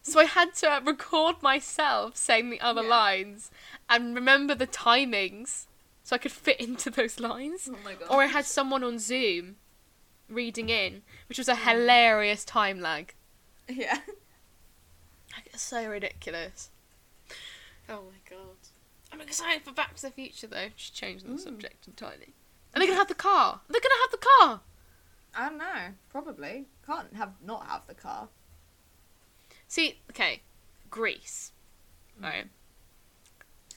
So 0.03 0.21
I 0.21 0.25
had 0.25 0.55
to 0.57 0.71
uh, 0.71 0.81
record 0.85 1.43
myself 1.43 2.16
saying 2.16 2.51
the 2.51 2.61
other 2.61 2.83
Yeah. 2.83 2.89
lines 2.89 3.51
and 3.89 4.14
remember 4.14 4.55
the 4.55 4.66
timings 4.66 5.64
so 6.05 6.14
I 6.16 6.18
could 6.18 6.33
fit 6.33 6.61
into 6.61 6.91
those 6.91 7.18
lines. 7.20 7.68
Oh 7.72 7.76
my 7.85 7.95
god. 7.95 8.09
Or 8.11 8.22
I 8.22 8.26
had 8.26 8.45
someone 8.47 8.85
on 8.85 8.99
Zoom 8.99 9.57
reading 10.29 10.68
in, 10.68 11.03
which 11.29 11.39
was 11.39 11.49
a 11.49 11.57
hilarious 11.57 12.45
time 12.45 12.81
lag. 12.81 13.14
yeah. 13.68 14.01
It's 15.47 15.62
so 15.72 15.87
ridiculous. 15.89 16.70
Oh 17.89 18.03
my 18.11 18.20
god. 18.29 18.57
I'm 19.13 19.21
excited 19.21 19.63
for 19.65 19.73
Back 19.73 19.95
to 19.97 20.03
the 20.03 20.11
Future 20.11 20.47
though. 20.47 20.69
She's 20.77 20.91
changing 20.91 21.33
the 21.33 21.39
subject 21.41 21.87
entirely. 21.87 22.35
And 22.75 22.81
they're 22.83 22.89
gonna 22.89 22.99
have 22.99 23.09
the 23.09 23.15
car. 23.15 23.61
They're 23.69 23.81
gonna 23.81 23.95
have 24.03 24.11
the 24.11 24.27
car. 24.39 24.61
I 25.35 25.49
don't 25.49 25.59
know. 25.59 25.95
Probably 26.11 26.67
can't 26.87 27.15
have 27.15 27.33
not 27.45 27.67
have 27.67 27.87
the 27.87 27.95
car. 27.95 28.29
See, 29.67 30.01
okay, 30.11 30.43
Grease, 30.91 31.53
mm. 32.19 32.25
right? 32.25 32.45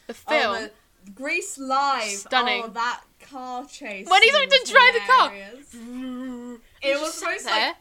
The 0.08 0.16
Oh, 0.28 0.32
film. 0.32 0.54
no. 0.64 0.70
Grease 1.16 1.58
live. 1.58 2.10
Stunning. 2.10 2.64
Oh, 2.66 2.70
that 2.70 3.02
car 3.20 3.66
chase. 3.66 4.08
When 4.08 4.22
he's 4.22 4.32
having 4.34 4.50
to 4.50 4.72
drive 4.72 4.94
the 4.94 5.00
car. 5.08 5.34
It 6.84 7.00
was 7.00 7.22
most 7.24 7.24
like 7.24 7.44
there. 7.44 7.74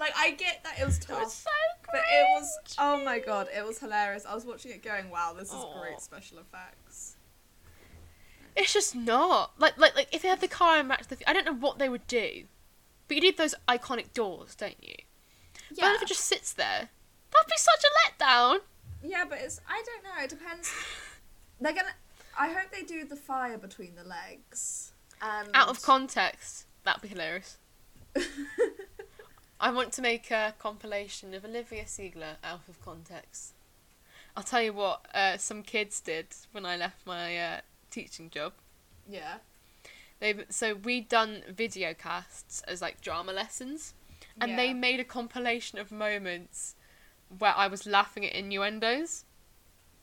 Like 0.00 0.12
I 0.16 0.32
get 0.32 0.64
that 0.64 0.80
it 0.80 0.86
was 0.86 0.98
tough. 0.98 1.22
was 1.22 1.34
so 1.34 1.50
But 1.86 2.00
it 2.10 2.26
was 2.30 2.76
oh 2.78 3.04
my 3.04 3.18
god, 3.18 3.48
it 3.56 3.64
was 3.64 3.78
hilarious. 3.78 4.24
I 4.26 4.34
was 4.34 4.44
watching 4.44 4.72
it 4.72 4.82
going, 4.82 5.10
wow, 5.10 5.34
this 5.38 5.48
is 5.48 5.54
Aw. 5.54 5.80
great 5.80 6.00
special 6.00 6.38
effects. 6.38 7.16
It's 8.56 8.72
just 8.72 8.96
not 8.96 9.52
like 9.58 9.78
like 9.78 9.94
like 9.94 10.08
if 10.12 10.22
they 10.22 10.28
had 10.28 10.40
the 10.40 10.48
car 10.48 10.80
in 10.80 10.88
Back 10.88 11.02
to 11.02 11.08
the 11.08 11.16
Future, 11.16 11.30
I 11.30 11.34
don't 11.34 11.46
know 11.46 11.54
what 11.54 11.78
they 11.78 11.88
would 11.88 12.06
do, 12.06 12.44
but 13.06 13.16
you 13.16 13.20
need 13.20 13.36
those 13.36 13.54
iconic 13.68 14.12
doors, 14.12 14.54
don't 14.54 14.82
you? 14.82 14.96
Yeah. 15.72 15.86
But 15.86 15.96
if 15.96 16.02
it 16.02 16.08
just 16.08 16.24
sits 16.24 16.52
there, 16.52 16.88
that'd 17.30 17.46
be 17.46 17.56
such 17.56 17.84
a 17.84 18.24
letdown. 18.24 18.58
Yeah, 19.02 19.24
but 19.28 19.38
it's 19.40 19.60
I 19.68 19.82
don't 19.86 20.02
know, 20.04 20.24
it 20.24 20.30
depends. 20.30 20.72
They're 21.60 21.74
gonna 21.74 21.94
I 22.38 22.48
hope 22.48 22.70
they 22.72 22.82
do 22.82 23.04
the 23.04 23.16
fire 23.16 23.58
between 23.58 23.94
the 23.94 24.04
legs. 24.04 24.92
And 25.22 25.50
Out 25.52 25.68
of 25.68 25.82
context, 25.82 26.64
that'd 26.84 27.02
be 27.02 27.08
hilarious. 27.08 27.58
I 29.62 29.70
want 29.70 29.92
to 29.92 30.02
make 30.02 30.30
a 30.30 30.54
compilation 30.58 31.34
of 31.34 31.44
Olivia 31.44 31.84
Siegler 31.84 32.36
out 32.42 32.62
of 32.66 32.82
context. 32.82 33.52
I'll 34.34 34.42
tell 34.42 34.62
you 34.62 34.72
what 34.72 35.04
uh, 35.14 35.36
some 35.36 35.62
kids 35.62 36.00
did 36.00 36.28
when 36.52 36.64
I 36.64 36.76
left 36.76 37.06
my 37.06 37.36
uh, 37.36 37.60
teaching 37.90 38.30
job. 38.30 38.54
Yeah. 39.06 39.34
They 40.18 40.34
so 40.48 40.74
we'd 40.74 41.10
done 41.10 41.42
video 41.48 41.92
casts 41.92 42.62
as 42.66 42.80
like 42.80 43.02
drama 43.02 43.32
lessons, 43.32 43.94
and 44.40 44.58
they 44.58 44.72
made 44.72 45.00
a 45.00 45.04
compilation 45.04 45.78
of 45.78 45.92
moments 45.92 46.74
where 47.38 47.54
I 47.54 47.66
was 47.66 47.86
laughing 47.86 48.24
at 48.24 48.32
innuendos. 48.32 49.24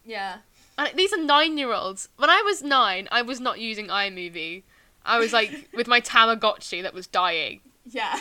Yeah. 0.06 0.38
And 0.78 0.90
these 0.96 1.14
are 1.14 1.24
nine 1.24 1.58
year 1.58 1.74
olds. 1.74 2.10
When 2.18 2.30
I 2.30 2.42
was 2.46 2.62
nine, 2.62 3.08
I 3.12 3.24
was 3.24 3.40
not 3.40 3.60
using 3.60 3.88
iMovie. 3.88 4.64
I 5.06 5.18
was 5.18 5.34
like 5.34 5.70
with 5.74 5.88
my 5.88 6.02
Tamagotchi 6.02 6.82
that 6.84 6.94
was 6.94 7.08
dying. 7.08 7.62
Yeah. 7.90 8.20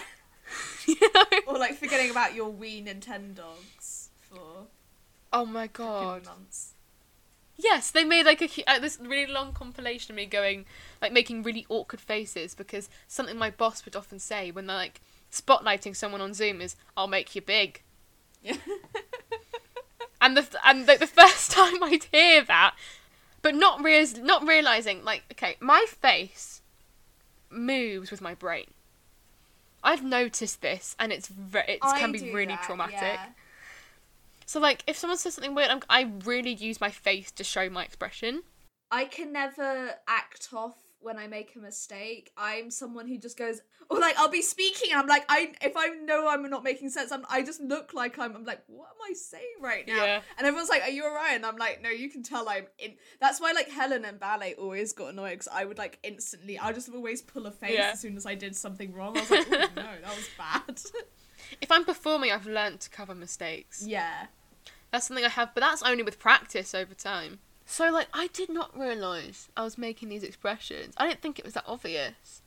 Or 1.47 1.59
like 1.59 1.75
forgetting 1.75 2.11
about 2.11 2.35
your 2.35 2.51
Wii 2.53 2.87
Nintendogs 2.87 4.09
for 4.29 4.67
Oh 5.33 5.45
my 5.47 5.67
God. 5.67 6.25
god. 6.25 6.33
Yes, 7.59 7.91
they 7.91 8.05
made 8.05 8.27
like 8.27 8.43
a 8.43 8.71
uh, 8.71 8.79
this 8.79 8.99
really 9.01 9.33
long 9.33 9.53
compilation 9.53 10.13
of 10.13 10.17
me 10.17 10.27
going 10.27 10.67
like 11.01 11.13
making 11.13 11.43
really 11.43 11.67
awkward 11.69 12.01
faces 12.01 12.55
because 12.55 12.89
something 13.09 13.37
my 13.37 13.51
boss 13.51 13.85
would 13.85 13.97
often 13.97 14.19
say 14.19 14.51
when 14.51 14.67
they're 14.67 14.77
like 14.77 15.01
spotlighting 15.33 15.97
someone 15.97 16.21
on 16.21 16.35
Zoom 16.35 16.61
is 16.61 16.77
"I'll 16.97 17.07
make 17.09 17.35
you 17.35 17.41
big." 17.43 17.83
Yeah. 18.43 18.57
And 20.21 20.37
the 20.37 20.47
and 20.65 20.87
like 20.89 20.99
the 20.99 21.07
first 21.07 21.51
time 21.53 21.83
I'd 21.83 22.05
hear 22.05 22.43
that, 22.45 22.75
but 23.43 23.55
not 23.55 23.83
reas 23.85 24.17
not 24.19 24.47
realizing 24.47 25.05
like 25.05 25.25
okay, 25.33 25.57
my 25.61 25.85
face 25.89 26.63
moves 27.51 28.11
with 28.11 28.21
my 28.21 28.35
brain. 28.35 28.67
I've 29.83 30.05
noticed 30.05 30.63
this, 30.63 30.97
and 30.99 31.13
it's 31.13 31.29
ve- 31.29 31.61
it 31.69 31.81
can 31.81 32.13
be 32.13 32.33
really 32.33 32.47
that, 32.47 32.63
traumatic. 32.63 32.95
yeah. 33.01 33.27
So 34.45 34.61
like, 34.61 34.83
if 34.87 34.97
someone 34.97 35.19
says 35.19 35.35
something 35.35 35.55
weird, 35.55 35.71
I'm, 35.71 35.81
I 35.89 36.11
really 36.25 36.53
use 36.53 36.81
my 36.81 36.91
face 36.91 37.31
to 37.33 37.45
show 37.45 37.69
my 37.69 37.85
expression. 37.85 38.43
I 38.91 39.05
can 39.07 39.33
never 39.33 39.95
act 40.07 40.49
off 40.53 40.77
when 41.01 41.19
I 41.19 41.27
make 41.27 41.55
a 41.55 41.59
mistake. 41.59 42.33
I'm 42.37 42.71
someone 42.71 43.07
who 43.07 43.19
just 43.19 43.37
goes, 43.37 43.61
or 43.91 43.99
like 44.01 44.17
I'll 44.19 44.29
be 44.31 44.43
speaking, 44.43 44.91
and 44.93 45.01
I'm 45.01 45.07
like, 45.07 45.25
I 45.29 45.53
if 45.63 45.77
I 45.77 45.89
know 45.89 46.29
I'm 46.29 46.49
not 46.51 46.65
making 46.65 46.91
sense, 46.91 47.13
I'm 47.13 47.25
I 47.29 47.43
just 47.43 47.61
look 47.61 47.95
like 47.95 48.19
I'm. 48.19 48.35
I'm 48.35 48.45
like, 48.45 48.63
what 48.67 48.89
am 48.89 49.11
I 49.11 49.15
saying 49.15 49.57
right 49.61 49.87
now? 49.87 49.95
Yeah. 50.05 50.21
And 50.39 50.47
everyone's 50.47 50.69
like, 50.69 50.83
are 50.83 50.91
you 50.91 51.05
alright? 51.05 51.35
And 51.37 51.47
I'm 51.47 51.57
like, 51.57 51.83
no, 51.83 51.91
you 51.91 52.11
can 52.11 52.23
tell 52.23 52.49
I'm 52.49 52.67
in. 52.79 52.95
That's 53.21 53.41
why 53.41 53.53
like 53.53 53.69
Helen 53.71 54.05
and 54.05 54.19
ballet 54.19 54.55
always 54.55 54.93
got 54.93 55.09
annoyed 55.13 55.31
because 55.33 55.49
I 55.49 55.65
would 55.65 55.79
like 55.79 55.99
instantly, 56.03 56.59
I 56.59 56.73
just 56.73 56.89
always 56.93 57.23
pull 57.23 57.47
a 57.47 57.51
face 57.53 57.75
Yeah. 57.75 57.91
as 57.93 58.01
soon 58.01 58.17
as 58.17 58.27
I 58.27 58.35
did 58.35 58.57
something 58.57 58.93
wrong. 58.93 59.17
I 59.17 59.21
was 59.21 59.31
like, 59.31 59.47
oh 59.51 59.69
no, 59.77 59.83
that 60.03 60.17
was 60.17 60.29
bad. 60.37 60.81
If 61.61 61.71
I'm 61.71 61.85
performing, 61.85 62.33
I've 62.33 62.47
learnt 62.47 62.81
to 62.81 62.91
cover 62.91 63.15
mistakes. 63.15 63.85
yeah. 63.87 64.27
That's 64.91 65.07
something 65.07 65.25
I 65.25 65.29
have, 65.29 65.51
but 65.55 65.61
that's 65.61 65.83
only 65.83 66.03
with 66.03 66.19
practice 66.19 66.75
over 66.75 66.95
time. 66.95 67.41
So 67.67 67.91
like, 67.91 68.07
I 68.15 68.29
did 68.29 68.49
not 68.49 68.79
realise 68.79 69.49
I 69.57 69.65
was 69.65 69.77
making 69.77 70.09
these 70.09 70.23
expressions. 70.23 70.95
I 70.97 71.09
didn't 71.09 71.21
think 71.21 71.39
it 71.39 71.45
was 71.45 71.55
that 71.55 71.65
obvious. 71.67 72.43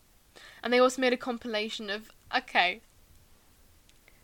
And 0.64 0.72
they 0.72 0.80
also 0.80 1.02
made 1.02 1.14
a 1.14 1.18
compilation 1.18 1.90
of 1.90 2.10
okay. 2.36 2.82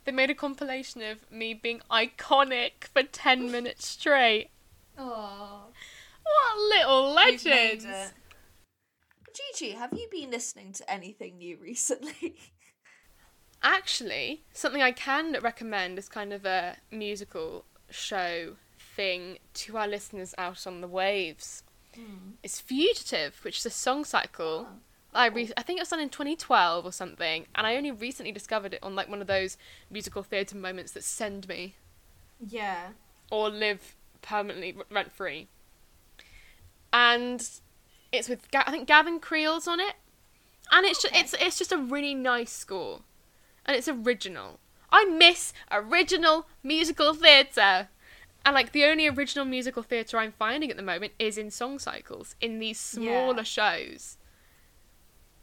They 0.06 0.12
made 0.12 0.30
a 0.30 0.36
compilation 0.36 1.02
of 1.02 1.30
me 1.30 1.54
being 1.54 1.82
iconic 1.92 2.86
for 2.94 3.04
ten 3.04 3.52
minutes 3.52 3.86
straight. 3.86 4.50
Oh. 4.98 5.66
What 6.24 6.58
little 6.58 7.12
legends! 7.12 8.14
Gigi, 9.36 9.72
have 9.74 9.92
you 9.94 10.08
been 10.10 10.32
listening 10.32 10.72
to 10.74 10.90
anything 10.90 11.38
new 11.38 11.58
recently? 11.58 12.36
Actually, 13.62 14.44
something 14.54 14.82
I 14.82 14.92
can 14.92 15.38
recommend 15.42 15.98
as 15.98 16.08
kind 16.08 16.32
of 16.32 16.46
a 16.46 16.78
musical 16.90 17.66
show 17.90 18.56
thing 18.96 19.40
to 19.54 19.78
our 19.78 19.88
listeners 19.88 20.34
out 20.38 20.66
on 20.66 20.82
the 20.82 20.88
waves 20.88 21.64
hmm. 21.94 22.32
is 22.44 22.60
Fugitive, 22.60 23.40
which 23.44 23.60
is 23.60 23.66
a 23.66 23.70
song 23.70 24.06
cycle. 24.06 24.68
Oh. 24.70 24.76
I 25.14 25.28
re- 25.28 25.50
oh. 25.50 25.54
I 25.58 25.62
think 25.64 25.78
it 25.78 25.82
was 25.82 25.90
done 25.90 26.00
in 26.00 26.10
2012 26.10 26.86
or 26.86 26.92
something, 26.92 27.46
and 27.56 27.68
I 27.68 27.76
only 27.76 27.92
recently 27.92 28.32
discovered 28.32 28.74
it 28.74 28.84
on 28.84 28.96
like 28.96 29.10
one 29.10 29.22
of 29.22 29.28
those 29.28 29.58
musical 29.90 30.24
theatre 30.24 30.58
moments 30.58 30.92
that 30.94 31.04
send 31.04 31.48
me 31.48 31.76
yeah. 32.40 32.90
or 33.32 33.50
live 33.50 33.96
permanently 34.22 34.76
rent 34.90 35.12
free. 35.12 35.48
And 36.92 37.48
it's 38.12 38.30
with 38.30 38.50
Ga- 38.52 38.64
I 38.66 38.72
think 38.72 38.88
Gavin 38.88 39.20
Creel's 39.20 39.68
on 39.68 39.80
it, 39.80 39.96
and 40.72 40.86
it's 40.86 41.04
Okay. 41.04 41.22
just, 41.22 41.36
it's 41.36 41.44
it's 41.46 41.58
just 41.58 41.72
a 41.72 41.78
really 41.78 42.14
nice 42.16 42.52
score, 42.52 43.02
and 43.66 43.76
it's 43.76 43.88
original. 43.88 44.60
I 44.92 45.06
miss 45.06 45.52
original 45.72 46.48
musical 46.64 47.14
theatre. 47.14 47.90
And 48.46 48.54
like 48.54 48.72
the 48.74 48.86
only 48.86 49.08
original 49.08 49.44
musical 49.46 49.82
theatre 49.82 50.20
I'm 50.20 50.32
finding 50.32 50.70
at 50.70 50.78
the 50.78 50.84
moment 50.84 51.14
is 51.18 51.38
in 51.38 51.50
song 51.50 51.80
cycles, 51.80 52.36
in 52.40 52.60
these 52.60 52.80
smaller 52.80 53.38
Yeah. 53.38 53.44
shows, 53.44 54.18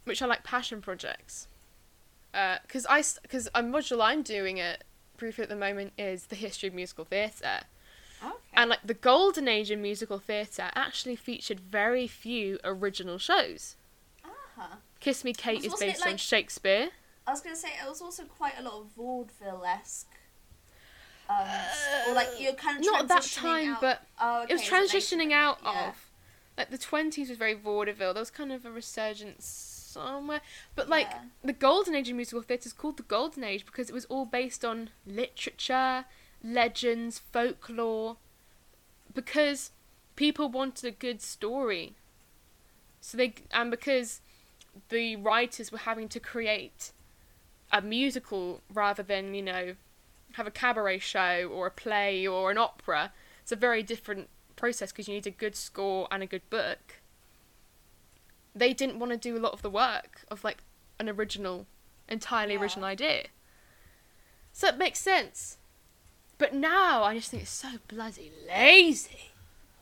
which 0.05 0.23
are 0.23 0.29
like 0.29 0.45
passion 0.45 0.81
projects. 0.81 1.49
Because 2.33 2.87
I 2.89 3.03
because 3.23 3.49
a 3.55 3.63
module 3.63 4.03
I'm 4.03 4.23
doing 4.23 4.61
at 4.61 4.85
briefly 5.17 5.43
at 5.43 5.49
the 5.49 5.57
moment 5.57 5.93
is 5.99 6.27
the 6.27 6.37
history 6.37 6.69
of 6.69 6.75
musical 6.75 7.05
theatre, 7.05 7.63
Okay. 8.23 8.35
and 8.55 8.71
like 8.71 8.81
the 8.85 8.95
golden 8.95 9.49
age 9.49 9.71
of 9.71 9.79
musical 9.81 10.19
theatre 10.19 10.71
actually 10.75 11.17
featured 11.17 11.61
very 11.61 12.07
few 12.07 12.59
original 12.65 13.19
shows. 13.19 13.77
uh-huh. 14.25 14.77
Kiss 15.01 15.25
Me 15.25 15.33
Kate 15.33 15.65
is 15.65 15.75
based 15.75 16.07
on 16.07 16.17
Shakespeare. 16.17 16.91
I 17.27 17.33
was 17.33 17.41
gonna 17.41 17.57
say 17.57 17.71
it 17.85 17.89
was 17.89 18.01
also 18.01 18.25
quite 18.25 18.55
a 18.59 18.63
lot 18.63 18.75
of 18.75 18.87
vaudeville 18.97 19.65
esque. 19.67 20.09
Um, 21.41 21.49
or 22.09 22.14
like 22.14 22.28
you're 22.39 22.53
kind 22.55 22.78
of 22.78 22.85
Not 22.85 23.09
that 23.09 23.22
time, 23.22 23.74
out- 23.74 23.80
but 23.80 24.03
oh, 24.20 24.43
it 24.49 24.53
was 24.53 24.61
okay, 24.62 24.68
so 24.68 24.76
transitioning 24.99 25.33
out 25.33 25.59
yeah. 25.62 25.89
of 25.89 26.11
like 26.59 26.70
the 26.70 26.78
twenties 26.78 27.28
was 27.28 27.39
very 27.39 27.55
vaudeville. 27.55 28.12
There 28.14 28.20
was 28.20 28.30
kind 28.30 28.53
of 28.53 28.64
a 28.66 28.70
resurgence 28.70 29.45
somewhere, 29.47 30.41
but 30.74 30.89
like 30.89 31.09
Yeah. 31.11 31.20
the 31.45 31.53
golden 31.53 31.95
age 31.95 32.09
of 32.09 32.16
musical 32.16 32.43
theatre 32.43 32.66
is 32.66 32.72
called 32.72 32.97
the 32.97 33.03
golden 33.05 33.45
age 33.45 33.64
because 33.66 33.89
it 33.89 33.93
was 33.93 34.05
all 34.07 34.24
based 34.26 34.64
on 34.64 34.91
literature, 35.07 36.05
legends, 36.43 37.18
folklore, 37.18 38.16
because 39.14 39.70
people 40.16 40.49
wanted 40.49 40.87
a 40.87 40.91
good 40.91 41.20
story. 41.22 41.95
So 43.01 43.16
they 43.16 43.35
and 43.53 43.70
because 43.70 44.20
the 44.89 45.16
writers 45.16 45.70
were 45.72 45.78
having 45.78 46.09
to 46.11 46.20
create 46.20 46.93
a 47.70 47.80
musical 47.83 48.61
rather 48.72 49.03
than 49.03 49.35
you 49.35 49.43
know 49.43 49.74
have 50.37 50.47
a 50.47 50.51
cabaret 50.51 50.99
show 50.99 51.49
or 51.53 51.66
a 51.66 51.70
play 51.70 52.26
or 52.26 52.51
an 52.51 52.59
opera. 52.59 53.12
It's 53.43 53.53
a 53.53 53.57
very 53.57 53.83
different 53.83 54.28
process 54.57 54.93
because 54.93 55.09
you 55.09 55.14
need 55.14 55.26
a 55.26 55.30
good 55.30 55.57
score 55.57 56.09
and 56.11 56.22
a 56.22 56.26
good 56.26 56.49
book. 56.51 57.01
They 58.55 58.72
didn't 58.72 58.99
want 58.99 59.12
to 59.12 59.18
do 59.18 59.37
a 59.37 59.41
lot 59.41 59.53
of 59.53 59.62
the 59.62 59.70
work 59.70 60.22
of 60.30 60.45
like 60.45 60.59
an 60.99 61.09
original, 61.09 61.66
entirely 62.09 62.55
Yeah. 62.55 62.61
original 62.61 62.85
idea. 62.85 63.26
So 64.53 64.68
it 64.68 64.76
makes 64.76 64.99
sense. 65.01 65.57
But 66.39 66.55
now 66.55 67.03
I 67.05 67.16
just 67.16 67.30
think 67.30 67.45
it's 67.45 67.53
so 67.53 67.68
bloody 67.89 68.33
lazy. 68.47 69.30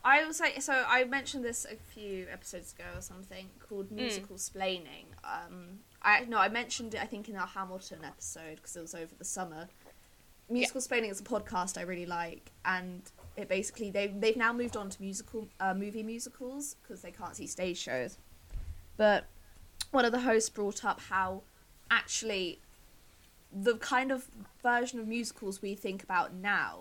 I 0.05 0.25
was 0.25 0.41
like, 0.41 0.63
so 0.63 0.85
I 0.89 1.05
mentioned 1.05 1.45
this 1.45 1.67
a 1.71 1.77
few 1.77 2.27
episodes 2.33 2.73
ago 2.73 2.85
or 2.97 3.03
something 3.03 3.51
called 3.69 3.89
Hmm. 3.89 3.97
musical 3.97 4.37
splaining. 4.37 5.07
Um, 5.25 5.81
I 6.01 6.25
no, 6.25 6.39
I 6.39 6.49
mentioned 6.49 6.95
it 6.95 7.03
I 7.03 7.07
think 7.07 7.29
in 7.29 7.37
our 7.37 7.47
Hamilton 7.47 8.05
episode 8.05 8.57
because 8.57 8.77
it 8.77 8.81
was 8.81 8.95
over 8.95 9.15
the 9.19 9.25
summer. 9.25 9.69
Musical 10.51 10.81
splaining 10.81 11.11
is 11.11 11.21
a 11.21 11.25
podcast 11.25 11.79
I 11.79 11.83
really 11.83 12.07
like, 12.07 12.51
and 12.65 13.03
it 13.37 13.49
basically 13.49 13.91
they 13.91 14.09
they've 14.09 14.37
now 14.37 14.53
moved 14.53 14.77
on 14.77 14.91
to 14.91 15.01
musical 15.01 15.49
uh, 15.61 15.75
movie 15.75 16.03
musicals 16.03 16.75
because 16.83 17.03
they 17.03 17.13
can't 17.13 17.37
see 17.37 17.47
stage 17.47 17.79
shows. 17.79 18.19
But 18.97 19.27
one 19.93 20.05
of 20.05 20.13
the 20.13 20.21
hosts 20.21 20.49
brought 20.51 20.85
up 20.85 21.01
how 21.09 21.43
actually 21.91 22.59
the 23.53 23.77
kind 23.77 24.11
of 24.13 24.27
version 24.63 24.99
of 25.01 25.07
musicals 25.09 25.63
we 25.63 25.75
think 25.75 26.03
about 26.03 26.35
now 26.35 26.79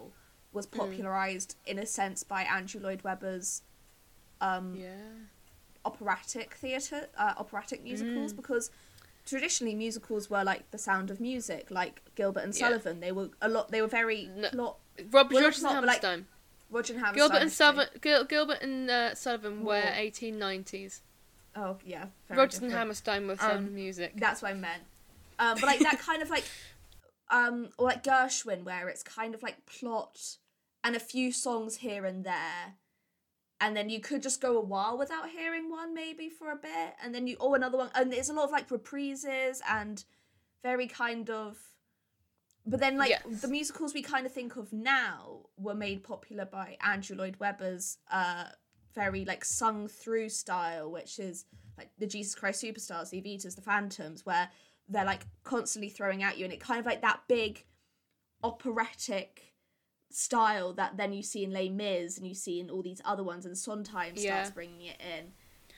was 0.52 0.66
popularized 0.66 1.56
in 1.66 1.78
a 1.80 1.86
sense 1.86 2.24
by 2.24 2.42
Andrew 2.44 2.82
Lloyd 2.82 3.04
Webber's 3.04 3.62
um, 4.42 4.76
Yeah. 4.76 4.96
operatic 5.86 6.54
theatre, 6.56 7.08
uh, 7.18 7.34
operatic 7.38 7.84
musicals, 7.84 8.34
Mm. 8.34 8.38
because 8.38 8.72
traditionally 9.30 9.76
musicals 9.76 10.30
were 10.30 10.44
like 10.44 10.70
The 10.72 10.78
Sound 10.78 11.10
of 11.12 11.20
Music, 11.20 11.70
like 11.72 12.02
Gilbert 12.16 12.42
and 12.42 12.54
Yeah. 12.54 12.68
Sullivan. 12.70 13.00
They 13.00 13.12
were 13.12 13.30
a 13.42 13.48
lot. 13.50 13.72
They 13.72 13.82
were 13.82 13.88
very 13.88 14.28
No. 14.36 14.50
plot. 14.50 14.78
Rob 15.12 15.32
Well, 15.32 15.42
George 15.44 15.56
and 15.56 15.64
like- 15.64 15.74
Hammerstein. 15.76 16.28
Roger 16.72 16.94
and 16.94 17.02
Hammerstein. 17.04 17.28
Gilbert 17.30 17.42
and 17.42 17.52
Sullivan. 17.52 17.88
Gil- 18.02 18.24
Gilbert 18.26 18.62
and 18.62 18.90
uh, 18.92 19.16
Sullivan 19.16 19.64
were 19.64 19.82
1890s. 19.82 21.02
Oh 21.56 21.78
yeah. 21.84 22.08
very 22.28 22.40
Rodgers 22.40 22.60
and. 22.60 22.72
Hammerstein 22.72 23.28
were 23.28 23.36
Sound 23.38 23.58
Um, 23.60 23.66
of 23.66 23.72
Music. 23.72 24.14
That's 24.18 24.42
what 24.42 24.52
I 24.52 24.54
meant. 24.56 24.84
Um, 25.40 25.56
but 25.56 25.64
like 25.64 25.80
that 25.80 26.00
kind 26.10 26.22
of 26.22 26.30
like, 26.30 26.44
um, 27.32 27.70
or 27.78 27.86
like 27.88 28.04
Gershwin, 28.04 28.64
where 28.64 28.88
it's 28.90 29.04
kind 29.04 29.34
of 29.34 29.42
like 29.42 29.66
plot 29.66 30.38
and 30.84 30.96
a 30.96 31.00
few 31.00 31.32
songs 31.32 31.78
here 31.78 32.06
and 32.06 32.24
there, 32.24 32.76
and 33.62 33.76
then 33.76 33.90
you 33.90 34.00
could 34.00 34.22
just 34.22 34.42
go 34.42 34.58
a 34.58 34.62
while 34.62 34.98
without 34.98 35.30
hearing 35.30 35.70
one, 35.70 35.94
maybe 35.94 36.30
for 36.30 36.52
a 36.52 36.56
bit, 36.56 36.96
and 37.04 37.14
then 37.14 37.28
you 37.28 37.36
oh 37.40 37.54
another 37.56 37.78
one, 37.78 37.90
and 37.96 38.12
there's 38.12 38.30
a 38.30 38.34
lot 38.34 38.46
of 38.46 38.52
like 38.52 38.70
reprises 38.70 39.60
and 39.70 40.04
very 40.64 40.88
kind 40.88 41.30
of. 41.30 41.58
But 42.66 42.80
then, 42.80 42.98
like 42.98 43.10
Yes. 43.10 43.42
the 43.42 43.48
musicals 43.48 43.94
we 43.94 44.02
kind 44.02 44.26
of 44.26 44.34
think 44.34 44.56
of 44.56 44.72
now 44.72 45.48
were 45.58 45.74
made 45.76 46.04
popular 46.04 46.46
by 46.46 46.78
Andrew 46.82 47.16
Lloyd 47.16 47.38
Webber's 47.40 47.98
uh, 48.12 48.46
very 48.94 49.26
like 49.26 49.44
sung 49.44 49.88
through 49.88 50.30
style, 50.30 50.92
which 50.92 51.20
is 51.20 51.46
like 51.78 51.90
the 51.98 52.06
Jesus 52.08 52.36
Christ 52.36 52.64
Superstars, 52.64 53.10
the 53.10 53.22
Evitas, 53.22 53.56
the 53.56 53.62
Phantoms, 53.62 54.26
where 54.26 54.50
they're 54.88 55.06
like 55.06 55.26
constantly 55.44 55.90
throwing 55.90 56.24
at 56.24 56.38
you, 56.38 56.46
and 56.46 56.54
it 56.54 56.60
kind 56.60 56.80
of 56.80 56.86
like 56.86 57.02
that 57.02 57.22
big 57.28 57.66
operatic 58.44 59.49
style 60.10 60.74
that 60.74 60.98
then 60.98 61.14
you 61.14 61.22
see 61.22 61.44
in 61.44 61.52
Les 61.52 61.70
Mis 61.70 62.18
and 62.18 62.26
you 62.28 62.34
see 62.34 62.60
in 62.60 62.70
all 62.70 62.82
these 62.82 63.02
other 63.06 63.24
ones, 63.24 63.46
and 63.46 63.58
Sondheim 63.58 64.16
starts 64.16 64.24
Yeah. 64.24 64.50
bringing 64.50 64.82
it 64.88 64.98
in. 65.02 65.34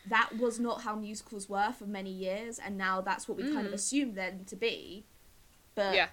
That 0.08 0.38
was 0.40 0.60
not 0.60 0.82
how 0.82 0.96
musicals 0.96 1.48
were 1.50 1.72
for 1.74 1.86
many 1.86 2.10
years, 2.12 2.58
and 2.58 2.78
now 2.78 3.02
that's 3.02 3.28
what 3.28 3.38
we 3.38 3.44
kind 3.44 3.68
of 3.68 3.72
Mm. 3.72 3.76
assume 3.76 4.14
them 4.16 4.46
to 4.46 4.56
be. 4.56 5.06
But 5.76 5.94
Yeah. 5.96 6.10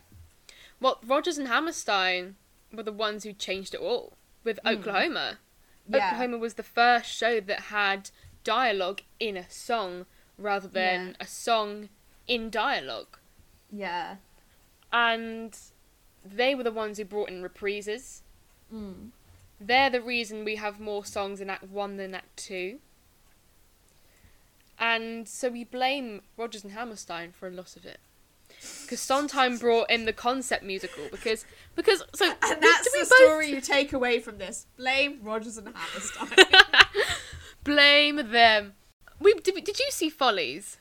Well, 0.80 0.98
Rodgers 1.04 1.38
and 1.38 1.48
Hammerstein 1.48 2.36
were 2.72 2.82
the 2.82 2.92
ones 2.92 3.24
who 3.24 3.32
changed 3.32 3.74
it 3.74 3.80
all 3.80 4.16
with 4.44 4.60
Oklahoma. 4.66 5.38
Hmm. 5.86 5.94
yeah, 5.94 6.06
Oklahoma 6.08 6.38
was 6.38 6.54
the 6.54 6.62
first 6.62 7.10
show 7.10 7.40
that 7.40 7.60
had 7.60 8.10
dialogue 8.44 9.00
in 9.18 9.36
a 9.36 9.48
song 9.50 10.06
rather 10.36 10.68
than 10.68 11.08
Yeah. 11.08 11.14
a 11.20 11.26
song 11.26 11.88
in 12.26 12.50
dialogue. 12.50 13.18
yeah, 13.72 14.16
And 14.92 15.58
they 16.24 16.54
were 16.54 16.62
the 16.62 16.72
ones 16.72 16.98
who 16.98 17.04
brought 17.04 17.28
in 17.30 17.42
reprises. 17.42 18.22
mm. 18.72 19.08
They're 19.60 19.90
the 19.90 20.00
reason 20.00 20.44
we 20.44 20.54
have 20.56 20.78
more 20.78 21.04
songs 21.04 21.40
in 21.40 21.50
Act 21.50 21.64
1 21.64 21.96
than 21.96 22.14
Act 22.14 22.36
2. 22.36 22.78
And 24.78 25.26
so 25.28 25.48
we 25.48 25.64
blame 25.64 26.22
Rodgers 26.36 26.62
and 26.62 26.72
Hammerstein 26.72 27.32
for 27.32 27.48
a 27.48 27.50
lot 27.50 27.76
of 27.76 27.84
it. 27.84 27.98
Because 28.82 29.00
Sondheim 29.00 29.58
brought 29.60 29.90
in 29.90 30.04
the 30.04 30.12
concept 30.12 30.62
musical 30.64 31.04
because 31.10 31.44
because 31.74 32.02
so 32.14 32.24
and 32.26 32.62
that's 32.62 32.90
the 32.92 32.98
both- 32.98 33.08
story 33.18 33.50
you 33.50 33.60
take 33.60 33.92
away 33.92 34.20
from 34.20 34.38
this. 34.38 34.66
Blame 34.76 35.18
Rodgers 35.22 35.58
and 35.58 35.68
Hammerstein. 35.74 36.46
blame 37.64 38.30
them. 38.30 38.74
We 39.20 39.34
did, 39.34 39.54
we- 39.54 39.60
did 39.60 39.78
you 39.78 39.86
see 39.90 40.08
Follies? 40.08 40.78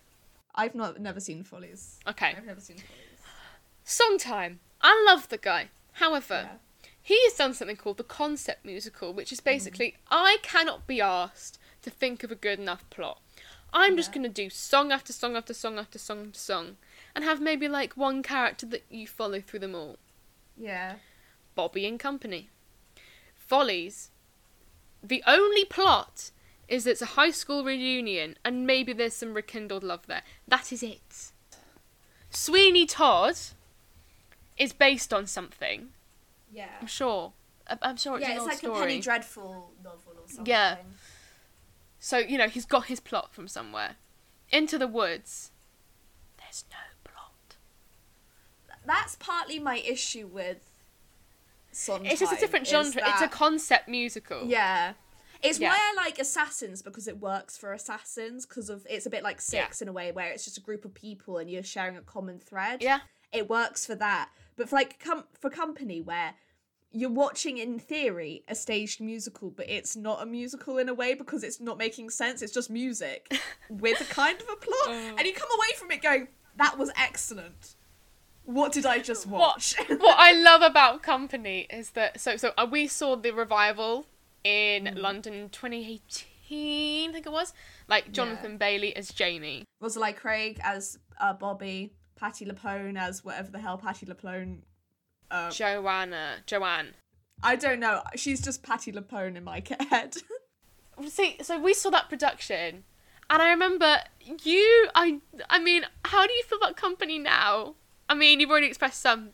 I've 0.56 0.76
not 0.76 1.00
never 1.02 1.20
seen 1.20 1.44
Follies. 1.44 2.00
Okay. 2.08 2.34
I've 2.38 2.46
never 2.46 2.62
seen 2.62 2.78
Follies. 2.78 3.22
Sondheim. 3.84 4.60
I 4.88 5.04
love 5.06 5.28
the 5.28 5.38
guy. 5.38 5.68
However, 5.94 6.50
Yeah. 6.50 6.90
he 7.02 7.22
has 7.26 7.34
done 7.34 7.54
something 7.54 7.76
called 7.76 7.98
the 7.98 8.06
concept 8.06 8.64
musical, 8.64 9.14
which 9.14 9.34
is 9.34 9.42
basically 9.42 9.90
mm-hmm. 9.90 10.14
I 10.14 10.38
cannot 10.42 10.88
be 10.88 11.02
asked 11.02 11.60
to 11.82 11.90
think 11.90 12.24
of 12.24 12.32
a 12.32 12.36
good 12.36 12.58
enough 12.58 12.90
plot. 12.90 13.20
I'm 13.74 13.98
just 13.98 14.14
going 14.14 14.24
to 14.24 14.30
do 14.30 14.50
song 14.50 14.94
after 14.94 15.12
song 15.12 15.36
after 15.36 15.54
song 15.54 15.78
after 15.78 16.00
song 16.00 16.28
after 16.28 16.40
song 16.40 16.78
and 17.14 17.26
have 17.26 17.42
maybe 17.42 17.68
like 17.68 17.98
one 17.98 18.24
character 18.24 18.66
that 18.68 18.86
you 18.90 19.06
follow 19.08 19.42
through 19.42 19.60
them 19.60 19.76
all. 19.76 19.98
Yeah. 20.56 20.96
Bobby 21.54 21.86
and 21.86 22.00
Company. 22.00 22.50
Follies. 23.36 24.12
The 25.04 25.22
only 25.28 25.66
plot 25.66 26.32
is 26.70 26.88
it's 26.88 27.02
a 27.02 27.18
high 27.18 27.32
school 27.32 27.66
reunion 27.66 28.38
and 28.46 28.66
maybe 28.66 28.94
there's 28.94 29.16
some 29.16 29.34
rekindled 29.34 29.84
love 29.84 30.08
there. 30.08 30.24
That 30.48 30.72
is 30.72 30.82
it. 30.82 31.32
Sweeney 32.30 32.86
Todd 32.86 33.38
is 34.58 34.74
based 34.74 35.14
on 35.14 35.26
something. 35.28 35.90
Yeah. 36.52 36.70
I'm 36.82 36.88
sure. 36.88 37.34
I- 37.68 37.78
I'm 37.82 37.98
sure 37.98 38.18
it's 38.18 38.24
Yeah, 38.24 38.30
an 38.30 38.36
it's 38.38 38.42
old 38.42 38.50
like 38.50 38.58
story. 38.60 38.78
a 38.78 38.82
Penny 38.82 39.00
Dreadful 39.02 39.74
novel 39.84 40.14
or 40.18 40.28
something. 40.28 40.46
Yeah. 40.46 40.78
so 42.00 42.18
you 42.20 42.38
know 42.38 42.48
he's 42.48 42.66
got 42.66 42.86
his 42.86 43.00
plot 43.00 43.34
from 43.34 43.48
somewhere. 43.48 43.96
Into 44.50 44.78
the 44.78 44.88
Woods. 44.88 45.52
There's 46.38 46.64
no 46.72 46.78
plot. 47.12 47.58
That's 48.86 49.16
partly 49.16 49.60
my 49.60 49.80
issue 49.80 50.28
with 50.28 50.60
Sondheim. 51.72 52.12
It's 52.12 52.20
just 52.22 52.32
a 52.34 52.38
different 52.38 52.66
genre. 52.68 53.02
It's 53.06 53.22
a 53.22 53.28
concept 53.28 53.88
musical. 53.90 54.46
Yeah. 54.46 54.94
It's 55.44 55.60
Yeah. 55.60 55.70
why 55.70 55.78
I 55.78 55.94
like 55.96 56.18
Assassins 56.18 56.82
because 56.82 57.08
it 57.08 57.20
works 57.20 57.58
for 57.58 57.74
Assassins 57.74 58.46
because 58.46 58.70
of 58.70 58.88
it's 58.90 59.06
a 59.06 59.10
bit 59.10 59.22
like 59.24 59.40
Six 59.42 59.82
in 59.82 59.88
a 59.88 59.92
way 59.94 60.12
where 60.12 60.32
it's 60.32 60.46
just 60.46 60.58
a 60.58 60.62
group 60.62 60.86
of 60.86 60.94
people 60.94 61.38
and 61.38 61.50
you're 61.50 61.62
sharing 61.64 61.98
a 61.98 62.02
common 62.02 62.40
thread. 62.40 62.82
Yeah. 62.82 63.02
It 63.34 63.50
works 63.50 63.86
for 63.86 63.94
that. 63.96 64.30
But 64.58 64.70
for 64.70 64.76
like 64.76 65.00
com- 65.04 65.26
for 65.40 65.50
company 65.50 66.02
where 66.02 66.34
you're 66.92 67.10
watching 67.10 67.58
in 67.58 67.80
theory 67.80 68.44
a 68.48 68.56
staged 68.56 69.02
musical 69.02 69.50
but 69.52 69.70
it's 69.70 69.96
not 69.96 70.24
a 70.24 70.26
musical 70.26 70.78
in 70.78 70.88
a 70.88 70.94
way 70.94 71.14
because 71.14 71.44
it's 71.44 71.60
not 71.60 71.78
making 71.78 72.10
sense 72.10 72.42
it's 72.42 72.54
just 72.54 72.70
music 72.70 73.30
with 73.70 74.00
a 74.00 74.06
kind 74.14 74.40
of 74.42 74.48
a 74.50 74.56
plot. 74.56 74.90
And 75.18 75.28
you 75.28 75.34
come 75.34 75.50
away 75.58 75.68
from 75.78 75.92
it 75.92 76.02
going 76.02 76.28
that 76.58 76.78
was 76.78 76.90
excellent. 76.98 77.76
What 78.46 78.72
did 78.72 78.86
i 78.86 79.00
just 79.00 79.28
watch? 79.28 79.76
what 79.88 80.18
I 80.18 80.32
love 80.32 80.62
about 80.62 81.04
Company 81.04 81.68
is 81.70 81.92
that 81.92 82.20
so 82.22 82.38
so 82.38 82.52
uh, 82.58 82.66
we 82.70 82.88
saw 82.88 83.16
the 83.16 83.32
revival 83.32 84.08
in 84.44 84.86
Mm. 84.86 84.98
London 85.00 85.50
2018, 85.50 87.10
I 87.10 87.14
think 87.14 87.26
it 87.26 87.32
was, 87.32 87.54
like 87.90 88.12
Jonathan 88.14 88.58
Bailey 88.58 88.96
as 88.96 89.10
Jamie. 89.10 89.66
Rosalie 89.82 90.14
Craig 90.14 90.60
as 90.64 90.98
uh, 91.20 91.34
Bobby, 91.34 91.92
Patti 92.18 92.46
LuPone 92.46 92.98
as 93.00 93.24
whatever 93.24 93.50
the 93.52 93.60
hell 93.60 93.78
Patti 93.78 94.06
LuPone. 94.06 94.60
Uh, 95.32 95.50
Joanna, 95.52 96.38
Joanne. 96.46 96.94
I 97.44 97.56
don't 97.56 97.80
know. 97.80 98.02
She's 98.16 98.42
just 98.42 98.64
Patti 98.64 98.92
LuPone 98.92 99.38
in 99.38 99.44
my 99.44 99.64
head. 99.90 100.16
See, 101.08 101.38
so 101.42 101.60
we 101.60 101.74
saw 101.74 101.90
that 101.92 102.10
production, 102.10 102.84
and 103.30 103.42
I 103.42 103.50
remember 103.52 104.00
you. 104.44 104.90
I 104.96 105.20
I 105.50 105.60
mean, 105.60 105.84
how 106.06 106.26
do 106.26 106.34
you 106.34 106.44
feel 106.44 106.58
about 106.58 106.76
Company 106.76 107.20
now? 107.20 107.76
I 108.10 108.16
mean, 108.16 108.40
you've 108.40 108.50
already 108.50 108.68
expressed 108.68 109.02
some. 109.02 109.30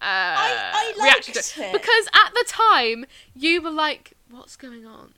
Uh, 0.00 0.04
I 0.04 0.94
reaction 1.02 1.34
to 1.34 1.38
liked 1.40 1.58
it. 1.58 1.72
because 1.72 2.06
at 2.14 2.30
the 2.34 2.44
time 2.46 3.04
you 3.34 3.60
were 3.60 3.70
like, 3.72 4.12
"What's 4.30 4.54
going 4.54 4.86
on?" 4.86 5.14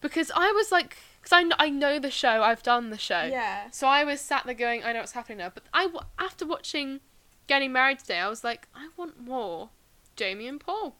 Because 0.00 0.30
I 0.32 0.52
was 0.52 0.70
like, 0.70 0.96
because 1.28 1.44
I, 1.44 1.48
kn- 1.48 1.56
I 1.58 1.70
know 1.70 1.98
the 1.98 2.10
show, 2.10 2.42
I've 2.42 2.62
done 2.62 2.90
the 2.90 2.98
show, 2.98 3.22
yeah. 3.22 3.70
So 3.70 3.86
I 3.86 4.04
was 4.04 4.20
sat 4.20 4.44
there 4.46 4.54
going, 4.54 4.82
I 4.84 4.92
know 4.92 5.00
what's 5.00 5.12
happening 5.12 5.38
now. 5.38 5.50
But 5.52 5.64
I, 5.72 5.84
w- 5.84 6.04
after 6.18 6.46
watching 6.46 7.00
Getting 7.46 7.72
Married 7.72 8.00
Today, 8.00 8.18
I 8.18 8.28
was 8.28 8.44
like, 8.44 8.68
I 8.74 8.88
want 8.96 9.20
more 9.20 9.70
Jamie 10.16 10.48
and 10.48 10.60
Paul. 10.60 10.96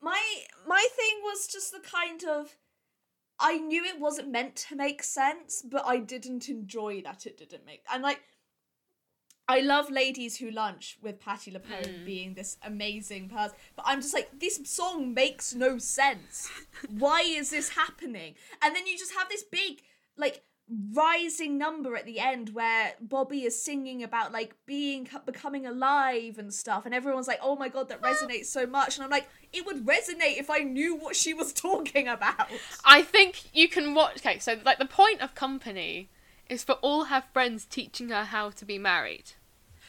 My 0.00 0.20
my 0.66 0.86
thing 0.96 1.20
was 1.22 1.46
just 1.46 1.72
the 1.72 1.80
kind 1.80 2.22
of. 2.24 2.56
I 3.40 3.58
knew 3.58 3.84
it 3.84 4.00
wasn't 4.00 4.32
meant 4.32 4.56
to 4.68 4.74
make 4.76 5.02
sense, 5.02 5.62
but 5.68 5.84
I 5.86 5.98
didn't 5.98 6.48
enjoy 6.48 7.02
that 7.02 7.24
it 7.24 7.38
didn't 7.38 7.64
make. 7.64 7.82
And 7.92 8.02
like, 8.02 8.20
I 9.50 9.60
love 9.60 9.90
Ladies 9.90 10.36
Who 10.36 10.50
Lunch 10.50 10.98
with 11.00 11.18
Patti 11.20 11.50
LuPone 11.50 11.86
Mm. 11.86 12.04
being 12.04 12.34
this 12.34 12.58
amazing 12.62 13.30
person, 13.30 13.56
but 13.76 13.84
I'm 13.88 14.02
just 14.02 14.12
like, 14.12 14.28
this 14.38 14.60
song 14.64 15.14
makes 15.14 15.54
no 15.54 15.78
sense. 15.78 16.50
Why 16.90 17.22
is 17.22 17.48
this 17.48 17.70
happening? 17.70 18.34
And 18.60 18.76
then 18.76 18.86
you 18.86 18.98
just 18.98 19.14
have 19.14 19.28
this 19.30 19.42
big, 19.44 19.82
like, 20.18 20.42
rising 20.92 21.56
number 21.56 21.96
at 21.96 22.04
the 22.04 22.20
end 22.20 22.50
where 22.50 22.92
Bobby 23.00 23.44
is 23.44 23.60
singing 23.62 24.02
about 24.02 24.32
like 24.32 24.54
being 24.66 25.08
becoming 25.24 25.64
alive 25.64 26.36
and 26.38 26.52
stuff, 26.52 26.84
and 26.84 26.94
everyone's 26.94 27.26
like, 27.26 27.38
"Oh 27.40 27.56
my 27.56 27.70
god, 27.70 27.88
that 27.88 28.02
resonates 28.02 28.46
so 28.46 28.66
much," 28.66 28.96
and 28.96 29.02
I'm 29.04 29.08
like, 29.10 29.30
it 29.50 29.64
would 29.64 29.86
resonate 29.86 30.36
if 30.38 30.50
I 30.50 30.58
knew 30.58 30.94
what 30.94 31.16
she 31.16 31.32
was 31.32 31.52
talking 31.68 32.06
about. 32.06 32.50
I 32.84 33.00
think 33.00 33.44
you 33.54 33.66
can 33.66 33.94
watch. 33.94 34.18
Okay, 34.18 34.38
so 34.40 34.58
like 34.62 34.78
the 34.78 34.84
point 34.84 35.22
of 35.22 35.34
Company 35.34 36.10
is 36.50 36.64
for 36.64 36.74
all 36.82 37.04
her 37.04 37.22
friends 37.32 37.64
teaching 37.64 38.10
her 38.10 38.24
how 38.24 38.50
to 38.50 38.66
be 38.66 38.76
married 38.76 39.32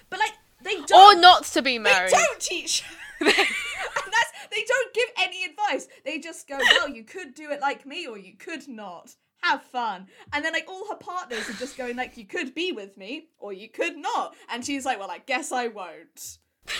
But 0.10 0.20
like, 0.20 0.34
they 0.62 0.82
don't. 0.86 1.18
Or 1.18 1.20
not 1.20 1.46
to 1.46 1.62
be 1.62 1.80
married. 1.80 2.12
They 2.12 2.18
don't 2.18 2.40
teach. 2.40 2.84
and 3.20 3.28
that's 3.28 4.32
they 4.52 4.64
don't 4.68 4.94
give 4.94 5.10
any 5.18 5.44
advice. 5.46 5.88
They 6.06 6.20
just 6.20 6.48
go, 6.48 6.58
"Well, 6.58 6.90
you 6.90 7.04
could 7.04 7.34
do 7.34 7.52
it 7.52 7.62
like 7.62 7.86
me, 7.86 8.08
or 8.08 8.18
you 8.18 8.34
could 8.38 8.68
not." 8.68 9.16
Have 9.42 9.64
fun, 9.64 10.08
and 10.34 10.44
then 10.44 10.52
like 10.52 10.66
all 10.68 10.86
her 10.90 10.98
partners 10.98 11.50
are 11.50 11.54
just 11.54 11.78
going 11.78 11.96
like, 11.96 12.18
"You 12.18 12.26
could 12.26 12.54
be 12.54 12.74
with 12.74 12.98
me, 12.98 13.30
or 13.38 13.54
you 13.54 13.70
could 13.70 13.96
not," 13.96 14.36
and 14.50 14.66
she's 14.66 14.86
like, 14.86 15.00
"Well, 15.00 15.10
I 15.10 15.20
guess 15.20 15.52
I 15.54 15.68
won't." 15.68 16.40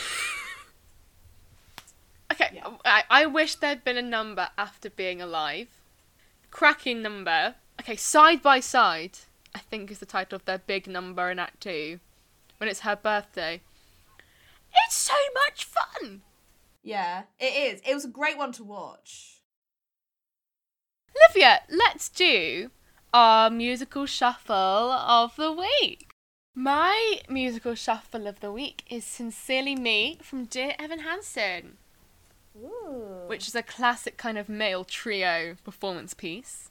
Okay, 2.32 2.52
Yeah. 2.54 2.70
I, 2.86 3.04
I 3.10 3.26
wish 3.26 3.56
there'd 3.56 3.84
been 3.84 3.98
a 3.98 4.04
number 4.04 4.50
after 4.58 4.90
being 4.90 5.22
alive. 5.22 5.68
Cracking 6.52 7.02
number. 7.02 7.56
Okay, 7.82 7.96
side 7.96 8.42
by 8.42 8.60
side. 8.60 9.18
I 9.54 9.60
think 9.60 9.90
is 9.90 10.00
the 10.00 10.06
title 10.06 10.36
of 10.36 10.46
their 10.46 10.60
big 10.60 10.88
number 10.88 11.32
in 11.32 11.40
Act 11.40 11.62
Two. 11.62 12.00
When 12.60 12.70
it's 12.70 12.82
her 12.82 12.96
birthday. 12.96 13.62
It's 14.86 14.96
so 14.96 15.16
much 15.48 15.66
fun. 15.66 16.22
Yeah, 16.84 17.24
it 17.40 17.74
is. 17.76 17.82
It 17.86 17.94
was 17.94 18.06
a 18.06 18.10
great 18.10 18.38
one 18.38 18.52
to 18.54 18.64
watch. 18.64 19.42
Olivia, 21.28 21.62
let's 21.70 22.08
do 22.10 22.70
our 23.14 23.50
musical 23.50 24.06
shuffle 24.06 24.54
of 24.56 25.36
the 25.36 25.52
week. 25.52 26.12
My 26.54 27.20
musical 27.30 27.74
shuffle 27.76 28.28
of 28.28 28.40
the 28.42 28.52
week 28.52 28.84
is 28.90 29.04
Sincerely 29.06 29.76
Me 29.76 30.20
from 30.22 30.46
Dear 30.46 30.74
Evan 30.78 31.00
Hansen, 31.00 31.78
Ooh. 32.58 33.24
which 33.28 33.48
is 33.48 33.56
a 33.56 33.64
classic 33.64 34.18
kind 34.18 34.38
of 34.38 34.50
male 34.50 34.84
trio 34.84 35.56
performance 35.64 36.14
piece. 36.14 36.70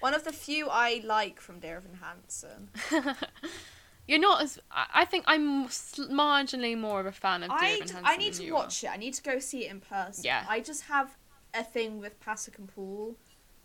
one 0.00 0.14
of 0.14 0.24
the 0.24 0.32
few 0.32 0.68
I 0.68 1.00
like 1.04 1.40
from 1.40 1.60
Dear 1.60 1.78
Evan 1.78 1.98
Hansen. 2.02 2.68
You're 4.06 4.20
not 4.20 4.42
as. 4.42 4.58
I 4.70 5.04
think 5.04 5.24
I'm 5.26 5.66
marginally 5.66 6.78
more 6.78 7.00
of 7.00 7.06
a 7.06 7.12
fan 7.12 7.42
of 7.42 7.50
I, 7.50 7.80
d-. 7.80 7.92
I 8.04 8.16
need 8.16 8.34
to 8.34 8.52
watch 8.52 8.84
it. 8.84 8.90
I 8.90 8.96
need 8.96 9.14
to 9.14 9.22
go 9.22 9.38
see 9.38 9.66
it 9.66 9.70
in 9.70 9.80
person. 9.80 10.24
Yeah. 10.24 10.44
I 10.48 10.60
just 10.60 10.82
have 10.82 11.16
a 11.52 11.64
thing 11.64 12.00
with 12.00 12.20
Pasek 12.20 12.58
and 12.58 12.68
Paul. 12.68 13.16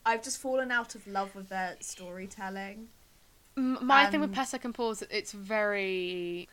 I've 0.05 0.23
just 0.23 0.39
fallen 0.39 0.71
out 0.71 0.95
of 0.95 1.05
love 1.05 1.35
with 1.35 1.49
their 1.49 1.75
storytelling. 1.79 2.89
are. 3.55 3.83
My 3.83 4.07
thing 4.07 4.21
with 4.21 4.35
Um, 4.37 4.59
and 4.63 4.73
Paul 4.73 4.91
is 4.91 4.99
that 4.99 5.11
it's 5.15 5.31
very, 5.31 6.49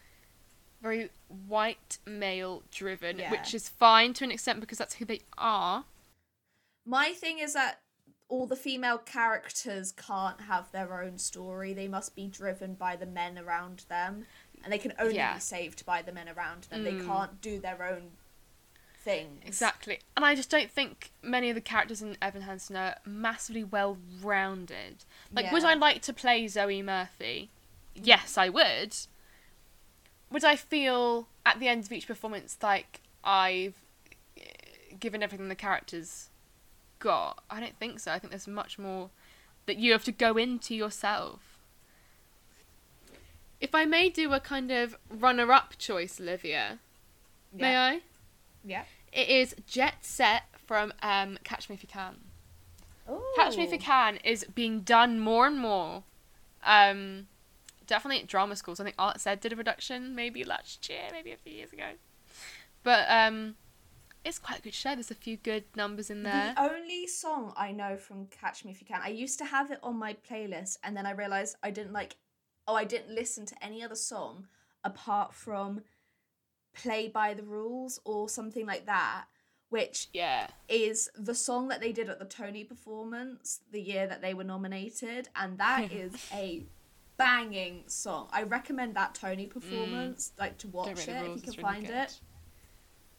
very 0.83 1.11
white 1.47 1.99
male 2.05 2.63
driven, 2.71 3.19
Yeah. 3.19 3.31
which 3.31 3.55
is 3.55 3.69
fine 3.69 4.13
to 4.15 4.25
an 4.25 4.31
extent 4.31 4.61
because 4.61 4.77
that's 4.79 4.97
who 4.97 5.05
they 5.07 5.21
are. 5.39 5.85
My 6.85 7.13
thing 7.13 7.39
is 7.39 7.55
that 7.55 7.81
all 8.29 8.47
the 8.47 8.57
female 8.57 8.99
characters 8.99 9.93
can't 9.93 10.43
have 10.43 10.71
their 10.73 11.03
own 11.03 11.19
story. 11.19 11.73
They 11.73 11.89
must 11.89 12.15
be 12.15 12.27
driven 12.27 12.75
by 12.75 12.95
the 12.97 13.07
men 13.07 13.39
around 13.39 13.85
them, 13.89 14.27
and 14.63 14.73
they 14.73 14.79
can 14.79 14.93
only 14.99 15.17
Yeah. 15.17 15.35
be 15.35 15.41
saved 15.41 15.87
by 15.87 16.03
the 16.03 16.13
men 16.13 16.29
around 16.29 16.65
them. 16.65 16.85
They 16.85 16.93
Mm. 16.93 17.07
can't 17.07 17.41
do 17.41 17.59
their 17.59 17.83
own 17.83 18.13
things. 19.03 19.43
Exactly. 19.47 20.01
And 20.17 20.25
I 20.27 20.35
just 20.35 20.51
don't 20.51 20.71
think 20.71 21.13
many 21.23 21.49
of 21.49 21.55
the 21.55 21.61
characters 21.63 22.03
in 22.03 22.19
Evan 22.21 22.43
Hansen 22.43 22.77
are 22.77 22.97
massively 23.07 23.65
well 23.65 23.97
rounded. 24.21 25.05
Like, 25.33 25.51
would 25.51 25.65
I 25.65 25.73
like 25.75 26.03
to 26.03 26.13
play 26.13 26.47
Zoe 26.49 26.83
Murphy? 26.83 27.51
Yes, 27.95 28.37
I 28.37 28.51
would. 28.51 28.95
Would 30.31 30.45
I 30.45 30.57
feel 30.57 31.29
at 31.47 31.59
the 31.59 31.69
end 31.69 31.85
of 31.85 31.93
each 31.93 32.07
performance 32.07 32.59
like 32.61 33.01
I've 33.25 33.83
given 35.01 35.23
everything 35.23 35.49
the 35.49 35.55
characters 35.55 36.29
got? 36.99 37.43
I 37.51 37.61
don't 37.61 37.79
think 37.79 38.01
so. 38.01 38.13
I 38.13 38.19
think 38.19 38.31
there's 38.31 38.49
much 38.49 38.79
more 38.79 39.11
that 39.67 39.79
you 39.79 39.93
have 39.93 40.05
to 40.05 40.13
go 40.13 40.37
into 40.37 40.75
yourself. 40.75 41.59
If 43.61 43.75
I 43.75 43.85
may 43.85 44.09
do 44.09 44.33
a 44.33 44.41
kind 44.41 44.71
of 44.71 44.97
runner 45.11 45.53
up 45.53 45.75
choice, 45.79 46.21
Olivia, 46.21 46.79
may 47.53 47.77
I? 47.77 48.01
Yeah. 48.65 48.85
It 49.13 49.29
is 49.29 49.55
Jet 49.67 49.97
Set 50.03 50.45
from 50.67 50.93
um, 51.03 51.39
Catch 51.45 51.69
Me 51.69 51.75
If 51.75 51.83
You 51.83 51.89
Can. 51.89 52.17
Catch 53.37 53.57
Me 53.57 53.65
If 53.65 53.73
You 53.73 53.79
Can 53.79 54.17
is 54.19 54.45
being 54.55 54.81
done 54.81 55.19
more 55.19 55.47
and 55.47 55.59
more. 55.59 56.05
Um, 56.65 57.27
definitely 57.87 58.21
at 58.23 58.29
drama 58.29 58.55
schools. 58.55 58.79
I 58.79 58.85
think 58.85 58.97
ArtsEd 58.97 59.41
did 59.41 59.53
a 59.53 59.57
production 59.57 60.15
maybe 60.15 60.45
last 60.45 60.89
year, 60.89 61.09
maybe 61.11 61.33
a 61.33 61.37
few 61.37 61.53
years 61.53 61.73
ago. 61.73 61.87
But 62.85 63.07
um, 63.09 63.57
it's 64.25 64.39
quite 64.39 64.61
a 64.61 64.63
good 64.63 64.75
show. 64.75 64.95
There's 64.95 65.11
a 65.11 65.15
few 65.15 65.37
good 65.37 65.65
numbers 65.77 66.11
in 66.11 66.23
there. 66.23 66.55
The 66.57 66.63
only 66.63 67.07
song 67.07 67.53
I 67.57 67.73
know 67.73 67.97
from 67.97 68.27
Catch 68.27 68.65
Me 68.65 68.71
If 68.73 68.81
You 68.81 68.87
Can, 68.87 69.01
I 69.03 69.09
used 69.09 69.39
to 69.39 69.45
have 69.45 69.71
it 69.71 69.79
on 69.83 69.99
my 69.99 70.17
playlist, 70.29 70.79
and 70.83 70.97
then 70.97 71.07
I 71.07 71.13
realized 71.13 71.57
I 71.63 71.71
didn't 71.71 71.93
like. 71.93 72.17
Oh, 72.67 72.75
I 72.75 72.85
didn't 72.85 73.15
listen 73.15 73.47
to 73.47 73.65
any 73.65 73.83
other 73.83 73.95
song 73.95 74.47
apart 74.85 75.33
from 75.33 75.83
"Play 76.75 77.09
by 77.09 77.35
the 77.35 77.43
Rules" 77.43 78.01
or 78.05 78.29
something 78.29 78.67
like 78.67 78.87
that, 78.87 79.25
which 79.71 80.09
Yeah. 80.13 80.49
is 80.69 81.09
the 81.15 81.35
song 81.35 81.69
that 81.69 81.81
they 81.81 81.93
did 81.93 82.11
at 82.11 82.19
the 82.19 82.25
Tony 82.25 82.65
performance 82.65 83.61
the 83.71 83.81
year 83.81 84.07
that 84.07 84.21
they 84.21 84.35
were 84.35 84.45
nominated, 84.45 85.29
and 85.35 85.59
that 85.59 85.93
is 85.93 86.15
a 86.33 86.67
banging 87.17 87.85
song. 87.89 88.29
I 88.33 88.45
recommend 88.45 88.95
that 88.97 89.15
Tony 89.15 89.47
mm. 89.47 89.51
performance, 89.51 90.33
like 90.39 90.59
to 90.59 90.69
watch 90.69 90.89
it 90.89 91.09
if 91.09 91.37
you 91.37 91.53
can 91.53 91.63
find 91.63 91.85
it. 91.85 92.21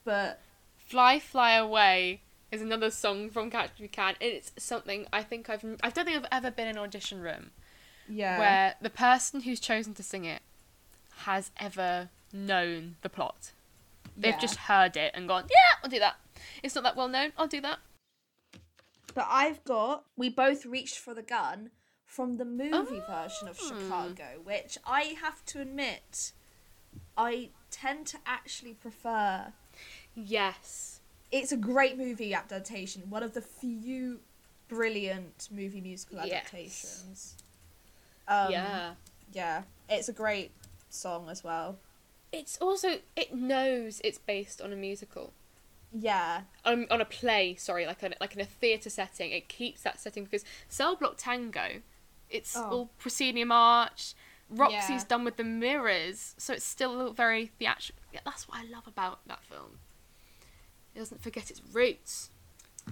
But 0.04 0.42
Fly 0.90 1.20
Fly 1.20 1.52
Away 1.52 2.22
is 2.52 2.64
another 2.64 2.90
song 2.90 3.30
from 3.30 3.52
Catch 3.52 3.68
Me 3.70 3.74
If 3.76 3.80
You 3.82 3.90
Can. 3.90 4.16
It's 4.20 4.52
something 4.58 5.06
I 5.14 5.22
think 5.22 5.48
I've 5.48 5.64
I 5.84 5.92
don't 5.92 6.06
think 6.06 6.18
I've 6.18 6.26
ever 6.32 6.50
been 6.50 6.68
in 6.68 6.78
an 6.78 6.82
audition 6.84 7.22
room 7.22 7.52
yeah, 8.08 8.40
where 8.40 8.76
the 8.82 8.90
person 8.90 9.42
who's 9.42 9.60
chosen 9.60 9.94
to 9.94 10.02
sing 10.02 10.26
it 10.26 10.42
has 11.26 11.52
ever 11.60 12.10
known 12.34 12.96
the 13.04 13.10
plot. 13.10 13.52
They've 14.18 14.34
Yeah. 14.34 14.40
just 14.40 14.56
heard 14.56 14.98
it 14.98 15.12
and 15.14 15.28
gone, 15.28 15.46
yeah, 15.52 15.78
I'll 15.84 15.92
do 15.92 16.00
that. 16.00 16.16
It's 16.64 16.74
not 16.74 16.84
that 16.86 16.96
well 16.96 17.08
known. 17.08 17.34
I'll 17.38 17.48
do 17.48 17.62
that. 17.62 17.78
But 19.14 19.28
I've 19.30 19.64
got 19.66 20.06
We 20.18 20.30
Both 20.30 20.66
Reached 20.66 20.98
for 20.98 21.14
the 21.14 21.22
Gun 21.22 21.70
from 22.08 22.38
the 22.38 22.46
movie 22.46 23.02
version 23.08 23.48
of 23.48 23.60
Oh. 23.62 23.68
Chicago, 23.68 24.40
which 24.44 24.80
I 24.88 25.16
have 25.22 25.46
to 25.46 25.62
admit, 25.62 26.32
I 27.16 27.50
tend 27.70 28.08
to 28.08 28.18
actually 28.26 28.74
prefer. 28.74 29.54
Yes. 30.26 31.00
It's 31.32 31.52
a 31.52 31.58
great 31.58 31.98
movie 31.98 32.34
adaptation, 32.34 33.04
one 33.10 33.24
of 33.24 33.34
the 33.34 33.42
few 33.42 34.20
brilliant 34.68 35.48
movie 35.52 35.82
musical 35.82 36.18
Yes. 36.18 36.26
adaptations. 36.32 37.36
Um, 38.28 38.52
yeah. 38.52 38.94
Yeah, 39.32 39.64
it's 39.88 40.10
a 40.10 40.14
great 40.14 40.52
song 40.90 41.30
as 41.30 41.44
well. 41.44 41.78
It's 42.32 42.58
also 42.60 43.00
it 43.16 43.34
knows 43.34 44.02
it's 44.04 44.18
based 44.18 44.62
on 44.62 44.74
a 44.74 44.76
musical. 44.76 45.34
Yeah, 45.92 46.42
On, 46.66 46.86
on 46.92 47.02
a 47.02 47.06
play, 47.06 47.56
sorry, 47.56 47.88
like 47.88 48.04
a, 48.04 48.12
like 48.22 48.36
in 48.36 48.42
a 48.42 48.46
theatre 48.46 48.92
setting. 48.92 49.32
It 49.32 49.50
keeps 49.50 49.82
that 49.82 50.00
setting 50.00 50.24
because 50.24 50.46
Cell 50.68 50.96
Block 50.96 51.16
Tango, 51.18 51.82
it's 52.30 52.56
Oh. 52.56 52.70
all 52.70 52.90
proscenium 53.00 53.52
arch. 53.52 54.14
Roxy's 54.52 55.02
Yeah. 55.02 55.08
done 55.08 55.24
with 55.26 55.38
the 55.38 55.44
mirrors, 55.44 56.36
so 56.38 56.54
it's 56.54 56.66
still 56.66 57.12
very 57.14 57.48
theatrical. 57.48 58.02
Yeah, 58.14 58.20
that's 58.26 58.48
what 58.48 58.58
I 58.60 58.64
love 58.66 58.88
about 58.88 59.20
that 59.28 59.44
film. 59.44 59.80
It 60.96 61.00
doesn't 61.00 61.22
forget 61.22 61.50
its 61.50 61.62
roots, 61.72 62.30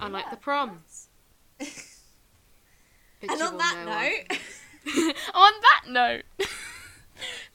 unlike 0.00 0.24
Yeah, 0.26 0.30
the 0.30 0.36
prom. 0.36 0.82
and 1.60 1.68
on 3.42 3.58
that 3.58 3.82
note, 3.84 4.38
on 5.34 5.52
that 5.62 5.82
note, 5.88 6.22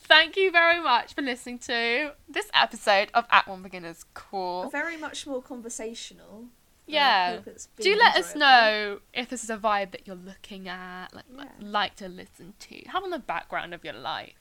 thank 0.01 0.35
you 0.35 0.51
very 0.51 0.81
much 0.81 1.13
for 1.13 1.21
listening 1.21 1.59
to 1.59 2.13
this 2.27 2.49
episode 2.53 3.09
of 3.13 3.25
At 3.31 3.47
One 3.47 3.63
Beginner's 3.63 4.05
Call. 4.13 4.69
very 4.69 4.97
much 4.97 5.25
more 5.25 5.41
conversational. 5.41 6.45
Yeah. 6.85 7.39
Do 7.79 7.95
let 7.95 8.17
us 8.17 8.35
know 8.35 8.99
if 9.13 9.29
this 9.29 9.43
is 9.43 9.49
a 9.49 9.57
vibe 9.57 9.91
that 9.91 10.05
you're 10.05 10.17
looking 10.17 10.67
at, 10.67 11.13
like, 11.13 11.25
like, 11.33 11.49
like 11.61 11.95
to 11.95 12.09
listen 12.09 12.55
to, 12.59 12.81
have 12.89 13.03
on 13.03 13.09
the 13.09 13.19
background 13.19 13.73
of 13.73 13.85
your 13.85 13.93
life. 13.93 14.33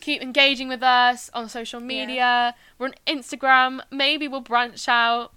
Keep 0.00 0.22
engaging 0.22 0.68
with 0.68 0.82
us 0.82 1.30
on 1.34 1.48
social 1.48 1.80
media. 1.80 2.54
We're 2.78 2.86
on 2.88 2.94
Instagram. 3.06 3.80
Maybe 3.90 4.28
we'll 4.28 4.40
branch 4.40 4.88
out. 4.88 5.32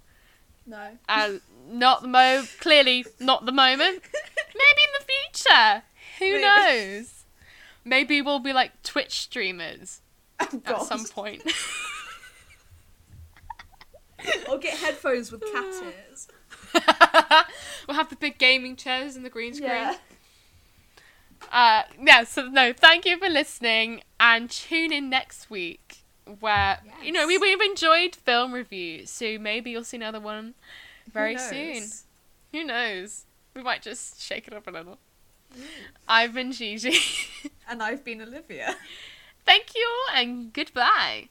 No. 0.66 0.98
And 1.08 1.40
not 1.70 2.02
the 2.02 2.08
mo 2.08 2.44
clearly 2.60 3.04
not 3.20 3.46
the 3.46 3.52
moment. 3.52 4.02
Maybe 4.54 4.82
in 4.84 4.92
the 4.98 5.04
future. 5.32 5.82
Who 6.18 6.32
Maybe. 6.32 6.42
knows? 6.42 7.24
Maybe 7.84 8.22
we'll 8.22 8.38
be 8.38 8.52
like 8.52 8.82
Twitch 8.82 9.12
streamers 9.20 10.00
Oh, 10.40 10.60
at 10.66 10.82
some 10.82 11.04
point. 11.06 11.42
Or 14.50 14.58
get 14.58 14.74
headphones 14.76 15.30
with 15.30 15.40
cat 15.52 15.64
ears. 15.84 16.28
we'll 17.86 17.96
have 17.96 18.10
the 18.10 18.16
big 18.16 18.38
gaming 18.38 18.74
chairs 18.76 19.14
and 19.16 19.24
the 19.24 19.30
green 19.30 19.54
screen. 19.54 19.70
Yeah. 19.70 19.96
Uh, 21.50 21.82
yeah, 22.02 22.24
so 22.24 22.48
no, 22.48 22.72
thank 22.72 23.04
you 23.04 23.18
for 23.18 23.28
listening 23.28 24.02
and 24.20 24.50
tune 24.50 24.92
in 24.92 25.08
next 25.08 25.50
week 25.50 25.98
where, 26.40 26.80
you 27.02 27.12
know, 27.12 27.26
we, 27.26 27.38
we've 27.38 27.60
enjoyed 27.60 28.14
film 28.14 28.52
reviews, 28.52 29.10
so 29.10 29.38
maybe 29.38 29.70
you'll 29.70 29.84
see 29.84 29.96
another 29.96 30.20
one 30.20 30.54
very 31.10 31.34
Who 31.34 31.38
soon. 31.40 31.84
Who 32.52 32.64
knows? 32.64 33.24
We 33.54 33.62
might 33.62 33.82
just 33.82 34.20
shake 34.20 34.46
it 34.46 34.52
up 34.52 34.66
a 34.66 34.70
little. 34.70 34.98
I've 36.06 36.34
been 36.34 36.52
Gigi. 36.52 36.94
And 37.70 37.82
I've 37.82 38.02
been 38.02 38.22
Olivia. 38.22 38.76
thank 39.44 39.74
you 39.74 39.88
and 40.14 40.50
goodbye. 40.54 41.28